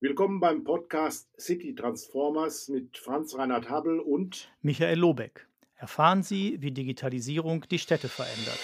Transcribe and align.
Willkommen 0.00 0.38
beim 0.38 0.62
Podcast 0.62 1.28
City 1.40 1.74
Transformers 1.74 2.68
mit 2.68 2.96
Franz 2.96 3.36
Reinhard 3.36 3.68
Habel 3.68 3.98
und 3.98 4.48
Michael 4.62 4.96
Lobeck. 4.96 5.48
Erfahren 5.74 6.22
Sie, 6.22 6.56
wie 6.60 6.70
Digitalisierung 6.70 7.64
die 7.68 7.80
Städte 7.80 8.06
verändert. 8.06 8.60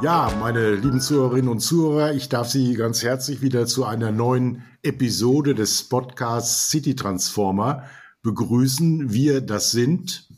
Ja, 0.00 0.32
meine 0.38 0.76
lieben 0.76 1.00
Zuhörerinnen 1.00 1.48
und 1.48 1.58
Zuhörer, 1.58 2.12
ich 2.12 2.28
darf 2.28 2.48
Sie 2.48 2.74
ganz 2.74 3.02
herzlich 3.02 3.42
wieder 3.42 3.66
zu 3.66 3.86
einer 3.86 4.12
neuen 4.12 4.62
Episode 4.84 5.56
des 5.56 5.88
Podcasts 5.88 6.70
City 6.70 6.94
Transformer 6.94 7.82
begrüßen. 8.22 9.12
Wir, 9.12 9.40
das 9.40 9.72
sind 9.72 10.28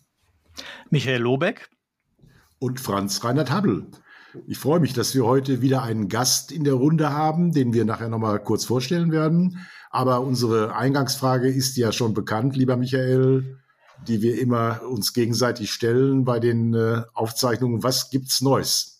Michael 0.88 1.20
Lobeck 1.20 1.68
und 2.58 2.80
Franz 2.80 3.22
Reinhard 3.24 3.50
Habel. 3.50 3.86
Ich 4.46 4.58
freue 4.58 4.80
mich, 4.80 4.92
dass 4.92 5.14
wir 5.14 5.24
heute 5.24 5.62
wieder 5.62 5.82
einen 5.82 6.08
Gast 6.08 6.52
in 6.52 6.64
der 6.64 6.74
Runde 6.74 7.10
haben, 7.10 7.52
den 7.52 7.72
wir 7.72 7.84
nachher 7.84 8.08
nochmal 8.08 8.42
kurz 8.42 8.64
vorstellen 8.64 9.10
werden. 9.10 9.66
Aber 9.90 10.20
unsere 10.20 10.74
Eingangsfrage 10.74 11.48
ist 11.48 11.76
ja 11.76 11.92
schon 11.92 12.14
bekannt, 12.14 12.56
lieber 12.56 12.76
Michael, 12.76 13.58
die 14.06 14.22
wir 14.22 14.38
immer 14.38 14.82
uns 14.88 15.12
gegenseitig 15.12 15.72
stellen 15.72 16.24
bei 16.24 16.40
den 16.40 16.74
äh, 16.74 17.02
Aufzeichnungen. 17.14 17.82
Was 17.82 18.10
gibt's 18.10 18.42
Neues? 18.42 18.97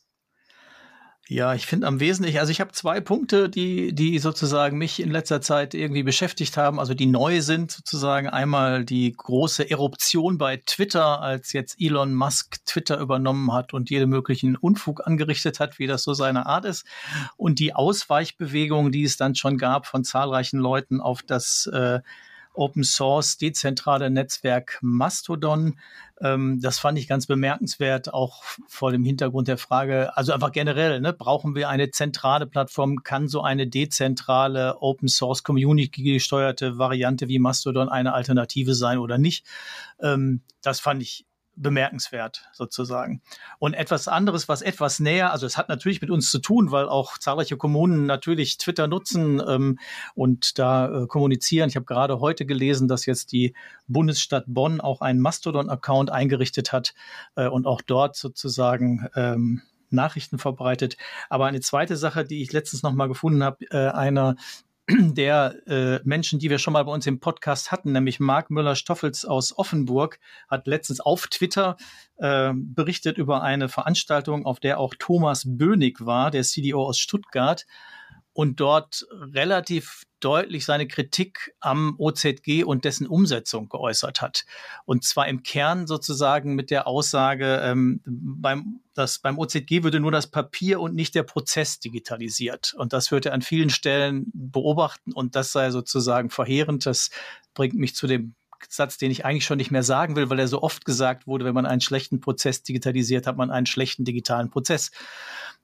Ja, 1.31 1.53
ich 1.53 1.67
finde 1.67 1.87
am 1.87 2.01
Wesentlichen, 2.01 2.39
also 2.39 2.51
ich 2.51 2.59
habe 2.59 2.73
zwei 2.73 3.03
Punkte, 3.03 3.51
die, 3.51 3.95
die 3.95 4.19
sozusagen 4.19 4.79
mich 4.79 4.99
in 4.99 5.11
letzter 5.11 5.43
Zeit 5.43 5.75
irgendwie 5.75 6.03
beschäftigt 6.03 6.57
haben, 6.57 6.81
also 6.81 6.95
die 6.95 7.05
neu 7.05 7.43
sind 7.43 7.71
sozusagen. 7.71 8.31
Einmal 8.31 8.87
die 8.87 9.13
große 9.13 9.71
Eruption 9.71 10.39
bei 10.39 10.57
Twitter, 10.65 11.21
als 11.21 11.53
jetzt 11.53 11.77
Elon 11.79 12.15
Musk 12.15 12.65
Twitter 12.65 12.99
übernommen 12.99 13.53
hat 13.53 13.75
und 13.75 13.91
jede 13.91 14.07
möglichen 14.07 14.57
Unfug 14.57 15.07
angerichtet 15.07 15.61
hat, 15.61 15.79
wie 15.79 15.87
das 15.87 16.03
so 16.03 16.15
seine 16.15 16.47
Art 16.47 16.65
ist. 16.65 16.87
Und 17.37 17.59
die 17.59 17.75
Ausweichbewegung, 17.75 18.91
die 18.91 19.05
es 19.05 19.19
dann 19.19 19.35
schon 19.35 19.59
gab 19.59 19.87
von 19.87 20.05
zahlreichen 20.05 20.59
Leuten 20.59 21.03
auf 21.03 21.23
das 21.23 21.67
äh, 21.67 22.01
Open 22.55 22.85
Source 22.85 23.37
dezentrale 23.37 24.11
Netzwerk 24.11 24.79
Mastodon. 24.81 25.79
Ähm, 26.21 26.61
das 26.61 26.79
fand 26.79 26.99
ich 26.99 27.07
ganz 27.07 27.27
bemerkenswert, 27.27 28.13
auch 28.13 28.43
vor 28.67 28.91
dem 28.91 29.05
Hintergrund 29.05 29.49
der 29.49 29.59
Frage, 29.59 30.17
also 30.17 30.33
einfach 30.33 30.53
generell, 30.53 31.01
ne, 31.01 31.13
brauchen 31.13 31.55
wir 31.55 31.69
eine 31.69 31.91
zentrale 31.91 32.47
Plattform? 32.47 33.03
Kann 33.03 33.29
so 33.29 33.43
eine 33.43 33.67
dezentrale 33.67 34.81
Open 34.81 35.09
Source 35.09 35.43
Community 35.43 36.03
gesteuerte 36.03 36.79
Variante 36.79 37.29
wie 37.29 37.39
Mastodon 37.39 37.89
eine 37.89 38.15
Alternative 38.15 38.75
sein 38.75 38.99
oder 38.99 39.19
nicht? 39.19 39.47
Ähm, 40.01 40.43
das 40.63 40.81
fand 40.81 41.03
ich 41.03 41.28
bemerkenswert 41.63 42.49
sozusagen. 42.53 43.21
Und 43.59 43.75
etwas 43.75 44.09
anderes, 44.09 44.49
was 44.49 44.63
etwas 44.63 45.01
näher, 45.01 45.33
also 45.33 45.47
es 45.47 45.57
hat 45.57 45.69
natürlich 45.69 46.01
mit 46.01 46.11
uns 46.11 46.31
zu 46.31 46.39
tun, 46.39 46.71
weil 46.71 46.89
auch 46.89 47.19
zahlreiche 47.19 47.57
Kommunen 47.57 48.07
natürlich 48.07 48.59
Twitter 48.59 48.87
nutzen 48.87 49.43
ähm, 49.47 49.79
und 50.15 50.59
da 50.59 51.03
äh, 51.03 51.07
kommunizieren. 51.07 51.69
Ich 51.69 51.77
habe 51.77 51.87
gerade 51.87 52.21
heute 52.21 52.47
gelesen, 52.47 52.89
dass 52.89 53.07
jetzt 53.07 53.33
die 53.33 53.55
Bundesstadt 53.87 54.45
Bonn 54.47 54.81
auch 54.81 55.01
einen 55.01 55.21
Mastodon-Account 55.21 56.11
eingerichtet 56.11 56.73
hat 56.73 56.95
äh, 57.37 57.49
und 57.49 57.67
auch 57.67 57.83
dort 57.83 58.17
sozusagen 58.17 59.09
ähm, 59.15 59.63
Nachrichten 59.91 60.39
verbreitet. 60.39 60.97
Aber 61.29 61.47
eine 61.47 61.61
zweite 61.61 61.97
Sache, 61.97 62.25
die 62.25 62.43
ich 62.43 62.53
letztens 62.53 62.83
noch 62.83 62.93
mal 62.93 63.09
gefunden 63.09 63.43
habe, 63.43 63.65
äh, 63.71 63.89
einer 63.89 64.37
der 64.89 65.55
äh, 65.67 66.01
Menschen, 66.05 66.39
die 66.39 66.49
wir 66.49 66.59
schon 66.59 66.73
mal 66.73 66.85
bei 66.85 66.93
uns 66.93 67.07
im 67.07 67.21
Podcast 67.21 67.71
hatten, 67.71 67.93
nämlich 67.93 68.21
Marc 68.21 68.51
Müller-Stoffels 68.51 69.25
aus 69.25 69.57
Offenburg, 69.57 70.19
hat 70.49 70.67
letztens 70.67 71.01
auf 71.01 71.27
Twitter 71.27 71.77
äh, 72.17 72.53
berichtet 72.55 73.19
über 73.19 73.43
eine 73.43 73.69
Veranstaltung, 73.69 74.47
auf 74.47 74.61
der 74.61 74.81
auch 74.81 74.95
Thomas 74.99 75.45
Bönig 75.47 76.05
war, 76.05 76.31
der 76.31 76.43
CDO 76.43 76.87
aus 76.87 76.99
Stuttgart 76.99 77.67
und 78.39 78.61
dort 78.61 79.05
relativ 79.11 80.05
deutlich 80.21 80.65
seine 80.65 80.87
Kritik 80.87 81.57
am 81.59 81.97
OZG 81.99 82.63
und 82.63 82.85
dessen 82.85 83.09
Umsetzung 83.09 83.69
geäußert 83.69 84.23
hat. 84.23 84.45
Und 84.85 85.03
zwar 85.03 85.27
im 85.27 85.43
Kern 85.43 85.89
sozusagen 85.89 86.55
mit 86.55 86.71
der 86.71 86.87
Aussage, 86.87 87.61
ähm, 87.65 88.01
beim, 88.07 88.79
dass 88.95 89.19
beim 89.19 89.41
OZG 89.41 89.83
würde 89.83 89.99
nur 89.99 90.13
das 90.13 90.29
Papier 90.29 90.79
und 90.79 90.95
nicht 90.95 91.17
der 91.17 91.25
Prozess 91.25 91.81
digitalisiert. 91.81 92.75
Und 92.75 92.93
das 92.93 93.11
würde 93.11 93.31
er 93.31 93.35
an 93.35 93.43
vielen 93.43 93.71
Stellen 93.71 94.31
beobachten 94.33 95.13
und 95.13 95.35
das 95.35 95.51
sei 95.51 95.73
sozusagen 95.73 96.31
verheerend. 96.31 96.87
Das 96.87 97.11
bringt 97.55 97.75
mich 97.75 97.97
zu 97.97 98.07
dem 98.07 98.37
Satz, 98.69 98.99
den 98.99 99.11
ich 99.11 99.25
eigentlich 99.25 99.45
schon 99.45 99.59
nicht 99.59 99.71
mehr 99.71 99.83
sagen 99.83 100.17
will, 100.17 100.31
weil 100.31 100.39
er 100.39 100.49
so 100.49 100.63
oft 100.63 100.85
gesagt 100.85 101.27
wurde, 101.27 101.45
wenn 101.45 101.55
man 101.55 101.67
einen 101.67 101.81
schlechten 101.81 102.21
Prozess 102.21 102.63
digitalisiert, 102.63 103.27
hat 103.27 103.37
man 103.37 103.51
einen 103.51 103.67
schlechten 103.67 104.05
digitalen 104.05 104.51
Prozess. 104.51 104.91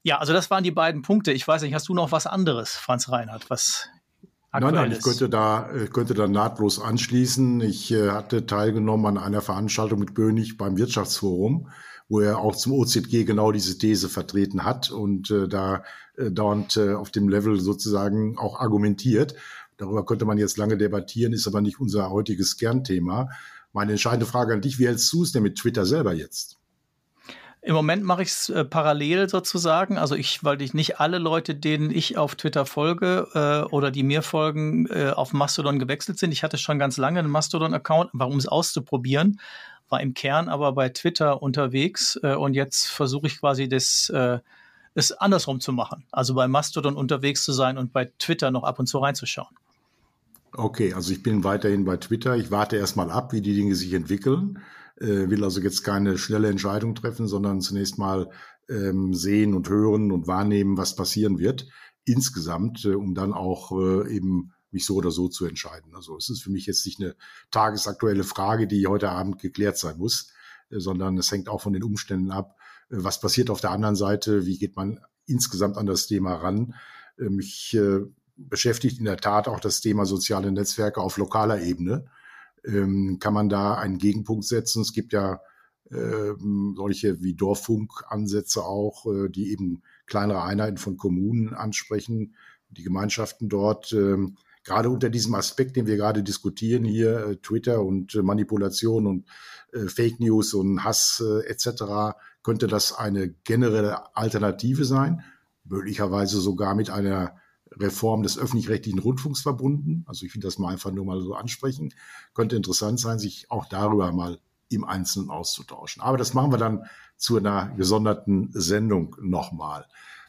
Ja, 0.03 0.19
also 0.19 0.33
das 0.33 0.51
waren 0.51 0.65
die 0.65 0.71
beiden 0.71 1.03
Punkte. 1.03 1.33
Ich 1.33 1.47
weiß 1.47 1.63
nicht, 1.63 1.75
hast 1.75 1.89
du 1.89 1.95
noch 1.95 2.13
was 2.13 2.27
anderes, 2.27 2.73
Franz 2.73 3.09
Reinhardt, 3.09 3.49
was 3.51 3.89
Nein, 4.61 4.75
nein, 4.75 4.93
ich 4.93 5.03
könnte 5.03 5.29
da, 5.29 5.69
könnte 5.93 6.15
da 6.15 6.29
nahtlos 6.29 6.81
anschließen. 6.81 7.61
Ich 7.61 7.91
äh, 7.91 8.11
hatte 8.11 8.47
teilgenommen 8.47 9.07
an 9.07 9.19
einer 9.19 9.41
Veranstaltung 9.41 9.99
mit 9.99 10.15
Bönig 10.15 10.57
beim 10.57 10.77
Wirtschaftsforum, 10.77 11.71
wo 12.09 12.21
er 12.21 12.39
auch 12.39 12.55
zum 12.55 12.73
OZG 12.73 13.25
genau 13.25 13.51
diese 13.51 13.79
These 13.79 14.09
vertreten 14.09 14.63
hat 14.63 14.93
und 14.93 15.29
äh, 15.33 15.49
da 15.49 15.83
äh, 16.17 16.31
dauernd 16.31 16.77
äh, 16.77 16.95
auf 16.95 17.11
dem 17.11 17.29
Level 17.29 17.59
sozusagen 17.59 18.39
auch 18.39 18.61
argumentiert. 18.61 19.35
Darüber 19.77 20.05
könnte 20.05 20.25
man 20.25 20.39
jetzt 20.39 20.57
lange 20.57 20.77
debattieren, 20.77 21.33
ist 21.33 21.47
aber 21.47 21.61
nicht 21.61 21.81
unser 21.81 22.11
heutiges 22.11 22.57
Kernthema. 22.57 23.29
Meine 23.73 23.93
entscheidende 23.93 24.27
Frage 24.27 24.55
an 24.55 24.61
dich, 24.61 24.79
wie 24.79 24.87
hältst 24.87 25.13
du 25.13 25.23
es 25.23 25.33
denn 25.33 25.43
mit 25.43 25.57
Twitter 25.57 25.85
selber 25.85 26.13
jetzt? 26.13 26.59
Im 27.61 27.75
Moment 27.75 28.05
mache 28.05 28.23
ich 28.23 28.29
es 28.29 28.51
äh, 28.51 28.63
parallel 28.63 29.29
sozusagen. 29.29 29.97
Also 29.97 30.15
ich, 30.15 30.45
weil 30.45 30.61
ich 30.61 30.75
nicht 30.75 31.01
alle 31.01 31.19
Leute, 31.19 31.55
denen 31.55 31.91
ich 31.91 32.19
auf 32.19 32.35
Twitter 32.35 32.67
folge 32.67 33.27
äh, 33.33 33.73
oder 33.73 33.91
die 33.91 34.03
mir 34.03 34.21
folgen, 34.21 34.87
äh, 34.91 35.11
auf 35.11 35.33
Mastodon 35.33 35.79
gewechselt 35.79 36.19
sind. 36.19 36.31
Ich 36.31 36.43
hatte 36.43 36.59
schon 36.59 36.79
ganz 36.79 36.99
lange 36.99 37.21
einen 37.21 37.31
Mastodon-Account, 37.31 38.11
warum 38.13 38.37
es 38.37 38.47
auszuprobieren, 38.47 39.41
war 39.89 40.03
im 40.03 40.13
Kern 40.13 40.51
aber 40.51 40.73
bei 40.73 40.91
Twitter 40.91 41.43
unterwegs 41.43 42.19
äh, 42.23 42.35
und 42.35 42.53
jetzt 42.53 42.87
versuche 42.87 43.29
ich 43.29 43.41
quasi 43.41 43.67
das 43.67 44.11
äh, 44.11 44.41
es 44.95 45.13
andersrum 45.13 45.61
zu 45.61 45.73
machen. 45.73 46.05
Also 46.13 46.35
bei 46.35 46.47
Mastodon 46.49 46.97
unterwegs 46.97 47.45
zu 47.45 47.53
sein 47.53 47.79
und 47.79 47.93
bei 47.93 48.13
Twitter 48.19 48.51
noch 48.51 48.65
ab 48.65 48.79
und 48.79 48.87
zu 48.87 48.99
reinzuschauen. 48.99 49.57
Okay, 50.57 50.95
also 50.95 51.13
ich 51.13 51.23
bin 51.23 51.45
weiterhin 51.45 51.85
bei 51.85 51.97
Twitter. 51.97 52.37
Ich 52.37 52.51
warte 52.51 52.77
erstmal 52.77 53.11
ab, 53.11 53.33
wie 53.33 53.41
die 53.41 53.55
Dinge 53.55 53.75
sich 53.75 53.93
entwickeln 53.93 54.59
äh, 55.01 55.29
will 55.31 55.45
also 55.45 55.61
jetzt 55.61 55.83
keine 55.83 56.19
schnelle 56.19 56.49
Entscheidung 56.49 56.95
treffen, 56.95 57.27
sondern 57.27 57.61
zunächst 57.61 57.99
mal 57.99 58.31
ähm, 58.69 59.15
sehen 59.15 59.55
und 59.55 59.69
hören 59.69 60.13
und 60.13 60.27
wahrnehmen, 60.27 60.77
was 60.77 60.97
passieren 60.97 61.39
wird 61.39 61.69
insgesamt, 62.05 62.85
äh, 62.85 62.95
um 62.95 63.15
dann 63.15 63.33
auch 63.33 63.73
äh, 63.73 64.15
eben 64.15 64.53
mich 64.71 64.87
so 64.87 64.97
oder 64.97 65.11
so 65.11 65.29
zu 65.29 65.47
entscheiden. 65.47 65.95
Also 65.95 66.17
es 66.17 66.29
ist 66.29 66.43
für 66.43 66.51
mich 66.51 66.67
jetzt 66.67 66.85
nicht 66.85 67.01
eine 67.01 67.15
tagesaktuelle 67.51 68.25
Frage, 68.25 68.67
die 68.67 68.87
heute 68.87 69.11
Abend 69.11 69.41
geklärt 69.41 69.79
sein 69.79 69.99
muss, 69.99 70.33
äh, 70.71 70.79
sondern 70.79 71.19
es 71.19 71.31
hängt 71.31 71.49
auch 71.49 71.61
von 71.61 71.73
den 71.73 71.85
Umständen 71.85 72.31
ab, 72.31 72.57
äh, 72.91 72.97
was 72.99 73.21
passiert 73.21 73.51
auf 73.51 73.61
der 73.61 73.71
anderen 73.71 73.97
Seite, 73.97 74.47
wie 74.47 74.59
geht 74.59 74.77
man 74.77 75.01
insgesamt 75.27 75.77
an 75.77 75.87
das 75.87 76.07
Thema 76.07 76.35
ran. 76.35 76.75
Äh, 77.19 77.31
mich 77.31 77.75
äh, 77.75 78.01
beschäftigt 78.37 78.99
in 78.99 79.05
der 79.05 79.17
Tat 79.17 79.49
auch 79.49 79.61
das 79.61 79.81
Thema 79.81 80.07
soziale 80.07 80.51
Netzwerke 80.51 81.01
auf 81.01 81.17
lokaler 81.17 81.63
Ebene 81.63 82.07
ähm, 82.67 83.19
kann 83.21 83.35
man 83.35 83.49
da 83.49 83.75
einen 83.75 83.99
Gegenpunkt 83.99 84.45
setzen. 84.45 84.83
Es 84.83 84.93
gibt 84.93 85.13
ja 85.13 85.41
ähm, 85.91 86.75
solche 86.77 87.23
wie 87.23 87.35
Dorffunk-Ansätze 87.35 88.65
auch, 88.65 89.07
äh, 89.07 89.29
die 89.29 89.53
eben 89.53 89.83
kleinere 90.07 90.43
Einheiten 90.43 90.79
von 90.79 90.97
Kommunen 90.97 91.55
ansprechen, 91.55 92.35
die 92.71 92.83
Gemeinschaften 92.83 93.49
dort. 93.49 93.93
Ähm, 93.93 94.37
gerade 94.65 94.89
unter 94.89 95.11
diesem 95.11 95.35
Aspekt, 95.35 95.77
den 95.77 95.87
wir 95.87 95.97
gerade 95.97 96.23
diskutieren 96.23 96.85
hier, 96.85 97.27
äh, 97.27 97.37
Twitter 97.37 97.83
und 97.83 98.15
äh, 98.15 98.23
Manipulation 98.23 99.07
und 99.07 99.29
äh, 99.73 99.87
Fake 99.87 100.21
News 100.21 100.55
und 100.55 100.85
Hass 100.85 101.23
äh, 101.25 101.47
etc., 101.47 102.17
könnte 102.43 102.67
das 102.67 102.93
eine 102.93 103.29
generelle 103.29 104.17
Alternative 104.17 104.85
sein, 104.85 105.23
möglicherweise 105.65 106.41
sogar 106.41 106.75
mit 106.75 106.91
einer 106.91 107.37
Reform 107.79 108.23
des 108.23 108.39
öffentlich-rechtlichen 108.39 108.99
Rundfunks 108.99 109.43
verbunden. 109.43 110.05
Also 110.07 110.27
ich 110.27 110.35
will 110.35 110.43
das 110.43 110.59
mal 110.59 110.73
einfach 110.73 110.93
nur 110.93 111.05
mal 111.05 111.21
so 111.21 111.35
ansprechen. 111.35 111.93
Könnte 112.35 112.57
interessant 112.57 113.01
sein, 113.01 113.19
sich 113.19 113.51
auch 113.51 113.67
darüber 113.67 114.13
mal 114.13 114.39
im 114.69 114.85
Einzelnen 114.85 115.31
auszutauschen. 115.31 116.03
Aber 116.03 116.17
das 116.17 116.35
machen 116.35 116.53
wir 116.53 116.59
dann 116.59 116.85
zu 117.17 117.37
einer 117.37 117.75
gesonderten 117.77 118.51
Sendung 118.53 119.17
nochmal. 119.21 119.87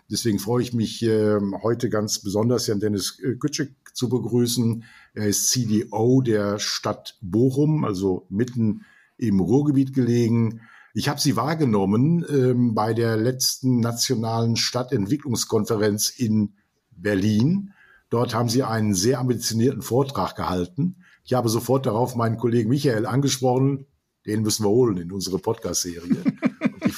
Deswegen 0.10 0.38
freue 0.38 0.62
ich 0.62 0.74
mich 0.74 1.02
äh, 1.04 1.40
heute 1.64 1.90
ganz 1.90 2.20
besonders, 2.20 2.68
Jan 2.68 2.80
Dennis 2.80 3.20
äh, 3.20 3.36
Kütschik 3.36 3.74
zu 3.94 4.08
begrüßen. 4.08 4.84
Er 5.16 5.28
ist 5.28 5.50
CDO 5.50 6.22
der 6.22 6.60
Stadt 6.60 7.18
Bochum, 7.22 7.84
also 7.86 8.28
mitten 8.30 8.86
im 9.18 9.40
Ruhrgebiet 9.40 9.94
gelegen. 9.94 10.62
Ich 10.94 11.10
habe 11.10 11.20
Sie 11.20 11.36
wahrgenommen 11.36 12.24
ähm, 12.30 12.76
bei 12.76 12.94
der 12.94 13.18
letzten 13.18 13.80
nationalen 13.80 14.58
Stadtentwicklungskonferenz 14.58 16.10
in 16.10 16.54
Berlin. 16.96 17.74
Dort 18.10 18.34
haben 18.34 18.50
sie 18.50 18.64
einen 18.64 18.94
sehr 18.94 19.20
ambitionierten 19.20 19.82
Vortrag 19.82 20.36
gehalten. 20.36 20.98
Ich 21.24 21.34
habe 21.34 21.50
sofort 21.50 21.86
darauf 21.86 22.16
meinen 22.16 22.38
Kollegen 22.38 22.70
Michael 22.70 23.06
angesprochen. 23.06 23.88
Den 24.26 24.42
müssen 24.42 24.64
wir 24.64 24.70
holen 24.70 24.98
in 24.98 25.12
unsere 25.12 25.40
Podcast-Serie. 25.40 26.24
und, 26.82 26.96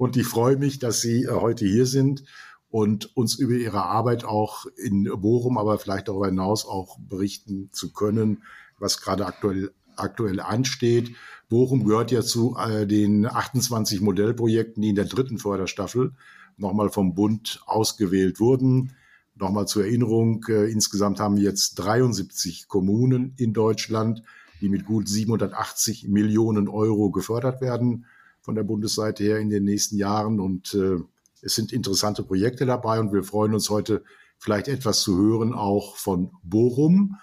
Und 0.00 0.16
ich 0.16 0.26
freue 0.26 0.56
mich, 0.56 0.78
dass 0.78 1.02
Sie 1.02 1.24
äh, 1.24 1.28
heute 1.28 1.66
hier 1.66 1.84
sind 1.84 2.24
und 2.70 3.14
uns 3.18 3.34
über 3.34 3.52
Ihre 3.52 3.82
Arbeit 3.82 4.24
auch 4.24 4.64
in 4.82 5.04
Bochum, 5.04 5.58
aber 5.58 5.78
vielleicht 5.78 6.08
darüber 6.08 6.24
hinaus 6.24 6.64
auch 6.64 6.98
berichten 6.98 7.68
zu 7.72 7.92
können, 7.92 8.42
was 8.78 9.02
gerade 9.02 9.26
aktuell, 9.26 9.72
aktuell 9.96 10.40
ansteht. 10.40 11.14
Bochum 11.50 11.84
gehört 11.84 12.12
ja 12.12 12.22
zu 12.22 12.56
äh, 12.56 12.86
den 12.86 13.26
28 13.26 14.00
Modellprojekten, 14.00 14.80
die 14.80 14.88
in 14.88 14.94
der 14.94 15.04
dritten 15.04 15.36
Förderstaffel 15.36 16.14
nochmal 16.56 16.88
vom 16.88 17.14
Bund 17.14 17.60
ausgewählt 17.66 18.40
wurden. 18.40 18.96
Nochmal 19.40 19.66
zur 19.66 19.84
Erinnerung, 19.84 20.44
äh, 20.48 20.70
insgesamt 20.70 21.18
haben 21.18 21.36
wir 21.36 21.44
jetzt 21.44 21.76
73 21.76 22.68
Kommunen 22.68 23.32
in 23.38 23.54
Deutschland, 23.54 24.22
die 24.60 24.68
mit 24.68 24.84
gut 24.84 25.08
780 25.08 26.08
Millionen 26.08 26.68
Euro 26.68 27.10
gefördert 27.10 27.62
werden 27.62 28.04
von 28.42 28.54
der 28.54 28.64
Bundesseite 28.64 29.24
her 29.24 29.38
in 29.38 29.48
den 29.48 29.64
nächsten 29.64 29.96
Jahren. 29.96 30.40
Und 30.40 30.74
äh, 30.74 30.98
es 31.40 31.54
sind 31.54 31.72
interessante 31.72 32.22
Projekte 32.22 32.66
dabei 32.66 33.00
und 33.00 33.14
wir 33.14 33.24
freuen 33.24 33.54
uns 33.54 33.70
heute 33.70 34.04
vielleicht 34.38 34.68
etwas 34.68 35.00
zu 35.00 35.16
hören, 35.16 35.54
auch 35.54 35.96
von 35.96 36.32
Bochum, 36.42 37.16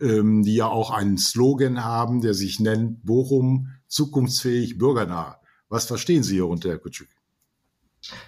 ähm, 0.00 0.42
die 0.42 0.56
ja 0.56 0.66
auch 0.66 0.90
einen 0.90 1.16
Slogan 1.16 1.84
haben, 1.84 2.22
der 2.22 2.34
sich 2.34 2.58
nennt 2.58 3.06
Bochum 3.06 3.68
zukunftsfähig, 3.86 4.78
bürgernah. 4.78 5.36
Was 5.68 5.86
verstehen 5.86 6.24
Sie 6.24 6.34
hier 6.34 6.48
unter, 6.48 6.70
Herr 6.70 6.78
Kutschuk? 6.78 7.08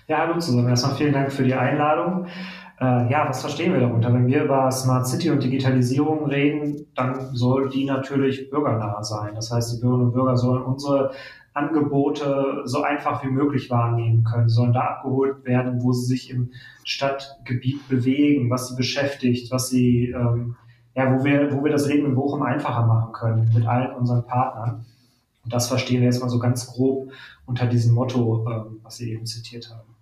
Ja, 0.07 0.19
hallo 0.19 0.39
zusammen. 0.39 0.69
Erstmal 0.69 0.95
vielen 0.95 1.13
Dank 1.13 1.33
für 1.33 1.43
die 1.43 1.55
Einladung. 1.55 2.29
Äh, 2.81 3.11
ja, 3.11 3.29
was 3.29 3.41
verstehen 3.41 3.73
wir 3.73 3.81
darunter? 3.81 4.13
Wenn 4.13 4.27
wir 4.27 4.45
über 4.45 4.71
Smart 4.73 5.07
City 5.07 5.31
und 5.31 5.43
Digitalisierung 5.43 6.27
reden, 6.27 6.87
dann 6.95 7.35
soll 7.35 7.69
die 7.69 7.85
natürlich 7.85 8.51
bürgernah 8.51 9.03
sein. 9.03 9.35
Das 9.35 9.53
heißt, 9.53 9.77
die 9.77 9.81
Bürgerinnen 9.81 10.09
und 10.09 10.13
Bürger 10.13 10.37
sollen 10.37 10.63
unsere 10.63 11.13
Angebote 11.55 12.63
so 12.65 12.83
einfach 12.83 13.23
wie 13.23 13.29
möglich 13.29 13.71
wahrnehmen 13.71 14.25
können, 14.25 14.49
sollen 14.49 14.73
da 14.73 14.81
abgeholt 14.81 15.45
werden, 15.45 15.83
wo 15.83 15.93
sie 15.93 16.07
sich 16.07 16.31
im 16.31 16.51
Stadtgebiet 16.83 17.89
bewegen, 17.89 18.51
was 18.51 18.69
sie 18.69 18.77
beschäftigt, 18.77 19.53
was 19.53 19.69
sie, 19.69 20.11
ähm, 20.11 20.57
ja, 20.97 21.17
wo 21.17 21.25
wir, 21.25 21.53
wo 21.53 21.63
wir 21.63 21.71
das 21.71 21.87
Leben 21.87 22.07
in 22.07 22.15
Bochum 22.17 22.43
einfacher 22.43 22.87
machen 22.87 23.13
können 23.13 23.51
mit 23.55 23.67
allen 23.67 23.95
unseren 23.95 24.27
Partnern. 24.27 24.85
Und 25.45 25.53
das 25.53 25.69
verstehen 25.69 26.01
wir 26.01 26.07
jetzt 26.07 26.21
mal 26.21 26.29
so 26.29 26.41
ganz 26.41 26.67
grob 26.67 27.13
unter 27.47 27.67
diesem 27.67 27.95
Motto, 27.95 28.45
ähm, 28.51 28.81
was 28.83 28.97
Sie 28.97 29.13
eben 29.13 29.27
zitiert 29.27 29.71
haben. 29.71 29.94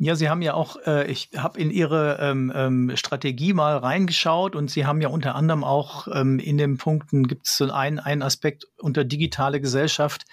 Ja, 0.00 0.14
Sie 0.14 0.28
haben 0.28 0.42
ja 0.42 0.54
auch, 0.54 0.76
äh, 0.86 1.10
ich 1.10 1.30
habe 1.36 1.58
in 1.58 1.72
Ihre 1.72 2.18
ähm, 2.20 2.52
ähm, 2.54 2.92
Strategie 2.96 3.52
mal 3.52 3.76
reingeschaut 3.78 4.54
und 4.54 4.70
Sie 4.70 4.86
haben 4.86 5.00
ja 5.00 5.08
unter 5.08 5.34
anderem 5.34 5.64
auch 5.64 6.06
ähm, 6.14 6.38
in 6.38 6.56
den 6.56 6.78
Punkten 6.78 7.26
gibt 7.26 7.48
es 7.48 7.56
so 7.56 7.68
einen, 7.72 7.98
einen 7.98 8.22
Aspekt 8.22 8.68
unter 8.78 9.04
digitale 9.04 9.60
Gesellschaft, 9.60 10.24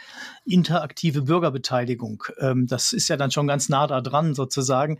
interaktive 0.45 1.23
Bürgerbeteiligung. 1.23 2.23
Ähm, 2.39 2.67
das 2.67 2.93
ist 2.93 3.07
ja 3.07 3.17
dann 3.17 3.31
schon 3.31 3.47
ganz 3.47 3.67
nah 3.67 3.87
da 3.87 4.01
dran 4.01 4.35
sozusagen. 4.35 4.99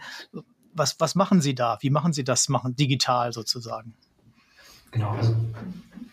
Was, 0.74 1.00
was 1.00 1.14
machen 1.14 1.42
Sie 1.42 1.54
da? 1.54 1.78
Wie 1.82 1.92
machen 1.92 2.12
Sie 2.12 2.24
das 2.24 2.50
machen, 2.50 2.76
digital 2.76 3.34
sozusagen? 3.34 3.94
Genau, 4.96 5.10
also 5.10 5.36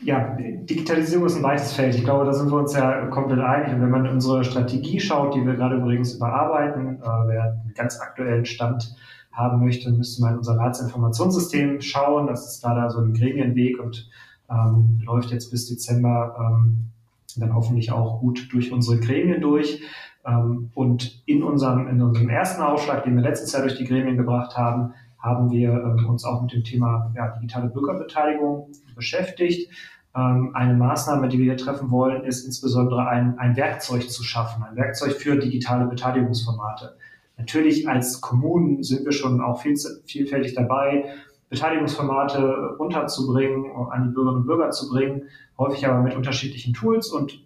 ja, 0.01 0.37
Digitalisierung 0.37 1.27
ist 1.27 1.37
ein 1.37 1.45
weites 1.45 1.73
Feld. 1.73 1.95
Ich 1.95 2.03
glaube, 2.03 2.25
da 2.25 2.33
sind 2.33 2.51
wir 2.51 2.59
uns 2.59 2.75
ja 2.75 3.07
komplett 3.07 3.39
einig. 3.39 3.73
Und 3.73 3.81
wenn 3.81 3.91
man 3.91 4.09
unsere 4.09 4.43
Strategie 4.43 4.99
schaut, 4.99 5.37
die 5.37 5.47
wir 5.47 5.55
gerade 5.55 5.77
übrigens 5.77 6.15
überarbeiten, 6.15 7.01
äh, 7.01 7.07
wer 7.27 7.43
einen 7.45 7.75
ganz 7.77 8.01
aktuellen 8.01 8.45
Stand 8.45 8.97
haben 9.31 9.65
möchte, 9.65 9.93
müsste 9.93 10.21
man 10.23 10.33
in 10.33 10.39
unser 10.39 10.57
Ratsinformationssystem 10.57 11.81
schauen. 11.81 12.27
Das 12.27 12.53
ist 12.53 12.63
gerade 12.63 12.91
so 12.91 12.99
ein 12.99 13.15
Gremienweg 13.15 13.79
und 13.79 14.11
ähm, 14.51 15.01
läuft 15.05 15.31
jetzt 15.31 15.53
bis 15.53 15.69
Dezember 15.69 16.35
ähm, 16.37 16.89
dann 17.37 17.55
hoffentlich 17.55 17.93
auch 17.93 18.19
gut 18.19 18.49
durch 18.53 18.73
unsere 18.73 18.99
Gremien 18.99 19.41
durch. 19.41 19.81
Ähm, 20.27 20.71
und 20.75 21.23
in 21.27 21.45
unserem, 21.45 21.87
in 21.87 22.03
unserem 22.03 22.29
ersten 22.29 22.63
Aufschlag, 22.63 23.05
den 23.05 23.15
wir 23.15 23.23
letztes 23.23 23.53
Jahr 23.53 23.63
durch 23.63 23.79
die 23.79 23.85
Gremien 23.85 24.17
gebracht 24.17 24.57
haben, 24.57 24.95
haben 25.23 25.51
wir 25.51 25.71
ähm, 25.71 26.09
uns 26.09 26.25
auch 26.25 26.43
mit 26.43 26.53
dem 26.53 26.65
Thema 26.65 27.13
ja, 27.17 27.29
digitale 27.29 27.69
Bürgerbeteiligung 27.69 28.69
beschäftigt. 28.95 29.71
Ähm, 30.15 30.51
eine 30.55 30.75
Maßnahme, 30.75 31.29
die 31.29 31.39
wir 31.39 31.45
hier 31.45 31.57
treffen 31.57 31.91
wollen, 31.91 32.25
ist 32.25 32.45
insbesondere 32.45 33.07
ein, 33.07 33.39
ein 33.39 33.57
Werkzeug 33.57 34.11
zu 34.11 34.25
schaffen, 34.25 34.65
ein 34.65 34.77
Werkzeug 34.77 35.13
für 35.13 35.39
digitale 35.39 35.87
Beteiligungsformate. 35.87 36.97
Natürlich 37.39 37.89
als 37.89 38.21
Kommunen 38.21 38.83
sind 38.83 39.05
wir 39.05 39.13
schon 39.13 39.41
auch 39.41 39.63
viel, 39.63 39.77
vielfältig 40.05 40.55
dabei, 40.55 41.07
Beteiligungsformate 41.49 42.77
unterzubringen, 42.79 43.67
an 43.91 44.05
die 44.05 44.15
Bürgerinnen 44.15 44.43
und 44.43 44.47
Bürger 44.47 44.71
zu 44.71 44.89
bringen, 44.89 45.25
häufig 45.59 45.87
aber 45.87 46.03
mit 46.03 46.15
unterschiedlichen 46.15 46.73
Tools 46.73 47.09
und 47.09 47.41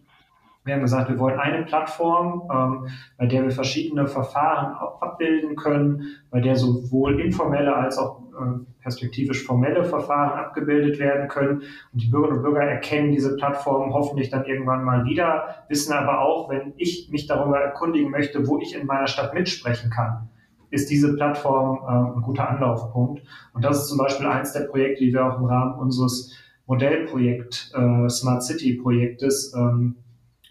wir 0.66 0.74
haben 0.74 0.82
gesagt, 0.82 1.08
wir 1.08 1.18
wollen 1.18 1.38
eine 1.38 1.64
Plattform, 1.64 2.50
ähm, 2.52 2.88
bei 3.16 3.26
der 3.26 3.44
wir 3.44 3.52
verschiedene 3.52 4.08
Verfahren 4.08 4.74
abbilden 5.00 5.54
können, 5.54 6.02
bei 6.30 6.40
der 6.40 6.56
sowohl 6.56 7.20
informelle 7.20 7.74
als 7.74 7.98
auch 7.98 8.20
äh, 8.32 8.64
perspektivisch 8.82 9.44
formelle 9.44 9.84
Verfahren 9.84 10.38
abgebildet 10.38 10.98
werden 10.98 11.28
können. 11.28 11.62
Und 11.92 12.02
die 12.02 12.08
Bürgerinnen 12.08 12.38
und 12.38 12.42
Bürger 12.42 12.62
erkennen 12.62 13.12
diese 13.12 13.36
Plattform 13.36 13.94
hoffentlich 13.94 14.28
dann 14.28 14.44
irgendwann 14.44 14.84
mal 14.84 15.04
wieder, 15.04 15.64
wissen 15.68 15.92
aber 15.92 16.20
auch, 16.20 16.50
wenn 16.50 16.74
ich 16.76 17.08
mich 17.12 17.26
darüber 17.26 17.60
erkundigen 17.60 18.10
möchte, 18.10 18.46
wo 18.48 18.58
ich 18.58 18.74
in 18.74 18.86
meiner 18.86 19.06
Stadt 19.06 19.34
mitsprechen 19.34 19.90
kann, 19.90 20.28
ist 20.70 20.90
diese 20.90 21.14
Plattform 21.14 21.78
äh, 21.86 22.16
ein 22.16 22.22
guter 22.22 22.50
Anlaufpunkt. 22.50 23.22
Und 23.54 23.64
das 23.64 23.82
ist 23.82 23.88
zum 23.88 23.98
Beispiel 23.98 24.26
eins 24.26 24.52
der 24.52 24.62
Projekte, 24.62 25.04
die 25.04 25.12
wir 25.12 25.24
auch 25.24 25.38
im 25.38 25.44
Rahmen 25.44 25.78
unseres 25.78 26.36
Modellprojekt 26.66 27.70
äh, 27.74 28.08
Smart 28.08 28.42
City 28.42 28.74
Projektes 28.74 29.54
ähm, 29.56 29.94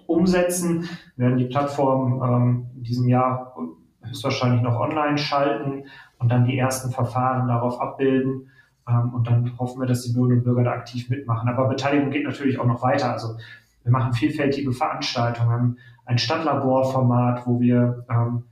umsetzen. 0.07 0.89
Wir 1.15 1.27
werden 1.27 1.37
die 1.37 1.45
Plattform 1.45 2.21
ähm, 2.23 2.65
in 2.75 2.83
diesem 2.83 3.07
Jahr 3.07 3.55
höchstwahrscheinlich 4.03 4.61
noch 4.61 4.79
online 4.79 5.17
schalten 5.17 5.85
und 6.19 6.29
dann 6.29 6.45
die 6.45 6.57
ersten 6.57 6.91
Verfahren 6.91 7.47
darauf 7.47 7.79
abbilden. 7.81 8.49
Ähm, 8.87 9.13
und 9.13 9.27
dann 9.27 9.57
hoffen 9.57 9.81
wir, 9.81 9.87
dass 9.87 10.03
die 10.03 10.13
Bürgerinnen 10.13 10.39
und 10.39 10.43
Bürger 10.45 10.63
da 10.63 10.71
aktiv 10.71 11.09
mitmachen. 11.09 11.49
Aber 11.49 11.67
Beteiligung 11.67 12.11
geht 12.11 12.25
natürlich 12.25 12.59
auch 12.59 12.65
noch 12.65 12.81
weiter. 12.83 13.11
Also 13.11 13.35
wir 13.83 13.91
machen 13.91 14.13
vielfältige 14.13 14.71
Veranstaltungen, 14.71 15.77
ein 16.05 16.17
Stadtlaborformat, 16.17 17.45
wo 17.45 17.59
wir 17.59 18.05
ähm, 18.09 18.43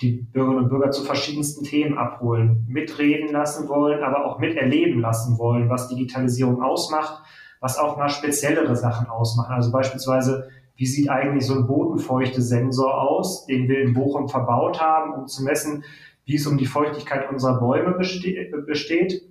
die 0.00 0.12
Bürgerinnen 0.12 0.64
und 0.64 0.68
Bürger 0.68 0.90
zu 0.90 1.02
verschiedensten 1.04 1.64
Themen 1.64 1.96
abholen, 1.96 2.66
mitreden 2.68 3.32
lassen 3.32 3.68
wollen, 3.68 4.02
aber 4.02 4.26
auch 4.26 4.38
miterleben 4.38 5.00
lassen 5.00 5.38
wollen, 5.38 5.70
was 5.70 5.88
Digitalisierung 5.88 6.62
ausmacht, 6.62 7.22
was 7.60 7.78
auch 7.78 7.96
mal 7.96 8.10
speziellere 8.10 8.76
Sachen 8.76 9.08
ausmachen. 9.08 9.54
Also 9.54 9.72
beispielsweise 9.72 10.50
wie 10.76 10.86
sieht 10.86 11.08
eigentlich 11.08 11.46
so 11.46 11.54
ein 11.54 11.66
Bodenfeuchte-Sensor 11.66 13.00
aus, 13.00 13.46
den 13.46 13.68
wir 13.68 13.80
in 13.80 13.94
Bochum 13.94 14.28
verbaut 14.28 14.80
haben, 14.80 15.14
um 15.14 15.26
zu 15.26 15.42
messen, 15.42 15.84
wie 16.24 16.36
es 16.36 16.46
um 16.46 16.58
die 16.58 16.66
Feuchtigkeit 16.66 17.30
unserer 17.30 17.58
Bäume 17.58 17.92
beste 17.92 18.44
besteht. 18.66 19.22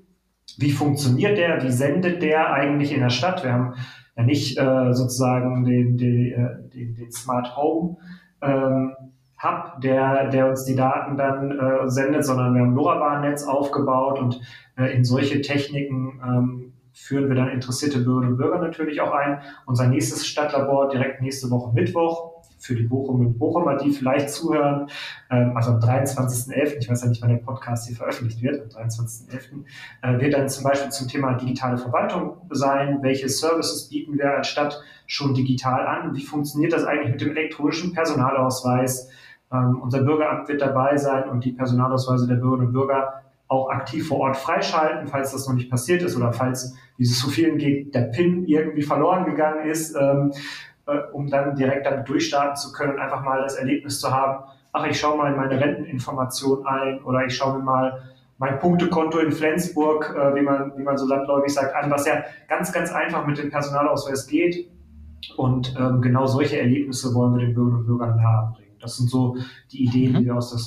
Wie 0.58 0.72
funktioniert 0.72 1.38
der? 1.38 1.64
Wie 1.64 1.72
sendet 1.72 2.22
der 2.22 2.52
eigentlich 2.52 2.94
in 2.94 3.02
der 3.02 3.10
Stadt? 3.10 3.44
Wir 3.44 3.54
haben 3.54 3.74
ja 4.16 4.24
nicht 4.24 4.58
äh, 4.58 4.94
sozusagen 4.94 5.66
den, 5.66 5.98
den, 5.98 6.32
äh, 6.32 6.70
den, 6.74 6.96
den 6.96 7.12
Smart 7.12 7.56
Home 7.56 7.98
ähm, 8.42 8.94
Hub, 9.44 9.82
der, 9.82 10.30
der 10.30 10.50
uns 10.50 10.64
die 10.64 10.76
Daten 10.76 11.18
dann 11.18 11.52
äh, 11.52 11.90
sendet, 11.90 12.26
sondern 12.26 12.54
wir 12.54 12.62
haben 12.62 12.76
LoRaWAN-Netz 12.76 13.46
aufgebaut 13.46 14.20
und 14.20 14.40
äh, 14.78 14.96
in 14.96 15.04
solche 15.04 15.42
Techniken 15.42 16.22
ähm, 16.24 16.65
führen 16.96 17.28
wir 17.28 17.36
dann 17.36 17.50
interessierte 17.50 18.00
Bürgerinnen 18.00 18.32
und 18.32 18.38
Bürger 18.38 18.60
natürlich 18.60 19.02
auch 19.02 19.12
ein. 19.12 19.42
Unser 19.66 19.88
nächstes 19.88 20.26
Stadtlabor 20.26 20.90
direkt 20.90 21.22
nächste 21.22 21.52
Woche 21.52 21.74
Mittwoch 21.74 22.36
für 22.58 22.76
die 22.76 22.84
Bochum 22.84 23.20
und 23.20 23.38
Bochumer, 23.38 23.76
die 23.78 23.92
vielleicht 23.92 24.30
zuhören, 24.30 24.88
ähm, 25.30 25.56
also 25.56 25.72
am 25.72 25.80
23.11., 25.80 26.78
ich 26.80 26.90
weiß 26.90 27.04
ja 27.04 27.10
nicht, 27.10 27.22
wann 27.22 27.30
der 27.30 27.38
Podcast 27.38 27.88
hier 27.88 27.96
veröffentlicht 27.96 28.42
wird, 28.42 28.76
am 28.76 28.88
23.11., 28.88 29.66
äh, 30.02 30.20
wird 30.20 30.34
dann 30.34 30.50
zum 30.50 30.64
Beispiel 30.64 30.90
zum 30.90 31.08
Thema 31.08 31.34
digitale 31.34 31.78
Verwaltung 31.78 32.38
sein. 32.50 33.00
Welche 33.02 33.30
Services 33.30 33.90
bieten 33.90 34.18
wir 34.18 34.38
als 34.38 34.48
Stadt 34.48 34.82
schon 35.06 35.34
digital 35.34 35.86
an? 35.86 36.16
Wie 36.16 36.24
funktioniert 36.24 36.74
das 36.74 36.86
eigentlich 36.86 37.12
mit 37.12 37.22
dem 37.22 37.32
elektronischen 37.32 37.94
Personalausweis? 37.94 39.10
Ähm, 39.52 39.80
unser 39.82 40.02
Bürgeramt 40.02 40.48
wird 40.48 40.62
dabei 40.62 40.98
sein 40.98 41.30
und 41.30 41.44
die 41.44 41.52
Personalausweise 41.52 42.28
der 42.28 42.36
Bürgerinnen 42.36 42.68
und 42.68 42.74
Bürger 42.74 43.25
auch 43.48 43.70
aktiv 43.70 44.08
vor 44.08 44.20
Ort 44.20 44.38
freischalten, 44.38 45.08
falls 45.08 45.32
das 45.32 45.48
noch 45.48 45.56
nicht 45.56 45.70
passiert 45.70 46.02
ist 46.02 46.16
oder 46.16 46.34
falls, 46.34 46.76
wie 46.98 47.04
es 47.04 47.20
zu 47.20 47.30
vielen 47.30 47.58
geht, 47.58 47.94
der 47.94 48.02
PIN 48.02 48.46
irgendwie 48.46 48.82
verloren 48.82 49.26
gegangen 49.26 49.68
ist, 49.68 49.96
ähm, 49.96 50.34
äh, 50.88 50.98
um 51.14 51.30
dann 51.30 51.56
direkt 51.56 51.86
damit 51.86 52.10
durchstarten 52.10 52.56
zu 52.56 52.72
können, 52.72 52.98
einfach 53.00 53.24
mal 53.24 53.42
das 53.42 53.56
Erlebnis 53.56 54.00
zu 54.00 54.12
haben, 54.12 54.46
ach, 54.72 54.86
ich 54.88 55.00
schaue 55.00 55.18
mal 55.18 55.32
in 55.32 55.38
meine 55.38 55.60
Renteninformation 55.60 56.66
ein 56.66 57.04
oder 57.04 57.26
ich 57.26 57.36
schaue 57.36 57.58
mir 57.58 57.64
mal 57.64 58.02
mein 58.38 58.60
Punktekonto 58.60 59.20
in 59.20 59.32
Flensburg, 59.32 60.14
äh, 60.16 60.36
wie, 60.36 60.42
man, 60.42 60.78
wie 60.78 60.84
man 60.84 60.98
so 60.98 61.08
landläufig 61.08 61.54
sagt, 61.54 61.74
an, 61.76 61.90
was 61.90 62.06
ja 62.06 62.24
ganz, 62.50 62.74
ganz 62.74 62.92
einfach 62.92 63.26
mit 63.26 63.38
dem 63.38 63.50
Personalausweis 63.50 64.28
geht. 64.28 64.70
Und 65.38 65.76
ähm, 65.80 66.02
genau 66.02 66.26
solche 66.26 66.60
Erlebnisse 66.60 67.14
wollen 67.16 67.34
wir 67.34 67.46
den 67.46 67.54
Bürgerinnen 67.54 67.80
und 67.80 67.88
Bürgern 67.88 68.18
nahebringen. 68.18 68.76
Das 68.80 68.98
sind 68.98 69.10
so 69.10 69.38
die 69.72 69.86
Ideen, 69.86 70.14
mhm. 70.14 70.18
die 70.18 70.26
wir 70.26 70.36
aus 70.36 70.52
der 70.52 70.60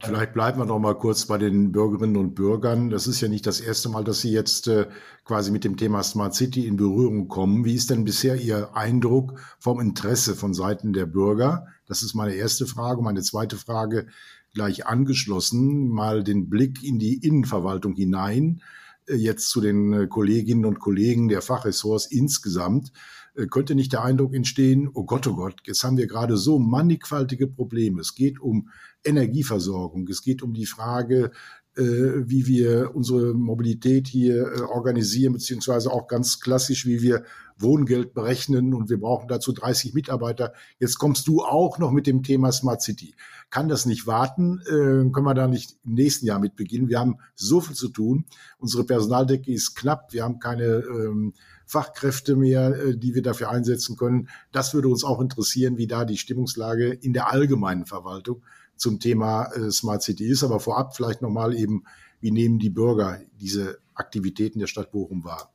Vielleicht 0.00 0.34
bleiben 0.34 0.58
wir 0.58 0.66
noch 0.66 0.78
mal 0.78 0.94
kurz 0.94 1.26
bei 1.26 1.38
den 1.38 1.72
Bürgerinnen 1.72 2.16
und 2.16 2.34
Bürgern. 2.34 2.90
Das 2.90 3.06
ist 3.06 3.20
ja 3.20 3.28
nicht 3.28 3.46
das 3.46 3.60
erste 3.60 3.88
Mal, 3.88 4.04
dass 4.04 4.20
Sie 4.20 4.30
jetzt 4.30 4.68
äh, 4.68 4.88
quasi 5.24 5.50
mit 5.50 5.64
dem 5.64 5.76
Thema 5.76 6.02
Smart 6.02 6.34
City 6.34 6.66
in 6.66 6.76
Berührung 6.76 7.28
kommen. 7.28 7.64
Wie 7.64 7.74
ist 7.74 7.90
denn 7.90 8.04
bisher 8.04 8.36
Ihr 8.36 8.76
Eindruck 8.76 9.40
vom 9.58 9.80
Interesse 9.80 10.34
von 10.34 10.52
Seiten 10.52 10.92
der 10.92 11.06
Bürger? 11.06 11.66
Das 11.86 12.02
ist 12.02 12.14
meine 12.14 12.34
erste 12.34 12.66
Frage. 12.66 13.02
Meine 13.02 13.22
zweite 13.22 13.56
Frage 13.56 14.06
gleich 14.54 14.86
angeschlossen, 14.86 15.88
mal 15.88 16.22
den 16.22 16.48
Blick 16.50 16.82
in 16.82 16.98
die 16.98 17.16
Innenverwaltung 17.16 17.94
hinein, 17.94 18.62
äh, 19.06 19.14
jetzt 19.14 19.48
zu 19.48 19.60
den 19.60 19.92
äh, 19.92 20.06
Kolleginnen 20.08 20.66
und 20.66 20.78
Kollegen 20.78 21.28
der 21.28 21.42
Fachressorts 21.42 22.06
insgesamt. 22.06 22.92
Äh, 23.34 23.46
könnte 23.46 23.74
nicht 23.74 23.92
der 23.92 24.04
Eindruck 24.04 24.34
entstehen, 24.34 24.90
oh 24.92 25.04
Gott, 25.04 25.26
oh 25.26 25.34
Gott, 25.34 25.60
jetzt 25.66 25.84
haben 25.84 25.96
wir 25.96 26.06
gerade 26.06 26.36
so 26.36 26.58
mannigfaltige 26.58 27.46
Probleme. 27.46 28.00
Es 28.00 28.14
geht 28.14 28.40
um 28.40 28.68
Energieversorgung, 29.04 30.06
es 30.08 30.22
geht 30.22 30.42
um 30.42 30.52
die 30.52 30.66
Frage, 30.66 31.32
wie 31.74 32.46
wir 32.46 32.94
unsere 32.94 33.34
Mobilität 33.34 34.06
hier 34.06 34.46
äh, 34.46 34.60
organisieren, 34.60 35.32
beziehungsweise 35.32 35.90
auch 35.90 36.06
ganz 36.06 36.40
klassisch, 36.40 36.86
wie 36.86 37.00
wir 37.00 37.24
Wohngeld 37.58 38.14
berechnen 38.14 38.74
und 38.74 38.90
wir 38.90 39.00
brauchen 39.00 39.28
dazu 39.28 39.52
30 39.52 39.94
Mitarbeiter. 39.94 40.52
Jetzt 40.78 40.98
kommst 40.98 41.28
du 41.28 41.42
auch 41.42 41.78
noch 41.78 41.90
mit 41.90 42.06
dem 42.06 42.22
Thema 42.22 42.52
Smart 42.52 42.82
City. 42.82 43.14
Kann 43.50 43.68
das 43.68 43.86
nicht 43.86 44.06
warten? 44.06 44.60
Äh, 44.66 45.10
können 45.10 45.24
wir 45.24 45.34
da 45.34 45.46
nicht 45.46 45.76
im 45.84 45.94
nächsten 45.94 46.26
Jahr 46.26 46.38
mit 46.38 46.56
beginnen? 46.56 46.88
Wir 46.88 46.98
haben 46.98 47.18
so 47.34 47.60
viel 47.60 47.76
zu 47.76 47.88
tun. 47.88 48.26
Unsere 48.58 48.84
Personaldecke 48.84 49.52
ist 49.52 49.74
knapp. 49.74 50.12
Wir 50.12 50.24
haben 50.24 50.38
keine 50.38 50.64
ähm, 50.64 51.34
Fachkräfte 51.66 52.36
mehr, 52.36 52.74
äh, 52.74 52.96
die 52.96 53.14
wir 53.14 53.22
dafür 53.22 53.50
einsetzen 53.50 53.96
können. 53.96 54.28
Das 54.52 54.74
würde 54.74 54.88
uns 54.88 55.04
auch 55.04 55.20
interessieren, 55.20 55.78
wie 55.78 55.86
da 55.86 56.04
die 56.04 56.18
Stimmungslage 56.18 56.92
in 56.92 57.12
der 57.12 57.32
allgemeinen 57.32 57.86
Verwaltung 57.86 58.42
zum 58.76 58.98
Thema 58.98 59.46
äh, 59.54 59.70
Smart 59.70 60.02
City 60.02 60.26
ist. 60.26 60.44
Aber 60.44 60.60
vorab 60.60 60.96
vielleicht 60.96 61.22
nochmal 61.22 61.54
eben, 61.54 61.84
wie 62.20 62.30
nehmen 62.30 62.58
die 62.58 62.70
Bürger 62.70 63.18
diese 63.40 63.78
Aktivitäten 63.94 64.58
der 64.58 64.66
Stadt 64.66 64.90
Bochum 64.92 65.24
wahr? 65.24 65.50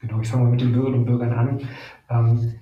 Genau, 0.00 0.20
ich 0.20 0.28
fange 0.28 0.44
mal 0.44 0.50
mit 0.50 0.60
den 0.60 0.72
Bürgerinnen 0.72 1.00
und 1.00 1.06
Bürgern 1.06 1.32
an. 1.32 1.60
Ähm, 2.10 2.54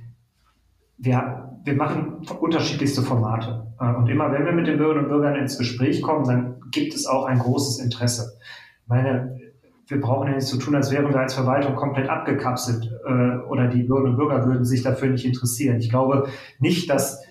wir, 0.99 1.61
wir 1.65 1.75
machen 1.75 2.27
unterschiedlichste 2.41 3.03
Formate. 3.03 3.73
Äh, 3.81 3.95
und 3.95 4.09
immer 4.09 4.33
wenn 4.33 4.45
wir 4.45 4.53
mit 4.53 4.67
den 4.67 4.79
Bürgerinnen 4.79 5.05
und 5.05 5.11
Bürgern 5.11 5.37
ins 5.37 5.59
Gespräch 5.59 6.03
kommen, 6.03 6.25
dann 6.25 6.61
gibt 6.71 6.95
es 6.95 7.07
auch 7.07 7.25
ein 7.25 7.39
großes 7.39 7.81
Interesse. 7.81 8.39
Meine, 8.87 9.39
wir 9.87 10.01
brauchen 10.01 10.29
ja 10.29 10.35
nichts 10.35 10.51
zu 10.51 10.59
tun, 10.59 10.75
als 10.75 10.91
wären 10.91 11.13
wir 11.13 11.21
als 11.21 11.35
Verwaltung 11.35 11.75
komplett 11.75 12.09
abgekapselt 12.09 12.91
äh, 13.07 13.37
oder 13.49 13.69
die 13.69 13.83
Bürgerinnen 13.83 14.13
und 14.13 14.17
Bürger 14.17 14.47
würden 14.47 14.65
sich 14.65 14.83
dafür 14.83 15.09
nicht 15.09 15.25
interessieren. 15.25 15.79
Ich 15.79 15.91
glaube 15.91 16.29
nicht, 16.59 16.89
dass 16.89 17.23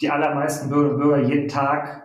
die 0.00 0.10
allermeisten 0.10 0.68
Bürgerinnen 0.68 0.94
und 0.94 1.00
Bürger 1.00 1.28
jeden 1.28 1.48
Tag 1.48 2.02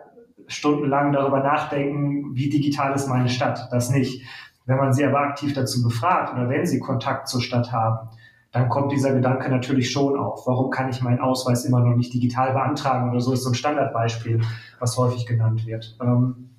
stundenlang 0.47 1.11
darüber 1.11 1.39
nachdenken, 1.41 2.35
wie 2.35 2.49
digital 2.49 2.93
ist 2.93 3.07
meine 3.07 3.29
Stadt. 3.29 3.67
Das 3.71 3.89
nicht. 3.89 4.23
Wenn 4.65 4.77
man 4.77 4.93
sie 4.93 5.05
aber 5.05 5.19
aktiv 5.19 5.53
dazu 5.53 5.83
befragt 5.83 6.33
oder 6.33 6.49
wenn 6.49 6.65
sie 6.65 6.79
Kontakt 6.79 7.27
zur 7.27 7.41
Stadt 7.41 7.71
haben, 7.71 8.09
dann 8.51 8.69
kommt 8.69 8.91
dieser 8.91 9.13
Gedanke 9.13 9.49
natürlich 9.49 9.91
schon 9.91 10.17
auf. 10.17 10.47
Warum 10.47 10.69
kann 10.71 10.89
ich 10.89 11.01
meinen 11.01 11.19
Ausweis 11.19 11.65
immer 11.65 11.81
noch 11.81 11.95
nicht 11.95 12.13
digital 12.13 12.53
beantragen 12.53 13.09
oder 13.09 13.19
so 13.19 13.33
ist 13.33 13.43
so 13.43 13.49
ein 13.49 13.55
Standardbeispiel, 13.55 14.41
was 14.79 14.97
häufig 14.97 15.25
genannt 15.25 15.65
wird. 15.65 15.97
Ähm, 16.01 16.54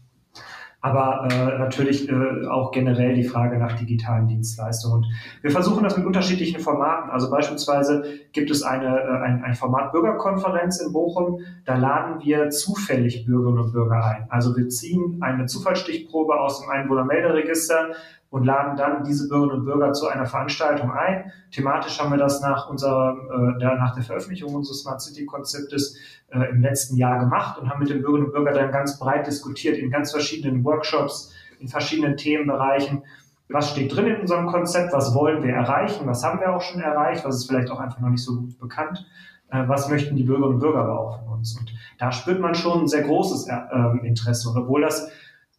aber 0.86 1.26
äh, 1.32 1.58
natürlich 1.58 2.08
äh, 2.08 2.46
auch 2.46 2.70
generell 2.70 3.14
die 3.14 3.24
Frage 3.24 3.58
nach 3.58 3.72
digitalen 3.72 4.28
Dienstleistungen. 4.28 4.98
Und 4.98 5.06
wir 5.42 5.50
versuchen 5.50 5.82
das 5.82 5.96
mit 5.96 6.06
unterschiedlichen 6.06 6.60
Formaten. 6.60 7.10
Also 7.10 7.28
beispielsweise 7.28 8.04
gibt 8.32 8.52
es 8.52 8.62
eine, 8.62 8.86
äh, 8.86 9.24
ein, 9.24 9.42
ein 9.42 9.54
Format 9.54 9.90
Bürgerkonferenz 9.90 10.80
in 10.80 10.92
Bochum. 10.92 11.40
Da 11.64 11.76
laden 11.76 12.24
wir 12.24 12.50
zufällig 12.50 13.26
Bürgerinnen 13.26 13.58
und 13.58 13.72
Bürger 13.72 14.04
ein. 14.04 14.26
Also 14.28 14.56
wir 14.56 14.68
ziehen 14.68 15.18
eine 15.22 15.46
Zufallsstichprobe 15.46 16.38
aus 16.38 16.60
dem 16.60 16.70
Einwohnermelderegister 16.70 17.88
und 18.30 18.44
laden 18.44 18.76
dann 18.76 19.04
diese 19.04 19.28
Bürgerinnen 19.28 19.60
und 19.60 19.64
Bürger 19.64 19.92
zu 19.92 20.08
einer 20.08 20.26
Veranstaltung 20.26 20.90
ein. 20.92 21.32
Thematisch 21.52 22.00
haben 22.00 22.10
wir 22.10 22.18
das 22.18 22.40
nach 22.40 22.68
unserer, 22.68 23.16
äh, 23.60 23.64
nach 23.76 23.94
der 23.94 24.02
Veröffentlichung 24.02 24.54
unseres 24.54 24.82
Smart 24.82 25.00
City 25.00 25.24
Konzeptes 25.26 25.96
äh, 26.28 26.50
im 26.50 26.60
letzten 26.60 26.96
Jahr 26.96 27.18
gemacht 27.18 27.58
und 27.58 27.70
haben 27.70 27.78
mit 27.78 27.88
den 27.88 28.02
Bürgerinnen 28.02 28.26
und 28.26 28.32
Bürgern 28.32 28.54
dann 28.54 28.72
ganz 28.72 28.98
breit 28.98 29.26
diskutiert 29.26 29.78
in 29.78 29.90
ganz 29.90 30.10
verschiedenen 30.10 30.64
Workshops, 30.64 31.32
in 31.60 31.68
verschiedenen 31.68 32.16
Themenbereichen. 32.16 33.04
Was 33.48 33.70
steht 33.70 33.94
drin 33.94 34.06
in 34.06 34.20
unserem 34.20 34.48
Konzept? 34.48 34.92
Was 34.92 35.14
wollen 35.14 35.42
wir 35.44 35.54
erreichen? 35.54 36.06
Was 36.06 36.24
haben 36.24 36.40
wir 36.40 36.54
auch 36.54 36.62
schon 36.62 36.80
erreicht? 36.80 37.24
Was 37.24 37.36
ist 37.36 37.46
vielleicht 37.46 37.70
auch 37.70 37.78
einfach 37.78 38.00
noch 38.00 38.08
nicht 38.08 38.24
so 38.24 38.36
gut 38.36 38.58
bekannt? 38.58 39.06
Äh, 39.50 39.68
was 39.68 39.88
möchten 39.88 40.16
die 40.16 40.24
Bürgerinnen 40.24 40.54
und 40.54 40.60
Bürger 40.60 40.80
aber 40.80 40.98
auch 40.98 41.18
von 41.20 41.38
uns? 41.38 41.56
Und 41.56 41.72
da 41.98 42.10
spürt 42.10 42.40
man 42.40 42.54
schon 42.54 42.82
ein 42.82 42.88
sehr 42.88 43.02
großes 43.02 43.46
äh, 43.48 44.06
Interesse. 44.06 44.50
Und 44.50 44.58
obwohl 44.58 44.82
das, 44.82 45.08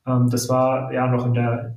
ähm, 0.05 0.29
das 0.29 0.49
war 0.49 0.91
ja 0.91 1.07
noch 1.07 1.25
in 1.25 1.33
der 1.33 1.75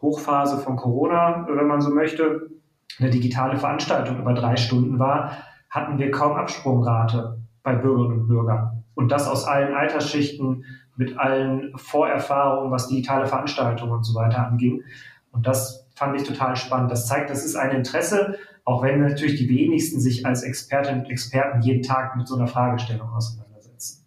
Hochphase 0.00 0.58
von 0.58 0.76
Corona, 0.76 1.46
wenn 1.48 1.66
man 1.66 1.80
so 1.80 1.90
möchte, 1.90 2.50
eine 2.98 3.10
digitale 3.10 3.58
Veranstaltung 3.58 4.18
über 4.20 4.34
drei 4.34 4.56
Stunden 4.56 4.98
war, 4.98 5.32
hatten 5.70 5.98
wir 5.98 6.10
kaum 6.10 6.36
Absprungrate 6.36 7.38
bei 7.62 7.74
Bürgerinnen 7.74 8.20
und 8.20 8.28
Bürgern. 8.28 8.84
Und 8.94 9.12
das 9.12 9.28
aus 9.28 9.46
allen 9.46 9.74
Altersschichten, 9.74 10.64
mit 10.96 11.16
allen 11.16 11.72
Vorerfahrungen, 11.76 12.72
was 12.72 12.88
digitale 12.88 13.26
Veranstaltungen 13.26 13.92
und 13.92 14.04
so 14.04 14.14
weiter 14.14 14.44
anging. 14.46 14.82
Und 15.30 15.46
das 15.46 15.86
fand 15.94 16.20
ich 16.20 16.26
total 16.26 16.56
spannend. 16.56 16.90
Das 16.90 17.06
zeigt, 17.06 17.30
das 17.30 17.44
ist 17.44 17.54
ein 17.54 17.70
Interesse, 17.70 18.36
auch 18.64 18.82
wenn 18.82 19.00
natürlich 19.00 19.38
die 19.38 19.48
wenigsten 19.48 20.00
sich 20.00 20.26
als 20.26 20.42
Expertinnen 20.42 21.04
und 21.04 21.10
Experten 21.10 21.62
jeden 21.62 21.82
Tag 21.82 22.16
mit 22.16 22.26
so 22.26 22.34
einer 22.34 22.48
Fragestellung 22.48 23.08
auseinandersetzen. 23.10 24.06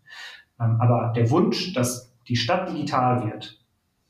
Ähm, 0.60 0.78
aber 0.82 1.14
der 1.16 1.30
Wunsch, 1.30 1.74
dass 1.74 2.14
die 2.28 2.36
Stadt 2.36 2.70
digital 2.70 3.24
wird, 3.26 3.60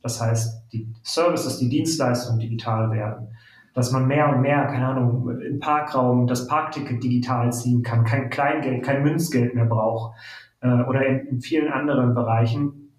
das 0.02 0.20
heißt, 0.20 0.61
die 0.72 0.88
Services, 1.04 1.58
die 1.58 1.70
Dienstleistungen 1.70 2.40
digital 2.40 2.92
werden. 2.92 3.28
Dass 3.74 3.92
man 3.92 4.08
mehr 4.08 4.28
und 4.30 4.42
mehr, 4.42 4.66
keine 4.66 4.88
Ahnung, 4.88 5.40
im 5.40 5.60
Parkraum 5.60 6.28
das 6.28 6.48
Parkticket 6.48 7.02
digital 7.02 7.54
ziehen 7.54 7.84
kann, 7.84 8.04
kein 8.04 8.30
Kleingeld, 8.30 8.84
kein 8.84 9.04
Münzgeld 9.04 9.56
mehr 9.56 9.66
braucht 9.66 10.18
äh, 10.60 10.84
oder 10.84 11.06
in, 11.06 11.28
in 11.28 11.42
vielen 11.42 11.72
anderen 11.72 12.14
Bereichen, 12.14 12.92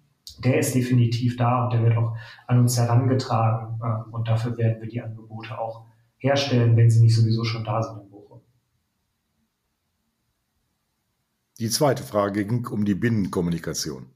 der 0.43 0.59
ist 0.59 0.73
definitiv 0.73 1.37
da 1.37 1.65
und 1.65 1.73
der 1.73 1.83
wird 1.83 1.97
auch 1.97 2.15
an 2.47 2.59
uns 2.59 2.77
herangetragen. 2.77 3.79
Äh, 3.83 4.09
und 4.11 4.27
dafür 4.27 4.57
werden 4.57 4.81
wir 4.81 4.89
die 4.89 5.01
Angebote 5.01 5.59
auch 5.59 5.85
herstellen, 6.17 6.75
wenn 6.75 6.89
sie 6.89 7.01
nicht 7.01 7.15
sowieso 7.15 7.43
schon 7.43 7.63
da 7.63 7.83
sind. 7.83 8.03
Die 11.59 11.69
zweite 11.69 12.03
Frage 12.03 12.45
ging 12.45 12.65
um 12.67 12.83
die 12.83 12.95
Binnenkommunikation. 12.95 14.07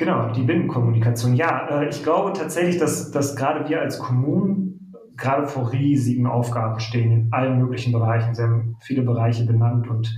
Genau, 0.00 0.32
die 0.32 0.44
Binnenkommunikation. 0.44 1.34
Ja, 1.34 1.82
äh, 1.82 1.90
ich 1.90 2.02
glaube 2.02 2.32
tatsächlich, 2.32 2.78
dass, 2.78 3.10
dass 3.10 3.36
gerade 3.36 3.68
wir 3.68 3.82
als 3.82 3.98
Kommunen 3.98 4.94
gerade 5.14 5.46
vor 5.46 5.72
riesigen 5.72 6.26
Aufgaben 6.26 6.80
stehen 6.80 7.12
in 7.12 7.28
allen 7.32 7.58
möglichen 7.58 7.92
Bereichen. 7.92 8.34
Sie 8.34 8.42
haben 8.42 8.78
viele 8.80 9.02
Bereiche 9.02 9.44
benannt 9.44 9.90
und 9.90 10.10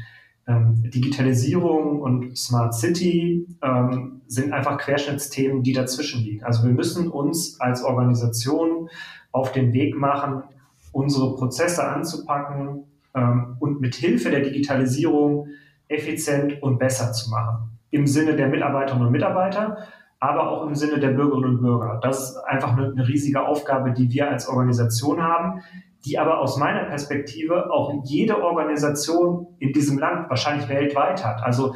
ähm, 0.47 0.89
Digitalisierung 0.95 2.01
und 2.01 2.39
Smart 2.39 2.75
City 2.75 3.45
ähm, 3.61 4.21
sind 4.29 4.53
einfach 4.53 4.79
Querschnittsthemen, 4.79 5.65
die 5.65 5.73
dazwischen 5.73 6.23
liegen. 6.23 6.45
Also 6.45 6.63
wir 6.63 6.73
müssen 6.73 7.09
uns 7.09 7.61
als 7.61 7.83
Organisation 7.83 8.89
auf 9.33 9.51
den 9.51 9.73
Weg 9.73 9.97
machen, 9.97 10.45
unsere 10.93 11.35
Prozesse 11.35 11.85
anzupacken 11.85 12.85
ähm, 13.17 13.57
und 13.59 13.81
mit 13.81 13.97
Hilfe 13.97 14.31
der 14.31 14.43
Digitalisierung 14.43 15.49
effizient 15.89 16.63
und 16.63 16.79
besser 16.79 17.13
zu 17.13 17.31
machen 17.31 17.73
im 17.93 18.09
Sinne 18.09 18.35
der 18.35 18.49
Mitarbeiterinnen 18.49 19.07
und 19.07 19.13
Mitarbeiter, 19.13 19.77
aber 20.19 20.51
auch 20.51 20.67
im 20.67 20.75
Sinne 20.75 20.99
der 20.99 21.11
Bürgerinnen 21.11 21.57
und 21.57 21.63
Bürger. 21.63 22.01
Das 22.03 22.31
ist 22.31 22.37
einfach 22.39 22.77
eine, 22.77 22.89
eine 22.89 23.07
riesige 23.07 23.47
Aufgabe, 23.47 23.93
die 23.93 24.11
wir 24.11 24.29
als 24.29 24.49
Organisation 24.49 25.23
haben, 25.23 25.63
die 26.05 26.19
aber 26.19 26.41
aus 26.41 26.57
meiner 26.57 26.85
Perspektive 26.85 27.71
auch 27.71 28.03
jede 28.05 28.43
Organisation 28.43 29.47
in 29.59 29.73
diesem 29.73 29.99
Land 29.99 30.29
wahrscheinlich 30.31 30.69
weltweit 30.69 31.25
hat. 31.25 31.43
Also 31.43 31.75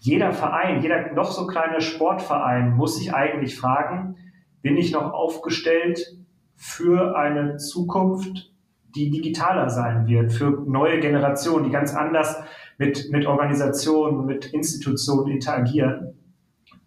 jeder 0.00 0.32
Verein, 0.32 0.82
jeder 0.82 1.12
noch 1.12 1.30
so 1.30 1.46
kleine 1.46 1.80
Sportverein 1.80 2.74
muss 2.74 2.96
sich 2.96 3.14
eigentlich 3.14 3.56
fragen, 3.56 4.16
bin 4.60 4.76
ich 4.76 4.92
noch 4.92 5.12
aufgestellt 5.12 6.00
für 6.56 7.16
eine 7.16 7.56
Zukunft, 7.56 8.52
die 8.94 9.10
digitaler 9.10 9.70
sein 9.70 10.06
wird, 10.06 10.32
für 10.32 10.64
neue 10.66 11.00
Generationen, 11.00 11.64
die 11.64 11.70
ganz 11.70 11.94
anders 11.94 12.42
mit, 12.82 13.10
mit 13.10 13.26
Organisationen, 13.26 14.26
mit 14.26 14.46
Institutionen 14.46 15.30
interagieren, 15.30 16.14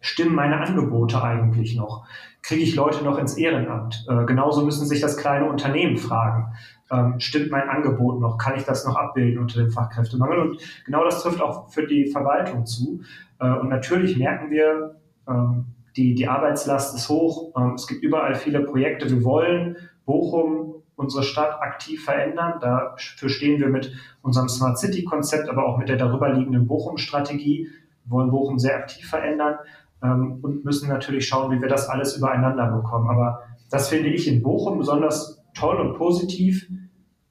stimmen 0.02 0.36
meine 0.36 0.60
Angebote 0.60 1.24
eigentlich 1.24 1.75
noch? 1.78 2.06
Kriege 2.42 2.64
ich 2.64 2.75
Leute 2.75 3.04
noch 3.04 3.18
ins 3.18 3.38
Ehrenamt? 3.38 4.06
Äh, 4.10 4.25
genauso 4.25 4.66
müssen 4.66 4.86
sich 4.86 5.00
das 5.00 5.16
kleine 5.16 5.50
Unternehmen 5.50 5.96
fragen. 5.96 6.54
Ähm, 6.92 7.16
stimmt 7.20 7.50
mein 7.50 7.70
Angebot 7.70 8.20
noch? 8.20 8.38
Kann 8.38 8.58
ich 8.58 8.64
das 8.64 8.86
noch 8.86 8.98
abbilden 8.98 9.40
unter 9.40 9.62
dem 9.62 9.72
Fachkräftemangel? 9.72 10.40
Und 10.40 10.60
genau 10.86 11.06
das 11.06 11.24
trifft 11.24 11.42
auch 11.42 11.70
für 11.70 11.88
die 11.88 12.08
Verwaltung 12.08 12.66
zu. 12.66 13.02
Äh, 13.40 13.50
und 13.54 13.70
natürlich 13.70 14.18
merken 14.18 14.52
wir, 14.52 14.98
ähm, 15.30 15.66
die, 15.96 16.14
die 16.14 16.28
Arbeitslast 16.28 16.94
ist 16.94 17.08
hoch. 17.08 17.54
Ähm, 17.58 17.75
es 17.75 17.88
gibt 17.88 18.04
überall 18.04 18.36
viele 18.36 18.60
Projekte. 18.60 19.10
Wir 19.10 19.24
wollen 19.24 19.78
Bochum 20.06 20.75
unsere 20.96 21.24
Stadt 21.24 21.62
aktiv 21.62 22.04
verändern. 22.04 22.60
Dafür 22.62 23.30
stehen 23.30 23.60
wir 23.60 23.68
mit 23.68 23.94
unserem 24.22 24.50
Smart 24.50 24.78
City 24.80 25.04
Konzept, 25.04 25.50
aber 25.50 25.66
auch 25.66 25.78
mit 25.78 25.90
der 25.90 25.98
darüberliegenden 25.98 26.68
Bochum-Strategie. 26.68 27.70
Wir 28.04 28.12
wollen 28.12 28.32
Bochum 28.32 28.60
sehr 28.60 28.78
aktiv 28.78 29.08
verändern 29.08 29.58
ähm, 30.04 30.40
und 30.42 30.66
müssen 30.66 30.90
natürlich 30.90 31.28
schauen, 31.28 31.52
wie 31.52 31.62
wir 31.62 31.70
das 31.70 31.90
alles 31.90 32.18
übereinander 32.18 32.68
bekommen. 32.68 33.10
Aber 33.10 33.44
das 33.70 33.90
finde 33.90 34.10
ich 34.10 34.28
in 34.28 34.42
Bochum 34.42 34.78
besonders 34.78 35.44
toll 35.54 35.78
und 35.78 35.98
positiv. 35.98 36.68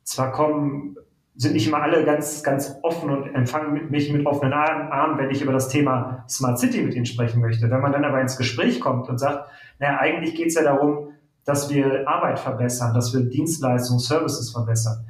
Zwar 0.02 0.32
kommen 0.32 0.96
sind 1.36 1.54
nicht 1.54 1.66
immer 1.66 1.82
alle 1.82 2.04
ganz, 2.04 2.42
ganz 2.44 2.76
offen 2.82 3.10
und 3.10 3.34
empfangen 3.34 3.90
mich 3.90 4.12
mit 4.12 4.24
offenen 4.24 4.52
Armen, 4.52 5.18
wenn 5.18 5.30
ich 5.30 5.42
über 5.42 5.52
das 5.52 5.68
Thema 5.68 6.24
Smart 6.28 6.60
City 6.60 6.80
mit 6.82 6.94
ihnen 6.94 7.06
sprechen 7.06 7.40
möchte. 7.40 7.70
Wenn 7.70 7.80
man 7.80 7.92
dann 7.92 8.04
aber 8.04 8.20
ins 8.20 8.36
Gespräch 8.36 8.80
kommt 8.80 9.08
und 9.08 9.18
sagt, 9.18 9.48
naja, 9.80 9.98
eigentlich 9.98 10.36
geht 10.36 10.48
es 10.48 10.54
ja 10.54 10.62
darum, 10.62 11.08
dass 11.44 11.72
wir 11.72 12.08
Arbeit 12.08 12.38
verbessern, 12.38 12.94
dass 12.94 13.12
wir 13.12 13.22
Dienstleistungen, 13.22 14.00
Services 14.00 14.50
verbessern, 14.50 15.04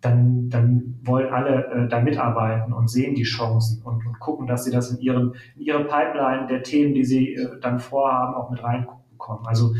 dann, 0.00 0.50
dann 0.50 0.98
wollen 1.02 1.32
alle 1.32 1.66
äh, 1.66 1.88
da 1.88 2.00
mitarbeiten 2.00 2.72
und 2.72 2.88
sehen 2.88 3.14
die 3.14 3.22
Chancen 3.22 3.82
und, 3.82 4.04
und 4.06 4.20
gucken, 4.20 4.46
dass 4.46 4.64
sie 4.64 4.70
das 4.70 4.90
in, 4.90 5.00
ihren, 5.00 5.34
in 5.56 5.62
ihre 5.62 5.84
Pipeline 5.84 6.46
der 6.46 6.62
Themen, 6.62 6.94
die 6.94 7.04
sie 7.04 7.34
äh, 7.34 7.58
dann 7.60 7.78
vorhaben, 7.78 8.34
auch 8.34 8.50
mit 8.50 8.62
reinbekommen. 8.62 9.46
Also 9.46 9.74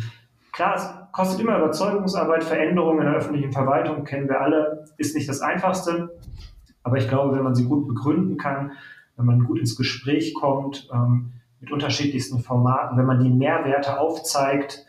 klar, 0.52 0.76
es 0.76 0.88
kostet 1.12 1.40
immer 1.40 1.58
Überzeugungsarbeit, 1.58 2.42
Veränderungen 2.42 3.00
in 3.00 3.06
der 3.06 3.16
öffentlichen 3.16 3.52
Verwaltung, 3.52 4.04
kennen 4.04 4.28
wir 4.28 4.40
alle, 4.40 4.86
ist 4.96 5.14
nicht 5.14 5.28
das 5.28 5.42
Einfachste. 5.42 6.18
Aber 6.82 6.96
ich 6.96 7.08
glaube, 7.08 7.36
wenn 7.36 7.44
man 7.44 7.54
sie 7.54 7.64
gut 7.66 7.86
begründen 7.86 8.38
kann, 8.38 8.72
wenn 9.16 9.26
man 9.26 9.44
gut 9.44 9.58
ins 9.58 9.76
Gespräch 9.76 10.32
kommt, 10.34 10.88
ähm, 10.92 11.32
mit 11.60 11.70
unterschiedlichsten 11.70 12.40
Formaten, 12.40 12.96
wenn 12.96 13.06
man 13.06 13.22
die 13.22 13.30
Mehrwerte 13.30 13.98
aufzeigt, 13.98 14.86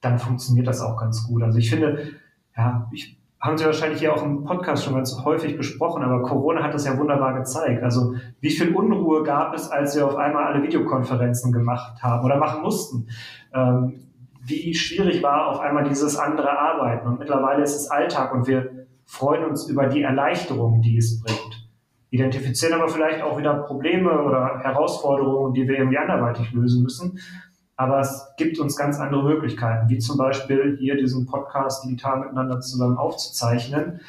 dann 0.00 0.18
funktioniert 0.18 0.66
das 0.66 0.80
auch 0.80 0.98
ganz 0.98 1.26
gut. 1.26 1.42
Also 1.42 1.58
ich 1.58 1.70
finde, 1.70 2.12
ja, 2.56 2.88
ich 2.92 3.18
haben 3.40 3.56
Sie 3.56 3.64
wahrscheinlich 3.64 4.00
hier 4.00 4.12
auch 4.12 4.22
im 4.24 4.44
Podcast 4.44 4.84
schon 4.84 4.94
ganz 4.94 5.16
häufig 5.24 5.56
besprochen, 5.56 6.02
aber 6.02 6.22
Corona 6.22 6.62
hat 6.62 6.74
das 6.74 6.86
ja 6.86 6.98
wunderbar 6.98 7.34
gezeigt. 7.34 7.84
Also 7.84 8.14
wie 8.40 8.50
viel 8.50 8.74
Unruhe 8.74 9.22
gab 9.22 9.54
es, 9.54 9.70
als 9.70 9.94
wir 9.94 10.06
auf 10.06 10.16
einmal 10.16 10.44
alle 10.44 10.62
Videokonferenzen 10.62 11.52
gemacht 11.52 12.02
haben 12.02 12.24
oder 12.24 12.36
machen 12.36 12.62
mussten? 12.62 13.08
Ähm, 13.54 14.00
wie 14.42 14.74
schwierig 14.74 15.22
war 15.22 15.48
auf 15.48 15.60
einmal 15.60 15.84
dieses 15.84 16.16
andere 16.16 16.58
Arbeiten. 16.58 17.06
Und 17.06 17.18
mittlerweile 17.20 17.62
ist 17.62 17.76
es 17.76 17.90
Alltag 17.90 18.34
und 18.34 18.48
wir 18.48 18.86
freuen 19.04 19.44
uns 19.44 19.68
über 19.68 19.86
die 19.86 20.02
Erleichterung, 20.02 20.80
die 20.82 20.96
es 20.96 21.22
bringt. 21.22 21.68
Identifizieren 22.10 22.74
aber 22.74 22.88
vielleicht 22.88 23.22
auch 23.22 23.38
wieder 23.38 23.54
Probleme 23.54 24.22
oder 24.22 24.60
Herausforderungen, 24.60 25.52
die 25.54 25.68
wir 25.68 25.78
irgendwie 25.78 25.98
anderweitig 25.98 26.52
lösen 26.52 26.82
müssen. 26.82 27.18
Aber 27.78 28.00
es 28.00 28.26
gibt 28.36 28.58
uns 28.58 28.76
ganz 28.76 28.98
andere 28.98 29.22
Möglichkeiten, 29.22 29.88
wie 29.88 29.98
zum 29.98 30.18
Beispiel 30.18 30.76
hier 30.80 30.96
diesen 30.96 31.26
Podcast 31.26 31.84
digital 31.84 32.18
miteinander 32.18 32.60
zusammen 32.60 32.98
aufzuzeichnen 32.98 34.00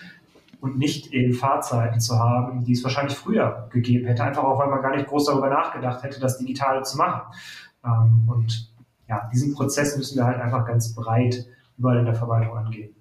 und 0.59 0.79
nicht 0.79 1.13
eben 1.13 1.33
Fahrzeiten 1.33 1.99
zu 1.99 2.17
haben, 2.17 2.65
die 2.65 2.71
es 2.71 2.83
wahrscheinlich 2.83 3.15
früher 3.15 3.69
gegeben 3.71 4.07
hätte, 4.07 4.23
einfach 4.23 4.43
auch 4.43 4.57
weil 4.57 4.69
man 4.69 4.81
gar 4.81 4.95
nicht 4.95 5.05
groß 5.05 5.25
darüber 5.25 5.49
nachgedacht 5.49 6.01
hätte, 6.01 6.19
das 6.19 6.39
digital 6.39 6.83
zu 6.83 6.97
machen. 6.97 7.21
Ähm, 7.85 8.23
und 8.27 8.73
ja, 9.07 9.29
diesen 9.31 9.53
Prozess 9.53 9.95
müssen 9.95 10.17
wir 10.17 10.25
halt 10.25 10.41
einfach 10.41 10.65
ganz 10.65 10.95
breit 10.95 11.45
überall 11.77 11.99
in 11.99 12.05
der 12.05 12.15
Verwaltung 12.15 12.57
angehen. 12.57 12.95